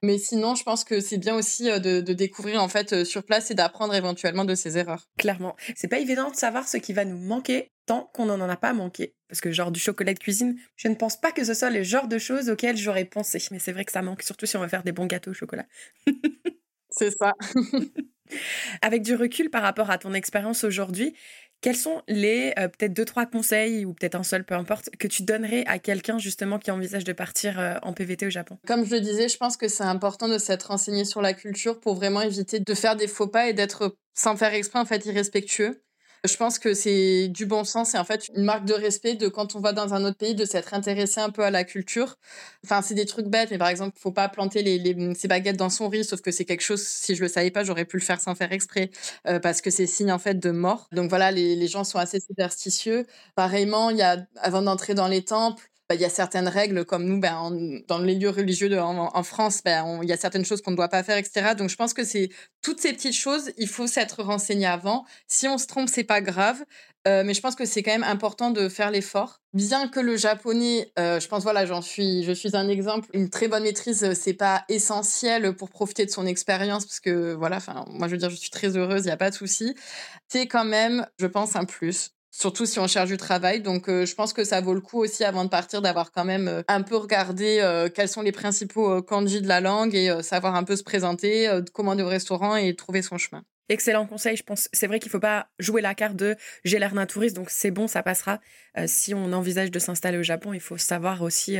Mais 0.02 0.18
sinon, 0.18 0.56
je 0.56 0.64
pense 0.64 0.84
que 0.84 1.02
c'est 1.02 1.18
bien 1.18 1.36
aussi 1.36 1.66
de, 1.66 2.00
de, 2.00 2.14
découvrir 2.14 2.64
en 2.64 2.70
fait 2.70 3.04
sur 3.04 3.24
place 3.24 3.52
et 3.52 3.54
d'apprendre 3.54 3.94
éventuellement 3.94 4.46
de 4.46 4.56
ses 4.56 4.78
erreurs. 4.78 5.10
Clairement, 5.18 5.56
c'est 5.76 5.90
pas 5.90 6.00
évident 6.00 6.32
de 6.32 6.36
savoir 6.36 6.68
ce 6.68 6.78
qui 6.78 6.94
va 6.94 7.04
nous 7.04 7.18
manquer 7.18 7.72
tant 7.86 8.10
qu'on 8.14 8.26
n'en 8.26 8.40
a 8.48 8.56
pas 8.56 8.72
manqué. 8.74 9.16
Parce 9.28 9.42
que 9.42 9.52
genre 9.52 9.72
du 9.72 9.80
chocolat 9.80 10.14
de 10.14 10.20
cuisine, 10.20 10.58
je 10.76 10.88
ne 10.88 10.96
pense 10.96 11.20
pas 11.20 11.32
que 11.32 11.44
ce 11.44 11.54
soit 11.54 11.70
le 11.70 11.84
genre 11.84 12.08
de 12.08 12.18
choses 12.18 12.50
auxquelles 12.50 12.78
j'aurais 12.78 13.06
pensé. 13.06 13.40
Mais 13.52 13.60
c'est 13.60 13.72
vrai 13.72 13.84
que 13.84 13.92
ça 13.92 14.02
manque, 14.02 14.22
surtout 14.22 14.46
si 14.46 14.58
on 14.58 14.62
veut 14.62 14.68
faire 14.68 14.84
des 14.84 14.92
bons 14.92 15.06
gâteaux 15.06 15.32
au 15.32 15.34
chocolat. 15.34 15.66
c'est 16.92 17.12
ça. 17.12 17.34
Avec 18.82 19.02
du 19.02 19.16
recul 19.16 19.50
par 19.50 19.64
rapport 19.64 19.90
à 19.90 19.98
ton 19.98 20.14
expérience 20.14 20.64
aujourd'hui, 20.64 21.16
quels 21.62 21.76
sont 21.76 22.02
les 22.08 22.54
euh, 22.58 22.68
peut-être 22.68 22.94
deux, 22.94 23.06
trois 23.06 23.26
conseils, 23.26 23.86
ou 23.86 23.94
peut-être 23.94 24.16
un 24.16 24.24
seul, 24.24 24.44
peu 24.44 24.56
importe, 24.56 24.90
que 24.98 25.08
tu 25.08 25.24
donnerais 25.24 25.64
à 25.68 25.80
quelqu'un 25.80 26.18
justement 26.18 26.60
qui 26.60 26.72
envisage 26.72 27.04
de 27.04 27.14
partir 27.14 27.60
euh, 27.60 27.76
en 27.82 27.94
PVT 27.94 28.28
au 28.28 28.30
Japon? 28.30 28.58
Comme 28.68 28.86
je 28.86 28.96
le 28.96 29.02
disais, 29.02 29.28
je 29.28 29.38
pense 29.38 29.58
que 29.58 29.68
c'est 29.68 29.84
important 29.84 30.28
de 30.28 30.38
s'être 30.38 30.64
renseigné 30.64 31.06
sur 31.06 31.22
la 31.22 31.34
culture 31.34 31.80
pour 31.80 31.96
vraiment 31.96 32.22
éviter 32.22 32.60
de 32.60 32.74
faire 32.74 32.96
des 32.96 33.08
faux 33.08 33.28
pas 33.28 33.50
et 33.50 33.54
d'être 33.54 33.96
sans 34.14 34.36
faire 34.36 34.54
exprès 34.54 34.80
en 34.80 34.86
fait 34.86 35.06
irrespectueux. 35.06 35.82
Je 36.28 36.36
pense 36.36 36.60
que 36.60 36.74
c'est 36.74 37.30
du 37.30 37.46
bon 37.46 37.64
sens 37.64 37.96
et 37.96 37.98
en 37.98 38.04
fait 38.04 38.28
une 38.36 38.44
marque 38.44 38.66
de 38.66 38.74
respect 38.74 39.16
de 39.16 39.30
quand 39.30 39.56
on 39.56 39.62
va 39.62 39.72
dans 39.72 39.94
un 39.94 40.04
autre 40.04 40.18
pays 40.18 40.36
de 40.36 40.44
s'être 40.44 40.74
intéressé 40.74 41.22
un 41.22 41.30
peu 41.30 41.44
à 41.44 41.50
la 41.52 41.64
culture. 41.64 42.18
Enfin, 42.66 42.82
c'est 42.82 42.94
des 42.94 43.06
trucs 43.06 43.28
bêtes, 43.28 43.52
mais 43.52 43.58
par 43.58 43.70
exemple, 43.70 43.98
faut 43.98 44.12
pas 44.12 44.28
planter 44.28 44.62
les, 44.62 45.14
ses 45.16 45.30
baguettes 45.30 45.56
dans 45.56 45.70
son 45.70 45.88
riz, 45.88 46.04
sauf 46.04 46.20
que 46.22 46.32
c'est 46.32 46.44
quelque 46.44 46.62
chose, 46.62 46.84
si 46.86 47.16
je 47.16 47.22
le 47.22 47.30
savais 47.30 47.52
pas, 47.52 47.64
j'aurais 47.64 47.86
pu 47.86 47.98
le 47.98 48.04
faire 48.04 48.20
sans 48.20 48.36
faire 48.36 48.52
exprès, 48.52 48.90
euh, 49.28 49.40
parce 49.40 49.62
que 49.62 49.70
c'est 49.70 49.88
signe 49.88 50.12
en 50.12 50.20
fait 50.20 50.36
de 50.40 50.52
mort. 50.52 50.88
Donc 50.92 51.10
voilà, 51.10 51.32
les, 51.32 51.56
les 51.56 51.68
gens 51.68 51.86
sont 51.86 52.00
assez 52.00 52.20
superstitieux. 52.20 53.06
Pareillement, 53.36 53.90
il 53.90 53.98
y 53.98 54.02
a, 54.02 54.18
avant 54.36 54.62
d'entrer 54.62 54.96
dans 54.96 55.08
les 55.08 55.24
temples, 55.24 55.70
bah, 55.90 55.96
il 55.96 56.02
y 56.02 56.06
a 56.06 56.10
certaines 56.10 56.48
règles 56.48 56.86
comme 56.86 57.04
nous, 57.06 57.20
ben, 57.20 57.52
dans 57.88 57.98
les 57.98 58.14
lieux 58.14 58.30
religieux 58.30 58.80
en, 58.80 59.24
France, 59.24 59.62
ben, 59.66 60.00
il 60.04 60.08
y 60.08 60.14
a 60.14 60.18
certaines 60.18 60.46
choses 60.46 60.62
qu'on 60.62 60.70
ne 60.70 60.76
doit 60.76 60.88
pas 60.88 61.02
faire, 61.02 61.18
etc. 61.18 61.56
Donc 61.58 61.70
je 61.70 61.76
pense 61.76 61.96
que 61.96 62.04
c'est 62.04 62.30
toutes 62.62 62.80
ces 62.80 62.94
petites 62.94 63.16
choses, 63.16 63.52
il 63.58 63.68
faut 63.68 63.88
s'être 63.88 64.22
renseigné 64.22 64.68
avant. 64.68 65.06
Si 65.28 65.48
on 65.48 65.58
se 65.58 65.66
trompe, 65.66 65.90
c'est 65.90 66.04
pas 66.04 66.22
grave. 66.22 66.64
Euh, 67.08 67.24
mais 67.26 67.34
je 67.34 67.42
pense 67.42 67.56
que 67.56 67.66
c'est 67.66 67.82
quand 67.82 67.92
même 67.92 68.04
important 68.04 68.52
de 68.52 68.70
faire 68.70 68.92
l'effort. 68.92 69.42
Bien 69.54 69.88
que 69.88 70.00
le 70.00 70.16
japonais, 70.18 70.92
euh, 71.00 71.20
je 71.20 71.28
pense 71.28 71.44
voilà, 71.44 71.66
je 71.66 71.82
suis 71.82 72.56
un 72.56 72.68
exemple. 72.70 73.10
Une 73.14 73.30
très 73.30 73.48
bonne 73.48 73.64
maîtrise, 73.64 74.04
euh, 74.04 74.14
c'est 74.14 74.34
pas 74.34 74.66
essentiel 74.70 75.56
pour 75.56 75.70
profiter 75.70 76.06
de 76.06 76.12
son 76.12 76.26
expérience, 76.28 76.86
parce 76.86 77.00
que 77.00 77.34
voilà, 77.34 77.60
moi 77.88 78.08
je 78.08 78.12
veux 78.12 78.18
dire, 78.18 78.30
je 78.30 78.36
suis 78.36 78.52
très 78.52 78.78
heureuse, 78.78 79.06
il 79.06 79.08
y 79.08 79.12
a 79.12 79.18
pas 79.18 79.32
de 79.32 79.36
souci. 79.36 79.74
C'est 80.28 80.46
quand 80.48 80.66
même, 80.66 81.08
je 81.18 81.26
pense, 81.26 81.56
un 81.56 81.66
plus 81.66 82.12
surtout 82.32 82.66
si 82.66 82.80
on 82.80 82.88
cherche 82.88 83.10
du 83.10 83.18
travail. 83.18 83.62
Donc, 83.62 83.90
euh, 83.90 84.06
je 84.06 84.16
pense 84.16 84.34
que 84.34 84.44
ça 84.44 84.62
vaut 84.62 84.74
le 84.74 84.82
coup 84.82 85.00
aussi, 85.00 85.24
avant 85.24 85.44
de 85.44 85.50
partir, 85.50 85.82
d'avoir 85.82 86.12
quand 86.12 86.26
même 86.26 86.48
euh, 86.48 86.62
un 86.68 86.82
peu 86.82 86.96
regardé 86.96 87.60
euh, 87.62 87.90
quels 87.90 88.10
sont 88.10 88.22
les 88.22 88.32
principaux 88.32 89.02
kanji 89.02 89.42
de 89.42 89.48
la 89.48 89.62
langue 89.62 89.96
et 89.96 90.22
savoir 90.24 90.56
un 90.56 90.64
peu 90.64 90.76
se 90.76 90.84
présenter, 90.84 91.50
commander 91.74 92.04
au 92.04 92.08
restaurant 92.08 92.56
et 92.56 92.76
trouver 92.76 93.02
son 93.02 93.18
chemin. 93.18 93.44
Excellent 93.70 94.08
conseil, 94.08 94.36
je 94.36 94.44
pense. 94.44 94.68
C'est 94.74 94.88
vrai 94.88 95.00
qu'il 95.00 95.10
ne 95.10 95.12
faut 95.12 95.20
pas 95.20 95.48
jouer 95.60 95.82
la 95.82 95.94
carte 95.94 96.16
de 96.16 96.36
j'ai 96.64 96.80
l'air 96.80 96.94
d'un 96.94 97.06
touriste, 97.06 97.36
donc 97.36 97.52
c'est 97.52 97.70
bon, 97.70 97.88
ça 97.88 98.02
passera. 98.02 98.40
si 98.88 99.14
on 99.14 99.32
envisage 99.32 99.70
de 99.70 99.80
s'installer 99.80 100.18
au 100.18 100.24
Japon, 100.24 100.54
il 100.54 100.60
faut 100.60 100.78
savoir 100.78 101.22
aussi 101.22 101.58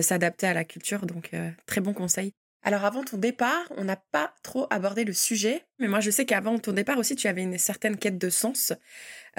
s'adapter 0.00 0.48
à 0.48 0.54
la 0.54 0.64
culture. 0.64 1.06
Donc, 1.06 1.30
très 1.66 1.80
bon 1.80 1.92
conseil. 1.92 2.34
Alors 2.62 2.84
avant 2.84 3.04
ton 3.04 3.16
départ, 3.16 3.64
on 3.76 3.84
n'a 3.84 3.96
pas 3.96 4.34
trop 4.42 4.66
abordé 4.70 5.04
le 5.04 5.12
sujet, 5.12 5.64
mais 5.78 5.88
moi 5.88 6.00
je 6.00 6.10
sais 6.10 6.26
qu'avant 6.26 6.58
ton 6.58 6.72
départ 6.72 6.98
aussi, 6.98 7.14
tu 7.14 7.28
avais 7.28 7.42
une 7.42 7.58
certaine 7.58 7.96
quête 7.96 8.18
de 8.18 8.30
sens. 8.30 8.72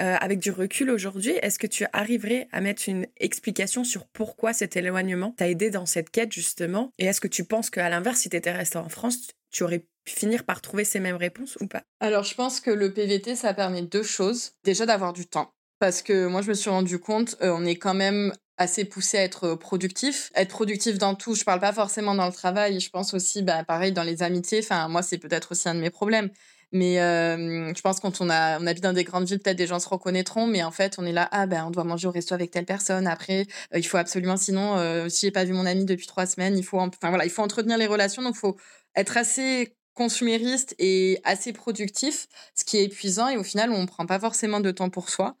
Euh, 0.00 0.16
avec 0.20 0.38
du 0.38 0.50
recul 0.50 0.90
aujourd'hui, 0.90 1.32
est-ce 1.42 1.58
que 1.58 1.66
tu 1.66 1.84
arriverais 1.92 2.48
à 2.52 2.60
mettre 2.60 2.88
une 2.88 3.06
explication 3.18 3.84
sur 3.84 4.06
pourquoi 4.06 4.52
cet 4.52 4.76
éloignement 4.76 5.32
t'a 5.32 5.48
aidé 5.48 5.70
dans 5.70 5.86
cette 5.86 6.10
quête 6.10 6.32
justement? 6.32 6.90
Et 6.98 7.04
est-ce 7.04 7.20
que 7.20 7.28
tu 7.28 7.44
penses 7.44 7.68
qu'à 7.68 7.88
l'inverse, 7.90 8.20
si 8.20 8.30
tu 8.30 8.36
étais 8.36 8.52
resté 8.52 8.78
en 8.78 8.88
France, 8.88 9.28
tu 9.50 9.62
aurais 9.62 9.80
pu 10.04 10.14
finir 10.14 10.44
par 10.44 10.62
trouver 10.62 10.84
ces 10.84 11.00
mêmes 11.00 11.16
réponses 11.16 11.58
ou 11.60 11.66
pas? 11.66 11.82
Alors 12.00 12.24
je 12.24 12.34
pense 12.34 12.60
que 12.60 12.70
le 12.70 12.94
PVT, 12.94 13.36
ça 13.36 13.52
permet 13.52 13.82
deux 13.82 14.02
choses. 14.02 14.52
Déjà 14.64 14.86
d'avoir 14.86 15.12
du 15.12 15.26
temps. 15.26 15.52
Parce 15.80 16.02
que 16.02 16.26
moi, 16.26 16.42
je 16.42 16.48
me 16.48 16.54
suis 16.54 16.70
rendu 16.70 16.98
compte, 16.98 17.36
euh, 17.40 17.54
on 17.56 17.64
est 17.64 17.76
quand 17.76 17.94
même 17.94 18.32
assez 18.60 18.84
poussé 18.84 19.16
à 19.16 19.24
être 19.24 19.54
productif. 19.54 20.30
Être 20.34 20.50
productif 20.50 20.98
dans 20.98 21.14
tout, 21.14 21.34
je 21.34 21.44
parle 21.44 21.60
pas 21.60 21.72
forcément 21.72 22.14
dans 22.14 22.26
le 22.26 22.32
travail, 22.32 22.78
je 22.78 22.90
pense 22.90 23.14
aussi, 23.14 23.42
bah, 23.42 23.64
pareil, 23.64 23.90
dans 23.92 24.02
les 24.02 24.22
amitiés. 24.22 24.60
Enfin, 24.62 24.86
moi, 24.86 25.02
c'est 25.02 25.16
peut-être 25.16 25.52
aussi 25.52 25.68
un 25.68 25.74
de 25.74 25.80
mes 25.80 25.88
problèmes. 25.90 26.28
Mais 26.72 27.00
euh, 27.00 27.72
je 27.74 27.80
pense 27.80 27.98
quand 28.00 28.20
on, 28.20 28.28
a, 28.30 28.60
on 28.60 28.66
habite 28.66 28.84
dans 28.84 28.92
des 28.92 29.02
grandes 29.02 29.26
villes, 29.26 29.40
peut-être 29.40 29.56
des 29.56 29.66
gens 29.66 29.80
se 29.80 29.88
reconnaîtront, 29.88 30.46
mais 30.46 30.62
en 30.62 30.70
fait, 30.70 30.96
on 30.98 31.06
est 31.06 31.12
là, 31.12 31.26
ah 31.32 31.46
ben, 31.46 31.64
on 31.66 31.70
doit 31.70 31.84
manger 31.84 32.06
au 32.06 32.12
resto 32.12 32.34
avec 32.34 32.50
telle 32.50 32.66
personne. 32.66 33.06
Après, 33.06 33.46
euh, 33.74 33.78
il 33.78 33.82
faut 33.82 33.96
absolument, 33.96 34.36
sinon, 34.36 34.76
euh, 34.76 35.08
si 35.08 35.26
j'ai 35.26 35.32
pas 35.32 35.44
vu 35.44 35.54
mon 35.54 35.66
ami 35.66 35.86
depuis 35.86 36.06
trois 36.06 36.26
semaines, 36.26 36.56
il 36.56 36.62
faut, 36.62 36.78
enfin 36.78 37.08
voilà, 37.08 37.24
il 37.24 37.30
faut 37.30 37.42
entretenir 37.42 37.78
les 37.78 37.86
relations, 37.86 38.22
donc 38.22 38.34
il 38.36 38.40
faut 38.40 38.56
être 38.94 39.16
assez 39.16 39.74
consumériste 39.94 40.74
et 40.78 41.20
assez 41.24 41.52
productif, 41.52 42.26
ce 42.54 42.64
qui 42.64 42.78
est 42.78 42.84
épuisant 42.84 43.28
et 43.28 43.36
au 43.36 43.42
final, 43.42 43.70
on 43.70 43.82
ne 43.82 43.86
prend 43.86 44.06
pas 44.06 44.18
forcément 44.18 44.60
de 44.60 44.70
temps 44.70 44.90
pour 44.90 45.10
soi. 45.10 45.36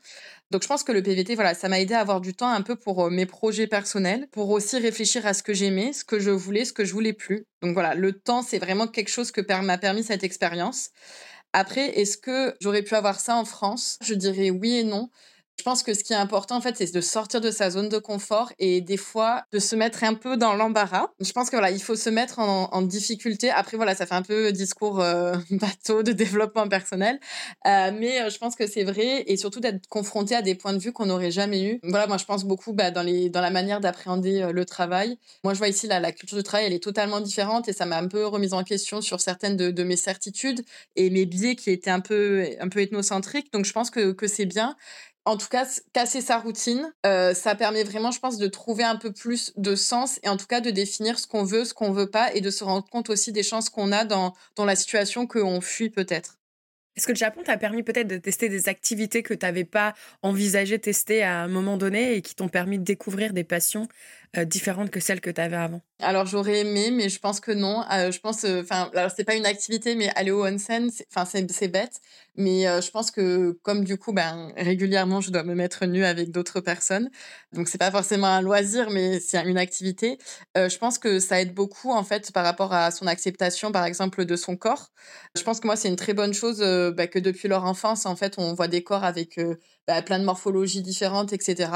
Donc 0.50 0.62
je 0.62 0.68
pense 0.68 0.82
que 0.82 0.92
le 0.92 1.02
PVT, 1.02 1.34
voilà, 1.36 1.54
ça 1.54 1.68
m'a 1.68 1.80
aidé 1.80 1.94
à 1.94 2.00
avoir 2.00 2.20
du 2.20 2.34
temps 2.34 2.50
un 2.50 2.62
peu 2.62 2.74
pour 2.76 3.10
mes 3.10 3.26
projets 3.26 3.68
personnels, 3.68 4.28
pour 4.32 4.50
aussi 4.50 4.78
réfléchir 4.78 5.24
à 5.26 5.32
ce 5.34 5.42
que 5.42 5.54
j'aimais, 5.54 5.92
ce 5.92 6.04
que 6.04 6.18
je 6.18 6.30
voulais, 6.30 6.64
ce 6.64 6.72
que 6.72 6.84
je 6.84 6.92
voulais 6.92 7.12
plus. 7.12 7.46
Donc 7.62 7.72
voilà, 7.74 7.94
le 7.94 8.12
temps, 8.12 8.42
c'est 8.42 8.58
vraiment 8.58 8.88
quelque 8.88 9.10
chose 9.10 9.30
que 9.30 9.40
m'a 9.62 9.78
permis 9.78 10.02
cette 10.02 10.24
expérience. 10.24 10.90
Après, 11.52 11.98
est-ce 12.00 12.16
que 12.16 12.54
j'aurais 12.60 12.82
pu 12.82 12.94
avoir 12.94 13.20
ça 13.20 13.36
en 13.36 13.44
France? 13.44 13.98
Je 14.02 14.14
dirais 14.14 14.50
oui 14.50 14.76
et 14.76 14.84
non. 14.84 15.10
Je 15.60 15.62
pense 15.62 15.82
que 15.82 15.92
ce 15.92 16.02
qui 16.02 16.14
est 16.14 16.16
important, 16.16 16.56
en 16.56 16.62
fait, 16.62 16.78
c'est 16.78 16.90
de 16.90 17.02
sortir 17.02 17.42
de 17.42 17.50
sa 17.50 17.68
zone 17.68 17.90
de 17.90 17.98
confort 17.98 18.50
et 18.58 18.80
des 18.80 18.96
fois 18.96 19.42
de 19.52 19.58
se 19.58 19.76
mettre 19.76 20.04
un 20.04 20.14
peu 20.14 20.38
dans 20.38 20.54
l'embarras. 20.54 21.08
Je 21.20 21.30
pense 21.32 21.50
que 21.50 21.56
voilà, 21.56 21.70
il 21.70 21.82
faut 21.82 21.96
se 21.96 22.08
mettre 22.08 22.38
en, 22.38 22.80
difficulté. 22.80 23.50
Après, 23.50 23.76
voilà, 23.76 23.94
ça 23.94 24.06
fait 24.06 24.14
un 24.14 24.22
peu 24.22 24.52
discours 24.52 25.02
euh, 25.02 25.36
bateau 25.50 26.02
de 26.02 26.12
développement 26.12 26.66
personnel, 26.66 27.20
euh, 27.66 27.92
mais 27.92 28.22
euh, 28.22 28.30
je 28.30 28.38
pense 28.38 28.56
que 28.56 28.66
c'est 28.66 28.84
vrai 28.84 29.22
et 29.26 29.36
surtout 29.36 29.60
d'être 29.60 29.86
confronté 29.88 30.34
à 30.34 30.40
des 30.40 30.54
points 30.54 30.72
de 30.72 30.78
vue 30.78 30.94
qu'on 30.94 31.04
n'aurait 31.04 31.30
jamais 31.30 31.62
eu. 31.62 31.80
Voilà, 31.82 32.06
moi, 32.06 32.16
je 32.16 32.24
pense 32.24 32.44
beaucoup 32.44 32.72
bah, 32.72 32.90
dans 32.90 33.02
la 33.02 33.50
manière 33.50 33.80
d'appréhender 33.80 34.50
le 34.54 34.64
travail. 34.64 35.18
Moi, 35.44 35.52
je 35.52 35.58
vois 35.58 35.68
ici 35.68 35.86
la, 35.88 36.00
culture 36.12 36.38
du 36.38 36.42
travail, 36.42 36.68
elle 36.68 36.72
est 36.72 36.82
totalement 36.82 37.20
différente 37.20 37.68
et 37.68 37.74
ça 37.74 37.84
m'a 37.84 37.98
un 37.98 38.08
peu 38.08 38.26
remise 38.26 38.54
en 38.54 38.64
question 38.64 39.02
sur 39.02 39.20
certaines 39.20 39.58
de, 39.58 39.82
mes 39.82 39.96
certitudes 39.96 40.62
et 40.96 41.10
mes 41.10 41.26
biais 41.26 41.54
qui 41.54 41.70
étaient 41.70 41.90
un 41.90 42.00
peu 42.00 42.46
un 42.60 42.68
peu 42.70 42.80
ethnocentriques. 42.80 43.52
Donc, 43.52 43.66
je 43.66 43.72
pense 43.74 43.90
que 43.90 44.26
c'est 44.26 44.46
bien 44.46 44.74
en 45.30 45.36
tout 45.36 45.48
cas, 45.48 45.64
casser 45.92 46.20
sa 46.20 46.38
routine, 46.38 46.92
euh, 47.06 47.34
ça 47.34 47.54
permet 47.54 47.84
vraiment, 47.84 48.10
je 48.10 48.18
pense, 48.18 48.36
de 48.36 48.48
trouver 48.48 48.82
un 48.82 48.96
peu 48.96 49.12
plus 49.12 49.52
de 49.56 49.76
sens 49.76 50.18
et 50.24 50.28
en 50.28 50.36
tout 50.36 50.46
cas 50.46 50.60
de 50.60 50.70
définir 50.70 51.20
ce 51.20 51.28
qu'on 51.28 51.44
veut, 51.44 51.64
ce 51.64 51.72
qu'on 51.72 51.92
veut 51.92 52.10
pas 52.10 52.34
et 52.34 52.40
de 52.40 52.50
se 52.50 52.64
rendre 52.64 52.88
compte 52.88 53.10
aussi 53.10 53.30
des 53.30 53.44
chances 53.44 53.70
qu'on 53.70 53.92
a 53.92 54.04
dans, 54.04 54.34
dans 54.56 54.64
la 54.64 54.74
situation 54.74 55.28
qu'on 55.28 55.60
fuit 55.60 55.88
peut-être. 55.88 56.40
Est-ce 56.96 57.06
que 57.06 57.12
le 57.12 57.16
Japon 57.16 57.42
t'a 57.44 57.56
permis 57.56 57.84
peut-être 57.84 58.08
de 58.08 58.16
tester 58.16 58.48
des 58.48 58.68
activités 58.68 59.22
que 59.22 59.32
tu 59.32 59.46
n'avais 59.46 59.64
pas 59.64 59.94
envisagé 60.22 60.78
tester 60.80 61.22
à 61.22 61.40
un 61.42 61.48
moment 61.48 61.76
donné 61.76 62.16
et 62.16 62.22
qui 62.22 62.34
t'ont 62.34 62.48
permis 62.48 62.78
de 62.78 62.84
découvrir 62.84 63.32
des 63.32 63.44
passions 63.44 63.86
euh, 64.36 64.44
différentes 64.44 64.90
que 64.90 65.00
celles 65.00 65.20
que 65.20 65.30
tu 65.30 65.40
avais 65.40 65.56
avant? 65.56 65.80
Alors 66.02 66.24
j'aurais 66.24 66.60
aimé, 66.60 66.90
mais 66.90 67.10
je 67.10 67.18
pense 67.18 67.40
que 67.40 67.50
non. 67.50 67.84
Euh, 67.92 68.10
je 68.10 68.20
pense, 68.20 68.44
euh, 68.44 68.62
enfin, 68.62 68.90
alors 68.94 69.10
c'est 69.14 69.24
pas 69.24 69.34
une 69.34 69.44
activité, 69.44 69.94
mais 69.94 70.08
aller 70.16 70.30
au 70.30 70.46
onsen, 70.46 70.90
enfin 71.12 71.26
c'est 71.26 71.68
bête, 71.68 72.00
mais 72.36 72.62
je 72.80 72.90
pense 72.90 73.10
que 73.10 73.58
comme 73.62 73.84
du 73.84 73.98
coup, 73.98 74.12
ben 74.14 74.50
régulièrement, 74.56 75.20
je 75.20 75.30
dois 75.30 75.42
me 75.42 75.54
mettre 75.54 75.84
nue 75.84 76.04
avec 76.04 76.30
d'autres 76.30 76.60
personnes, 76.60 77.10
donc 77.52 77.68
c'est 77.68 77.76
pas 77.76 77.90
forcément 77.90 78.28
un 78.28 78.40
loisir, 78.40 78.88
mais 78.90 79.20
c'est 79.20 79.44
une 79.44 79.58
activité. 79.58 80.16
je 80.56 80.78
pense 80.78 80.96
que 80.98 81.18
ça 81.20 81.40
aide 81.40 81.52
beaucoup 81.52 81.90
en 81.92 82.02
fait 82.04 82.32
par 82.32 82.44
rapport 82.44 82.72
à 82.72 82.90
son 82.92 83.06
acceptation, 83.06 83.70
par 83.72 83.84
exemple, 83.84 84.24
de 84.24 84.36
son 84.36 84.56
corps. 84.56 84.92
Je 85.36 85.42
pense 85.42 85.60
que 85.60 85.66
moi 85.66 85.76
c'est 85.76 85.88
une 85.88 85.96
très 85.96 86.14
bonne 86.14 86.32
chose 86.32 86.60
bah, 86.96 87.08
que 87.08 87.18
depuis 87.18 87.48
leur 87.48 87.64
enfance, 87.64 88.06
en 88.06 88.16
fait, 88.16 88.34
on 88.38 88.54
voit 88.54 88.68
des 88.68 88.82
corps 88.82 89.04
avec 89.04 89.38
bah, 89.90 90.02
plein 90.02 90.20
de 90.20 90.24
morphologies 90.24 90.82
différentes, 90.82 91.32
etc. 91.32 91.68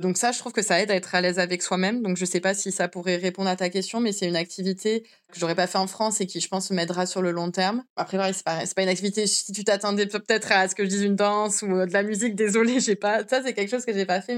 Donc 0.00 0.16
ça, 0.16 0.32
je 0.32 0.40
trouve 0.40 0.52
que 0.52 0.62
ça 0.62 0.80
aide 0.82 0.90
à 0.90 0.96
être 0.96 1.14
à 1.14 1.20
l'aise 1.20 1.38
avec 1.38 1.62
soi-même. 1.62 2.02
Donc 2.02 2.16
je 2.16 2.22
ne 2.22 2.26
sais 2.26 2.40
pas 2.40 2.54
si 2.54 2.72
ça 2.72 2.88
pourrait 2.88 3.14
répondre 3.14 3.48
à 3.48 3.54
ta 3.54 3.70
question, 3.70 4.00
mais 4.00 4.10
c'est 4.10 4.26
une 4.26 4.34
activité 4.34 5.04
que 5.32 5.38
j'aurais 5.38 5.54
pas 5.54 5.68
fait 5.68 5.78
en 5.78 5.86
France 5.86 6.20
et 6.20 6.26
qui, 6.26 6.40
je 6.40 6.48
pense, 6.48 6.72
m'aidera 6.72 7.06
sur 7.06 7.22
le 7.22 7.30
long 7.30 7.52
terme. 7.52 7.84
Après, 7.94 8.16
pareil, 8.16 8.34
c'est 8.34 8.42
pas, 8.42 8.64
pas 8.74 8.82
une 8.82 8.88
activité. 8.88 9.28
Si 9.28 9.52
tu 9.52 9.62
t'attendais 9.62 10.06
peut-être 10.06 10.50
à 10.50 10.66
ce 10.66 10.74
que 10.74 10.82
je 10.82 10.88
dise 10.88 11.02
une 11.02 11.14
danse 11.14 11.62
ou 11.62 11.70
euh, 11.70 11.86
de 11.86 11.92
la 11.92 12.02
musique, 12.02 12.34
désolé, 12.44 12.80
j'ai 12.80 12.96
pas. 12.96 13.24
Ça, 13.28 13.40
c'est 13.44 13.54
quelque 13.54 13.70
chose 13.70 13.84
que 13.84 13.92
j'ai 13.92 14.06
pas 14.06 14.20
fait, 14.20 14.34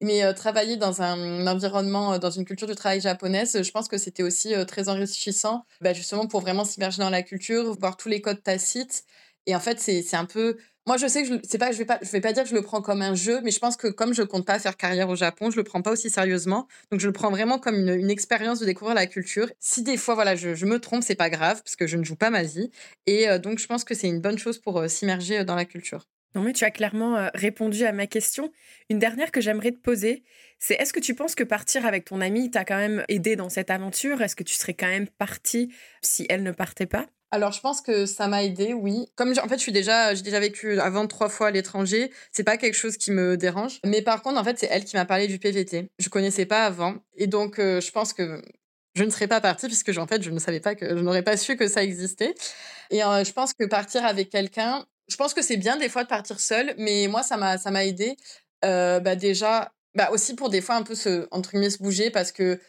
mais 0.00 0.24
euh, 0.24 0.32
travailler 0.32 0.78
dans 0.78 1.02
un, 1.02 1.46
environnement, 1.46 2.14
euh, 2.14 2.18
dans 2.18 2.30
une 2.30 2.46
culture 2.46 2.66
du 2.66 2.74
travail 2.74 3.02
japonaise, 3.02 3.62
je 3.62 3.70
pense 3.72 3.88
que 3.88 3.98
c'était 3.98 4.22
aussi 4.22 4.54
très 4.66 4.88
enrichissant, 4.88 5.66
bah, 5.82 5.92
justement 5.92 6.26
pour 6.26 6.40
vraiment 6.40 6.64
s'immerger 6.64 7.02
dans 7.02 7.10
la 7.10 7.22
culture, 7.22 7.78
voir 7.78 7.98
tous 7.98 8.08
les 8.08 8.22
codes 8.22 8.42
tacites. 8.42 9.04
Et 9.44 9.54
en 9.54 9.60
fait, 9.60 9.78
c'est 9.80 10.16
un 10.16 10.24
peu 10.24 10.56
moi, 10.86 10.98
je 10.98 11.06
sais 11.06 11.22
que 11.22 11.28
je, 11.28 11.34
c'est 11.44 11.56
pas, 11.56 11.72
je 11.72 11.78
vais 11.78 11.86
pas, 11.86 11.98
je 12.02 12.10
vais 12.10 12.20
pas 12.20 12.34
dire 12.34 12.42
que 12.42 12.48
je 12.50 12.54
le 12.54 12.60
prends 12.60 12.82
comme 12.82 13.00
un 13.00 13.14
jeu, 13.14 13.40
mais 13.42 13.50
je 13.50 13.58
pense 13.58 13.76
que 13.76 13.88
comme 13.88 14.12
je 14.12 14.22
compte 14.22 14.44
pas 14.44 14.58
faire 14.58 14.76
carrière 14.76 15.08
au 15.08 15.16
Japon, 15.16 15.50
je 15.50 15.56
le 15.56 15.64
prends 15.64 15.80
pas 15.80 15.90
aussi 15.90 16.10
sérieusement. 16.10 16.68
Donc, 16.90 17.00
je 17.00 17.06
le 17.06 17.12
prends 17.12 17.30
vraiment 17.30 17.58
comme 17.58 17.88
une, 17.88 18.10
expérience 18.10 18.60
de 18.60 18.66
découvrir 18.66 18.94
la 18.94 19.06
culture. 19.06 19.50
Si 19.60 19.82
des 19.82 19.96
fois, 19.96 20.14
voilà, 20.14 20.36
je, 20.36 20.54
je 20.54 20.66
me 20.66 20.78
trompe, 20.78 21.02
c'est 21.02 21.14
pas 21.14 21.30
grave 21.30 21.62
parce 21.62 21.74
que 21.74 21.86
je 21.86 21.96
ne 21.96 22.04
joue 22.04 22.16
pas 22.16 22.28
ma 22.28 22.42
vie. 22.42 22.70
Et 23.06 23.30
euh, 23.30 23.38
donc, 23.38 23.58
je 23.58 23.66
pense 23.66 23.82
que 23.82 23.94
c'est 23.94 24.08
une 24.08 24.20
bonne 24.20 24.38
chose 24.38 24.58
pour 24.58 24.78
euh, 24.78 24.88
s'immerger 24.88 25.38
euh, 25.38 25.44
dans 25.44 25.54
la 25.54 25.64
culture. 25.64 26.06
Non, 26.34 26.42
mais 26.42 26.52
tu 26.52 26.64
as 26.64 26.70
clairement 26.70 27.30
répondu 27.32 27.84
à 27.84 27.92
ma 27.92 28.06
question. 28.06 28.52
Une 28.90 28.98
dernière 28.98 29.30
que 29.30 29.40
j'aimerais 29.40 29.70
te 29.70 29.78
poser, 29.78 30.24
c'est 30.58 30.74
est-ce 30.74 30.92
que 30.92 30.98
tu 30.98 31.14
penses 31.14 31.36
que 31.36 31.44
partir 31.44 31.86
avec 31.86 32.04
ton 32.04 32.20
amie 32.20 32.50
t'a 32.50 32.64
quand 32.64 32.76
même 32.76 33.04
aidé 33.08 33.36
dans 33.36 33.48
cette 33.48 33.70
aventure? 33.70 34.20
Est-ce 34.20 34.34
que 34.34 34.42
tu 34.42 34.54
serais 34.54 34.74
quand 34.74 34.88
même 34.88 35.06
partie 35.06 35.72
si 36.02 36.26
elle 36.28 36.42
ne 36.42 36.50
partait 36.50 36.86
pas? 36.86 37.06
Alors, 37.30 37.50
je 37.50 37.60
pense 37.60 37.80
que 37.80 38.06
ça 38.06 38.28
m'a 38.28 38.44
aidé, 38.44 38.74
oui. 38.74 39.06
Comme 39.16 39.30
en 39.30 39.48
fait, 39.48 39.56
je 39.56 39.62
suis 39.62 39.72
déjà, 39.72 40.14
j'ai 40.14 40.22
déjà 40.22 40.38
vécu 40.38 40.78
avant 40.78 41.08
trois 41.08 41.28
fois 41.28 41.48
à 41.48 41.50
l'étranger. 41.50 42.12
C'est 42.30 42.44
pas 42.44 42.56
quelque 42.56 42.76
chose 42.76 42.96
qui 42.96 43.10
me 43.10 43.36
dérange. 43.36 43.80
Mais 43.84 44.02
par 44.02 44.22
contre, 44.22 44.38
en 44.38 44.44
fait, 44.44 44.56
c'est 44.56 44.68
elle 44.70 44.84
qui 44.84 44.94
m'a 44.94 45.04
parlé 45.04 45.26
du 45.26 45.40
PVT. 45.40 45.88
Je 45.98 46.08
connaissais 46.10 46.46
pas 46.46 46.64
avant, 46.64 46.94
et 47.16 47.26
donc 47.26 47.58
euh, 47.58 47.80
je 47.80 47.90
pense 47.90 48.12
que 48.12 48.40
je 48.94 49.02
ne 49.02 49.10
serais 49.10 49.26
pas 49.26 49.40
partie 49.40 49.66
puisque 49.66 49.90
en 49.98 50.06
fait, 50.06 50.22
je 50.22 50.30
ne 50.30 50.38
savais 50.38 50.60
pas 50.60 50.76
que 50.76 50.88
je 50.88 51.02
n'aurais 51.02 51.22
pas 51.22 51.36
su 51.36 51.56
que 51.56 51.66
ça 51.66 51.82
existait. 51.82 52.34
Et 52.90 53.02
euh, 53.02 53.24
je 53.24 53.32
pense 53.32 53.52
que 53.52 53.64
partir 53.64 54.04
avec 54.04 54.30
quelqu'un, 54.30 54.86
je 55.08 55.16
pense 55.16 55.34
que 55.34 55.42
c'est 55.42 55.56
bien 55.56 55.76
des 55.76 55.88
fois 55.88 56.04
de 56.04 56.08
partir 56.08 56.38
seule, 56.38 56.74
mais 56.78 57.08
moi, 57.08 57.22
ça 57.22 57.36
m'a, 57.36 57.58
ça 57.58 57.72
m'a 57.72 57.84
aidé. 57.84 58.16
Euh, 58.64 59.00
bah 59.00 59.16
déjà, 59.16 59.72
bah 59.96 60.10
aussi 60.12 60.34
pour 60.34 60.50
des 60.50 60.60
fois 60.60 60.76
un 60.76 60.82
peu 60.82 60.94
se 60.94 61.26
entre 61.32 61.50
guillemets 61.50 61.70
se 61.70 61.78
bouger 61.82 62.10
parce 62.10 62.32
que 62.32 62.60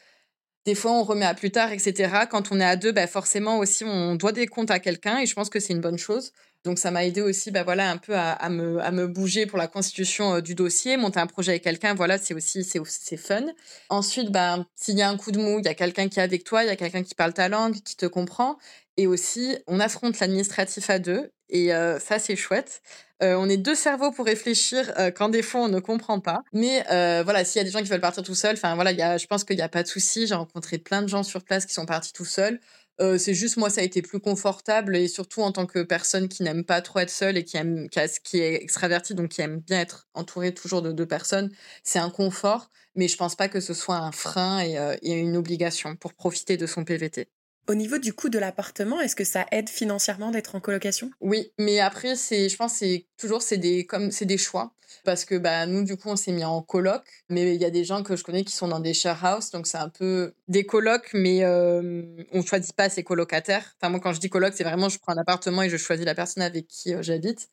Des 0.66 0.74
fois, 0.76 0.92
on 0.92 1.04
remet 1.04 1.26
à 1.26 1.36
plus 1.36 1.52
tard, 1.52 1.72
etc. 1.72 2.26
Quand 2.30 2.52
on 2.52 2.60
est 2.60 2.66
à 2.66 2.76
deux, 2.76 2.92
bah, 2.92 3.06
forcément 3.06 3.60
aussi, 3.60 3.84
on 3.86 4.16
doit 4.16 4.32
des 4.32 4.48
comptes 4.48 4.72
à 4.72 4.80
quelqu'un 4.80 5.20
et 5.20 5.26
je 5.28 5.34
pense 5.36 5.50
que 5.50 5.60
c'est 5.60 5.74
une 5.74 5.82
bonne 5.82 6.00
chose. 6.00 6.32
Donc, 6.64 6.80
ça 6.80 6.90
m'a 6.90 7.06
aidé 7.06 7.22
aussi, 7.22 7.52
bah, 7.52 7.64
voilà, 7.64 7.92
un 7.92 7.98
peu 7.98 8.16
à, 8.16 8.50
me, 8.50 8.80
à 8.82 8.90
me 8.90 9.06
bouger 9.06 9.46
pour 9.46 9.60
la 9.60 9.68
constitution 9.68 10.36
euh, 10.36 10.42
du 10.42 10.56
dossier, 10.56 10.98
monter 10.98 11.20
un 11.20 11.28
projet 11.28 11.52
avec 11.52 11.64
quelqu'un. 11.64 11.94
Voilà, 11.94 12.18
c'est 12.18 12.34
aussi, 12.34 12.64
c'est 12.64 13.18
fun. 13.18 13.46
Ensuite, 13.90 14.32
bah, 14.32 14.66
s'il 14.76 14.98
y 14.98 15.04
a 15.04 15.10
un 15.10 15.18
coup 15.18 15.32
de 15.32 15.38
mou, 15.38 15.60
il 15.60 15.66
y 15.66 15.68
a 15.68 15.76
quelqu'un 15.76 16.10
qui 16.10 16.20
est 16.20 16.24
avec 16.24 16.44
toi, 16.44 16.64
il 16.64 16.68
y 16.68 16.72
a 16.72 16.76
quelqu'un 16.76 17.04
qui 17.04 17.14
parle 17.14 17.34
ta 17.34 17.48
langue, 17.48 17.76
qui 17.84 17.96
te 17.96 18.08
comprend. 18.08 18.58
Et 18.98 19.06
aussi, 19.06 19.56
on 19.68 19.80
affronte 19.80 20.20
l'administratif 20.20 20.90
à 20.90 20.98
deux. 20.98 21.30
Et 21.50 21.70
ça, 22.00 22.20
c'est 22.20 22.36
chouette. 22.36 22.82
On 23.22 23.48
est 23.50 23.58
deux 23.58 23.76
cerveaux 23.76 24.12
pour 24.12 24.26
réfléchir 24.26 24.94
quand 25.16 25.30
des 25.30 25.42
fois 25.42 25.62
on 25.62 25.70
ne 25.70 25.80
comprend 25.80 26.20
pas. 26.20 26.42
Mais 26.54 26.84
voilà, 27.24 27.46
s'il 27.46 27.60
y 27.60 27.62
a 27.62 27.64
des 27.64 27.72
gens 27.72 27.82
qui 27.82 27.90
veulent 27.90 28.02
partir 28.02 28.24
tout 28.24 28.36
seuls, 28.36 28.56
enfin 28.56 28.76
voilà, 28.76 28.92
y 28.92 29.02
a, 29.02 29.18
je 29.18 29.28
pense 29.28 29.44
qu'il 29.44 29.56
n'y 29.56 29.62
a 29.62 29.70
pas 29.70 29.84
de 29.84 29.88
souci. 29.88 30.28
J'ai 30.28 30.36
rencontré 30.36 30.78
plein 30.78 31.02
de 31.02 31.08
gens 31.08 31.24
sur 31.24 31.44
place 31.44 31.66
qui 31.66 31.74
sont 31.74 31.86
partis 31.86 32.14
tout 32.14 32.26
seuls 32.26 32.60
c'est 33.18 33.34
juste 33.34 33.58
moi 33.58 33.70
ça 33.70 33.82
a 33.82 33.84
été 33.84 34.02
plus 34.02 34.20
confortable 34.20 34.96
et 34.96 35.08
surtout 35.08 35.42
en 35.42 35.52
tant 35.52 35.66
que 35.66 35.84
personne 35.84 36.28
qui 36.28 36.44
n'aime 36.44 36.64
pas 36.64 36.82
trop 36.82 37.00
être 37.00 37.10
seule 37.10 37.38
et 37.38 37.44
qui 37.44 37.58
aime 37.58 37.90
qui, 37.90 38.40
est 38.40 38.56
extravertie 38.56 39.16
donc 39.16 39.30
qui 39.30 39.42
aime 39.42 39.60
bien 39.60 39.82
être 39.82 40.08
entourée 40.14 40.54
toujours 40.54 40.82
de 40.82 40.92
deux 40.92 41.06
personnes, 41.06 41.52
c'est 41.84 42.00
un 42.00 42.10
confort 42.10 42.70
mais 42.96 43.08
je 43.08 43.18
pense 43.18 43.36
pas 43.36 43.50
que 43.50 43.60
ce 43.60 43.74
soit 43.74 43.98
un 43.98 44.12
frein 44.12 44.62
et 44.62 45.12
une 45.12 45.36
obligation 45.36 45.96
pour 45.98 46.14
profiter 46.14 46.56
de 46.58 46.66
son 46.66 46.86
PVT. 46.86 47.30
Au 47.68 47.74
niveau 47.74 47.98
du 47.98 48.14
coût 48.14 48.30
de 48.30 48.38
l'appartement, 48.38 49.02
est-ce 49.02 49.16
que 49.16 49.24
ça 49.24 49.46
aide 49.52 49.70
financièrement 49.70 50.30
d'être 50.30 50.56
en 50.56 50.60
colocation? 50.60 51.10
Oui, 51.20 51.52
mais 51.58 51.80
après 51.80 52.16
c'est 52.16 52.48
je 52.48 52.56
pense 52.58 52.74
c'est 52.74 53.08
toujours 53.18 53.42
c'est 53.42 53.58
des 53.58 53.86
comme 53.88 54.12
c'est 54.12 54.26
des 54.26 54.38
choix 54.38 54.74
parce 55.04 55.26
que 55.26 55.36
bah 55.36 55.66
nous 55.66 55.84
du 55.84 55.98
coup 55.98 56.10
on 56.10 56.16
s'est 56.16 56.32
mis 56.32 56.46
en 56.46 56.62
coloc 56.62 57.04
mais 57.30 57.56
il 57.56 57.62
y 57.62 57.66
a 57.66 57.72
des 57.72 57.84
gens 57.84 58.04
que 58.04 58.16
je 58.16 58.24
connais 58.24 58.44
qui 58.44 58.54
sont 58.54 58.68
dans 58.68 58.80
des 58.80 58.94
share 58.94 59.24
house 59.26 59.50
donc 59.50 59.66
c'est 59.66 59.78
un 59.80 59.90
peu 59.90 60.34
des 60.48 60.66
colocs 60.66 61.10
mais 61.14 61.44
euh, 61.44 62.04
on 62.32 62.44
choisit 62.44 62.74
pas 62.76 62.90
ses 62.90 63.04
colocataires. 63.04 63.76
Enfin 63.82 63.90
moi 63.90 64.00
quand 64.00 64.14
je 64.14 64.20
dis 64.20 64.30
coloc, 64.30 64.54
c'est 64.56 64.64
vraiment 64.64 64.90
je 64.90 65.00
prends 65.00 65.14
un 65.14 65.18
appartement 65.18 65.64
et 65.64 65.70
je 65.70 65.78
choisis 65.78 66.06
la 66.06 66.14
personne 66.16 66.44
avec 66.44 66.68
qui 66.68 66.94
euh, 66.94 67.02
j'habite. 67.02 67.50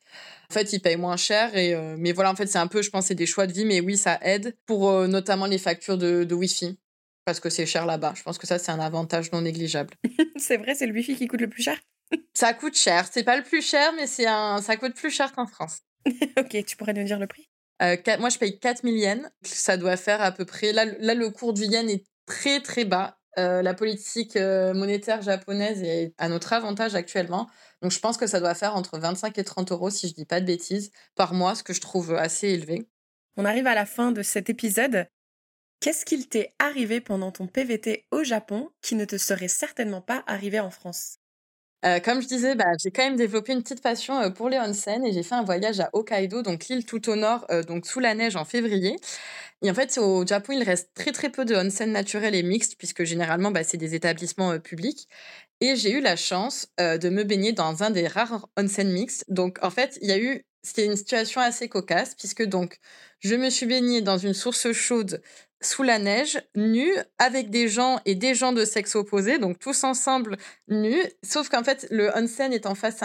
En 0.50 0.54
fait, 0.54 0.72
ils 0.74 0.80
payent 0.80 0.96
moins 0.96 1.16
cher 1.16 1.56
et 1.56 1.74
euh, 1.74 1.96
mais 1.98 2.12
voilà 2.12 2.30
en 2.30 2.36
fait 2.36 2.46
c'est 2.46 2.58
un 2.58 2.66
peu 2.66 2.82
je 2.82 2.90
pense 2.90 3.06
c'est 3.06 3.14
des 3.14 3.26
choix 3.26 3.46
de 3.46 3.52
vie 3.52 3.64
mais 3.64 3.80
oui 3.80 3.96
ça 3.96 4.18
aide 4.22 4.54
pour 4.66 4.90
euh, 4.90 5.06
notamment 5.06 5.46
les 5.46 5.58
factures 5.58 5.96
de, 5.98 6.24
de 6.24 6.34
wifi 6.34 6.78
parce 7.24 7.40
que 7.40 7.50
c'est 7.50 7.66
cher 7.66 7.86
là-bas. 7.86 8.14
Je 8.16 8.22
pense 8.22 8.38
que 8.38 8.46
ça, 8.46 8.58
c'est 8.58 8.72
un 8.72 8.80
avantage 8.80 9.32
non 9.32 9.42
négligeable. 9.42 9.94
c'est 10.36 10.56
vrai, 10.56 10.74
c'est 10.74 10.86
le 10.86 10.92
Wi-Fi 10.92 11.16
qui 11.16 11.26
coûte 11.26 11.40
le 11.40 11.48
plus 11.48 11.62
cher? 11.62 11.78
Ça 12.34 12.52
coûte 12.52 12.76
cher. 12.76 13.08
C'est 13.10 13.24
pas 13.24 13.38
le 13.38 13.42
plus 13.42 13.62
cher, 13.62 13.92
mais 13.94 14.06
c'est 14.06 14.26
un... 14.26 14.60
ça 14.60 14.76
coûte 14.76 14.94
plus 14.94 15.10
cher 15.10 15.32
qu'en 15.32 15.46
France. 15.46 15.80
ok, 16.38 16.64
tu 16.66 16.76
pourrais 16.76 16.92
nous 16.92 17.04
dire 17.04 17.18
le 17.18 17.26
prix? 17.26 17.48
Euh, 17.80 17.96
Moi, 18.18 18.28
je 18.28 18.38
paye 18.38 18.58
4000 18.58 18.96
yens. 18.98 19.30
Ça 19.42 19.78
doit 19.78 19.96
faire 19.96 20.20
à 20.20 20.30
peu 20.30 20.44
près. 20.44 20.72
Là, 20.72 20.84
là 20.98 21.14
le 21.14 21.30
cours 21.30 21.54
du 21.54 21.62
yen 21.62 21.88
est 21.88 22.04
très, 22.26 22.60
très 22.60 22.84
bas. 22.84 23.18
Euh, 23.38 23.62
la 23.62 23.72
politique 23.72 24.36
euh, 24.36 24.74
monétaire 24.74 25.22
japonaise 25.22 25.82
est 25.82 26.12
à 26.18 26.28
notre 26.28 26.52
avantage 26.52 26.94
actuellement. 26.94 27.48
Donc, 27.80 27.92
je 27.92 27.98
pense 27.98 28.18
que 28.18 28.26
ça 28.26 28.40
doit 28.40 28.54
faire 28.54 28.76
entre 28.76 28.98
25 28.98 29.38
et 29.38 29.44
30 29.44 29.72
euros, 29.72 29.88
si 29.88 30.08
je 30.08 30.14
dis 30.14 30.26
pas 30.26 30.40
de 30.40 30.46
bêtises, 30.46 30.90
par 31.14 31.32
mois, 31.32 31.54
ce 31.54 31.62
que 31.62 31.72
je 31.72 31.80
trouve 31.80 32.14
assez 32.14 32.48
élevé. 32.48 32.86
On 33.38 33.46
arrive 33.46 33.66
à 33.66 33.74
la 33.74 33.86
fin 33.86 34.12
de 34.12 34.22
cet 34.22 34.50
épisode. 34.50 35.06
Qu'est-ce 35.82 36.04
qu'il 36.04 36.28
t'est 36.28 36.54
arrivé 36.60 37.00
pendant 37.00 37.32
ton 37.32 37.48
PVT 37.48 38.06
au 38.12 38.22
Japon 38.22 38.70
qui 38.82 38.94
ne 38.94 39.04
te 39.04 39.16
serait 39.18 39.48
certainement 39.48 40.00
pas 40.00 40.22
arrivé 40.28 40.60
en 40.60 40.70
France? 40.70 41.16
Euh, 41.84 41.98
comme 41.98 42.22
je 42.22 42.28
disais, 42.28 42.54
bah, 42.54 42.66
j'ai 42.80 42.92
quand 42.92 43.02
même 43.02 43.16
développé 43.16 43.52
une 43.52 43.64
petite 43.64 43.82
passion 43.82 44.16
euh, 44.20 44.30
pour 44.30 44.48
les 44.48 44.58
onsen 44.58 45.04
et 45.04 45.12
j'ai 45.12 45.24
fait 45.24 45.34
un 45.34 45.42
voyage 45.42 45.80
à 45.80 45.90
Hokkaido, 45.92 46.42
donc 46.42 46.68
l'île 46.68 46.86
tout 46.86 47.10
au 47.10 47.16
nord, 47.16 47.44
euh, 47.50 47.64
donc 47.64 47.86
sous 47.86 47.98
la 47.98 48.14
neige 48.14 48.36
en 48.36 48.44
février. 48.44 48.94
Et 49.62 49.70
en 49.72 49.74
fait, 49.74 49.98
au 49.98 50.24
Japon, 50.24 50.52
il 50.52 50.62
reste 50.62 50.90
très 50.94 51.10
très 51.10 51.30
peu 51.30 51.44
de 51.44 51.56
onsen 51.56 51.90
naturels 51.90 52.36
et 52.36 52.44
mixtes 52.44 52.76
puisque 52.78 53.02
généralement, 53.02 53.50
bah, 53.50 53.64
c'est 53.64 53.76
des 53.76 53.96
établissements 53.96 54.60
publics. 54.60 55.08
Et 55.60 55.74
j'ai 55.74 55.90
eu 55.92 56.00
la 56.00 56.14
chance 56.14 56.68
de 56.78 57.08
me 57.08 57.24
baigner 57.24 57.52
dans 57.52 57.82
un 57.82 57.90
des 57.90 58.06
rares 58.06 58.48
onsen 58.56 58.88
mixtes. 58.92 59.24
Donc 59.28 59.58
en 59.62 59.70
fait, 59.70 59.98
il 60.00 60.08
y 60.08 60.12
a 60.12 60.18
eu 60.18 60.44
c'était 60.62 60.86
une 60.86 60.96
situation 60.96 61.40
assez 61.40 61.68
cocasse 61.68 62.14
puisque 62.14 62.44
donc 62.44 62.78
je 63.20 63.34
me 63.34 63.50
suis 63.50 63.66
baignée 63.66 64.00
dans 64.00 64.18
une 64.18 64.34
source 64.34 64.72
chaude 64.72 65.20
sous 65.64 65.82
la 65.82 65.98
neige, 65.98 66.40
nue, 66.54 66.94
avec 67.18 67.50
des 67.50 67.68
gens 67.68 68.00
et 68.04 68.14
des 68.14 68.34
gens 68.34 68.52
de 68.52 68.64
sexe 68.64 68.94
opposé, 68.96 69.38
donc 69.38 69.58
tous 69.58 69.84
ensemble 69.84 70.36
nus. 70.68 71.02
Sauf 71.22 71.48
qu'en 71.48 71.64
fait, 71.64 71.86
le 71.90 72.10
onsen 72.16 72.52
est 72.52 72.66
en 72.66 72.74
face 72.74 73.00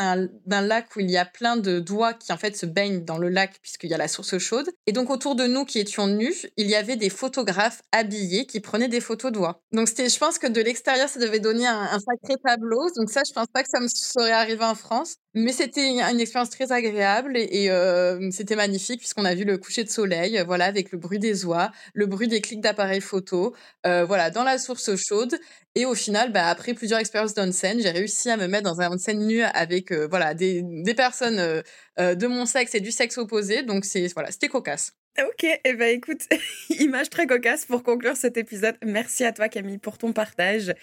d'un 0.45 0.61
lac 0.61 0.95
où 0.95 0.99
il 0.99 1.09
y 1.09 1.17
a 1.17 1.25
plein 1.25 1.57
de 1.57 1.79
doigts 1.79 2.13
qui 2.13 2.31
en 2.31 2.37
fait 2.37 2.55
se 2.55 2.65
baignent 2.65 3.03
dans 3.03 3.17
le 3.17 3.29
lac 3.29 3.59
puisqu'il 3.61 3.89
y 3.89 3.93
a 3.93 3.97
la 3.97 4.07
source 4.07 4.37
chaude. 4.37 4.69
Et 4.85 4.91
donc 4.91 5.09
autour 5.09 5.35
de 5.35 5.45
nous 5.45 5.65
qui 5.65 5.79
étions 5.79 6.07
nus, 6.07 6.47
il 6.57 6.67
y 6.67 6.75
avait 6.75 6.95
des 6.95 7.09
photographes 7.09 7.81
habillés 7.91 8.45
qui 8.45 8.59
prenaient 8.59 8.87
des 8.87 9.01
photos 9.01 9.31
de 9.31 9.37
doigts. 9.37 9.61
Donc 9.71 9.87
je 9.87 10.17
pense 10.17 10.39
que 10.39 10.47
de 10.47 10.61
l'extérieur, 10.61 11.09
ça 11.09 11.19
devait 11.19 11.39
donner 11.39 11.67
un, 11.67 11.81
un, 11.81 11.99
sacré 11.99 12.35
tableau. 12.43 12.89
Donc 12.95 13.09
ça, 13.09 13.21
je 13.27 13.33
pense 13.33 13.47
pas 13.53 13.63
que 13.63 13.69
ça 13.69 13.79
me 13.79 13.87
serait 13.87 14.31
arrivé 14.31 14.63
en 14.63 14.75
France. 14.75 15.15
Mais 15.39 15.51
c'était 15.51 15.87
une 15.87 16.19
expérience 16.19 16.49
très 16.49 16.71
agréable 16.71 17.37
et, 17.37 17.69
euh, 17.69 18.31
c'était 18.31 18.55
magnifique 18.55 18.97
puisqu'on 19.01 19.23
a 19.23 19.35
vu 19.35 19.45
le 19.45 19.59
coucher 19.59 19.83
de 19.83 19.89
soleil, 19.89 20.43
voilà, 20.47 20.65
avec 20.65 20.91
le 20.91 20.97
bruit 20.97 21.19
des 21.19 21.45
oies, 21.45 21.71
le 21.93 22.07
bruit 22.07 22.27
des 22.27 22.41
clics 22.41 22.59
d'appareils 22.59 23.01
photo, 23.01 23.53
euh, 23.85 24.03
voilà, 24.03 24.31
dans 24.31 24.43
la 24.43 24.57
source 24.57 24.95
chaude. 24.95 25.37
Et 25.75 25.85
au 25.85 25.93
final, 25.93 26.31
bah, 26.31 26.47
après 26.47 26.73
plusieurs 26.73 26.99
expériences 26.99 27.35
d'onsen, 27.35 27.79
j'ai 27.79 27.91
réussi 27.91 28.31
à 28.31 28.37
me 28.37 28.47
mettre 28.47 28.63
dans 28.63 28.81
un 28.81 28.91
onsen 28.91 29.27
nu 29.27 29.43
avec 29.43 29.91
euh, 29.91 30.07
voilà 30.09 30.33
des, 30.33 30.63
des 30.63 30.95
personnes 30.95 31.61
de 31.99 32.27
mon 32.27 32.47
sexe 32.47 32.73
et 32.73 32.79
du 32.79 32.91
sexe 32.91 33.19
opposé. 33.19 33.61
Donc 33.61 33.85
c'est 33.85 34.07
voilà, 34.15 34.31
c'était 34.31 34.47
cocasse. 34.47 34.93
Ok, 35.19 35.43
et 35.43 35.59
eh 35.65 35.73
ben 35.73 35.95
écoute, 35.95 36.21
image 36.79 37.11
très 37.11 37.27
cocasse 37.27 37.65
pour 37.65 37.83
conclure 37.83 38.17
cet 38.17 38.37
épisode. 38.37 38.75
Merci 38.83 39.23
à 39.23 39.33
toi 39.33 39.49
Camille 39.49 39.77
pour 39.77 39.99
ton 39.99 40.13
partage 40.13 40.73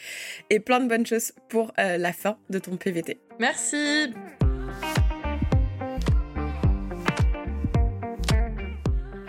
et 0.49 0.61
plein 0.61 0.79
de 0.79 0.89
bonnes 0.89 1.07
choses 1.07 1.33
pour 1.49 1.73
la 1.77 2.13
fin 2.13 2.39
de 2.51 2.61
ton 2.61 2.77
PVT. 2.77 3.19
Merci. 3.41 4.13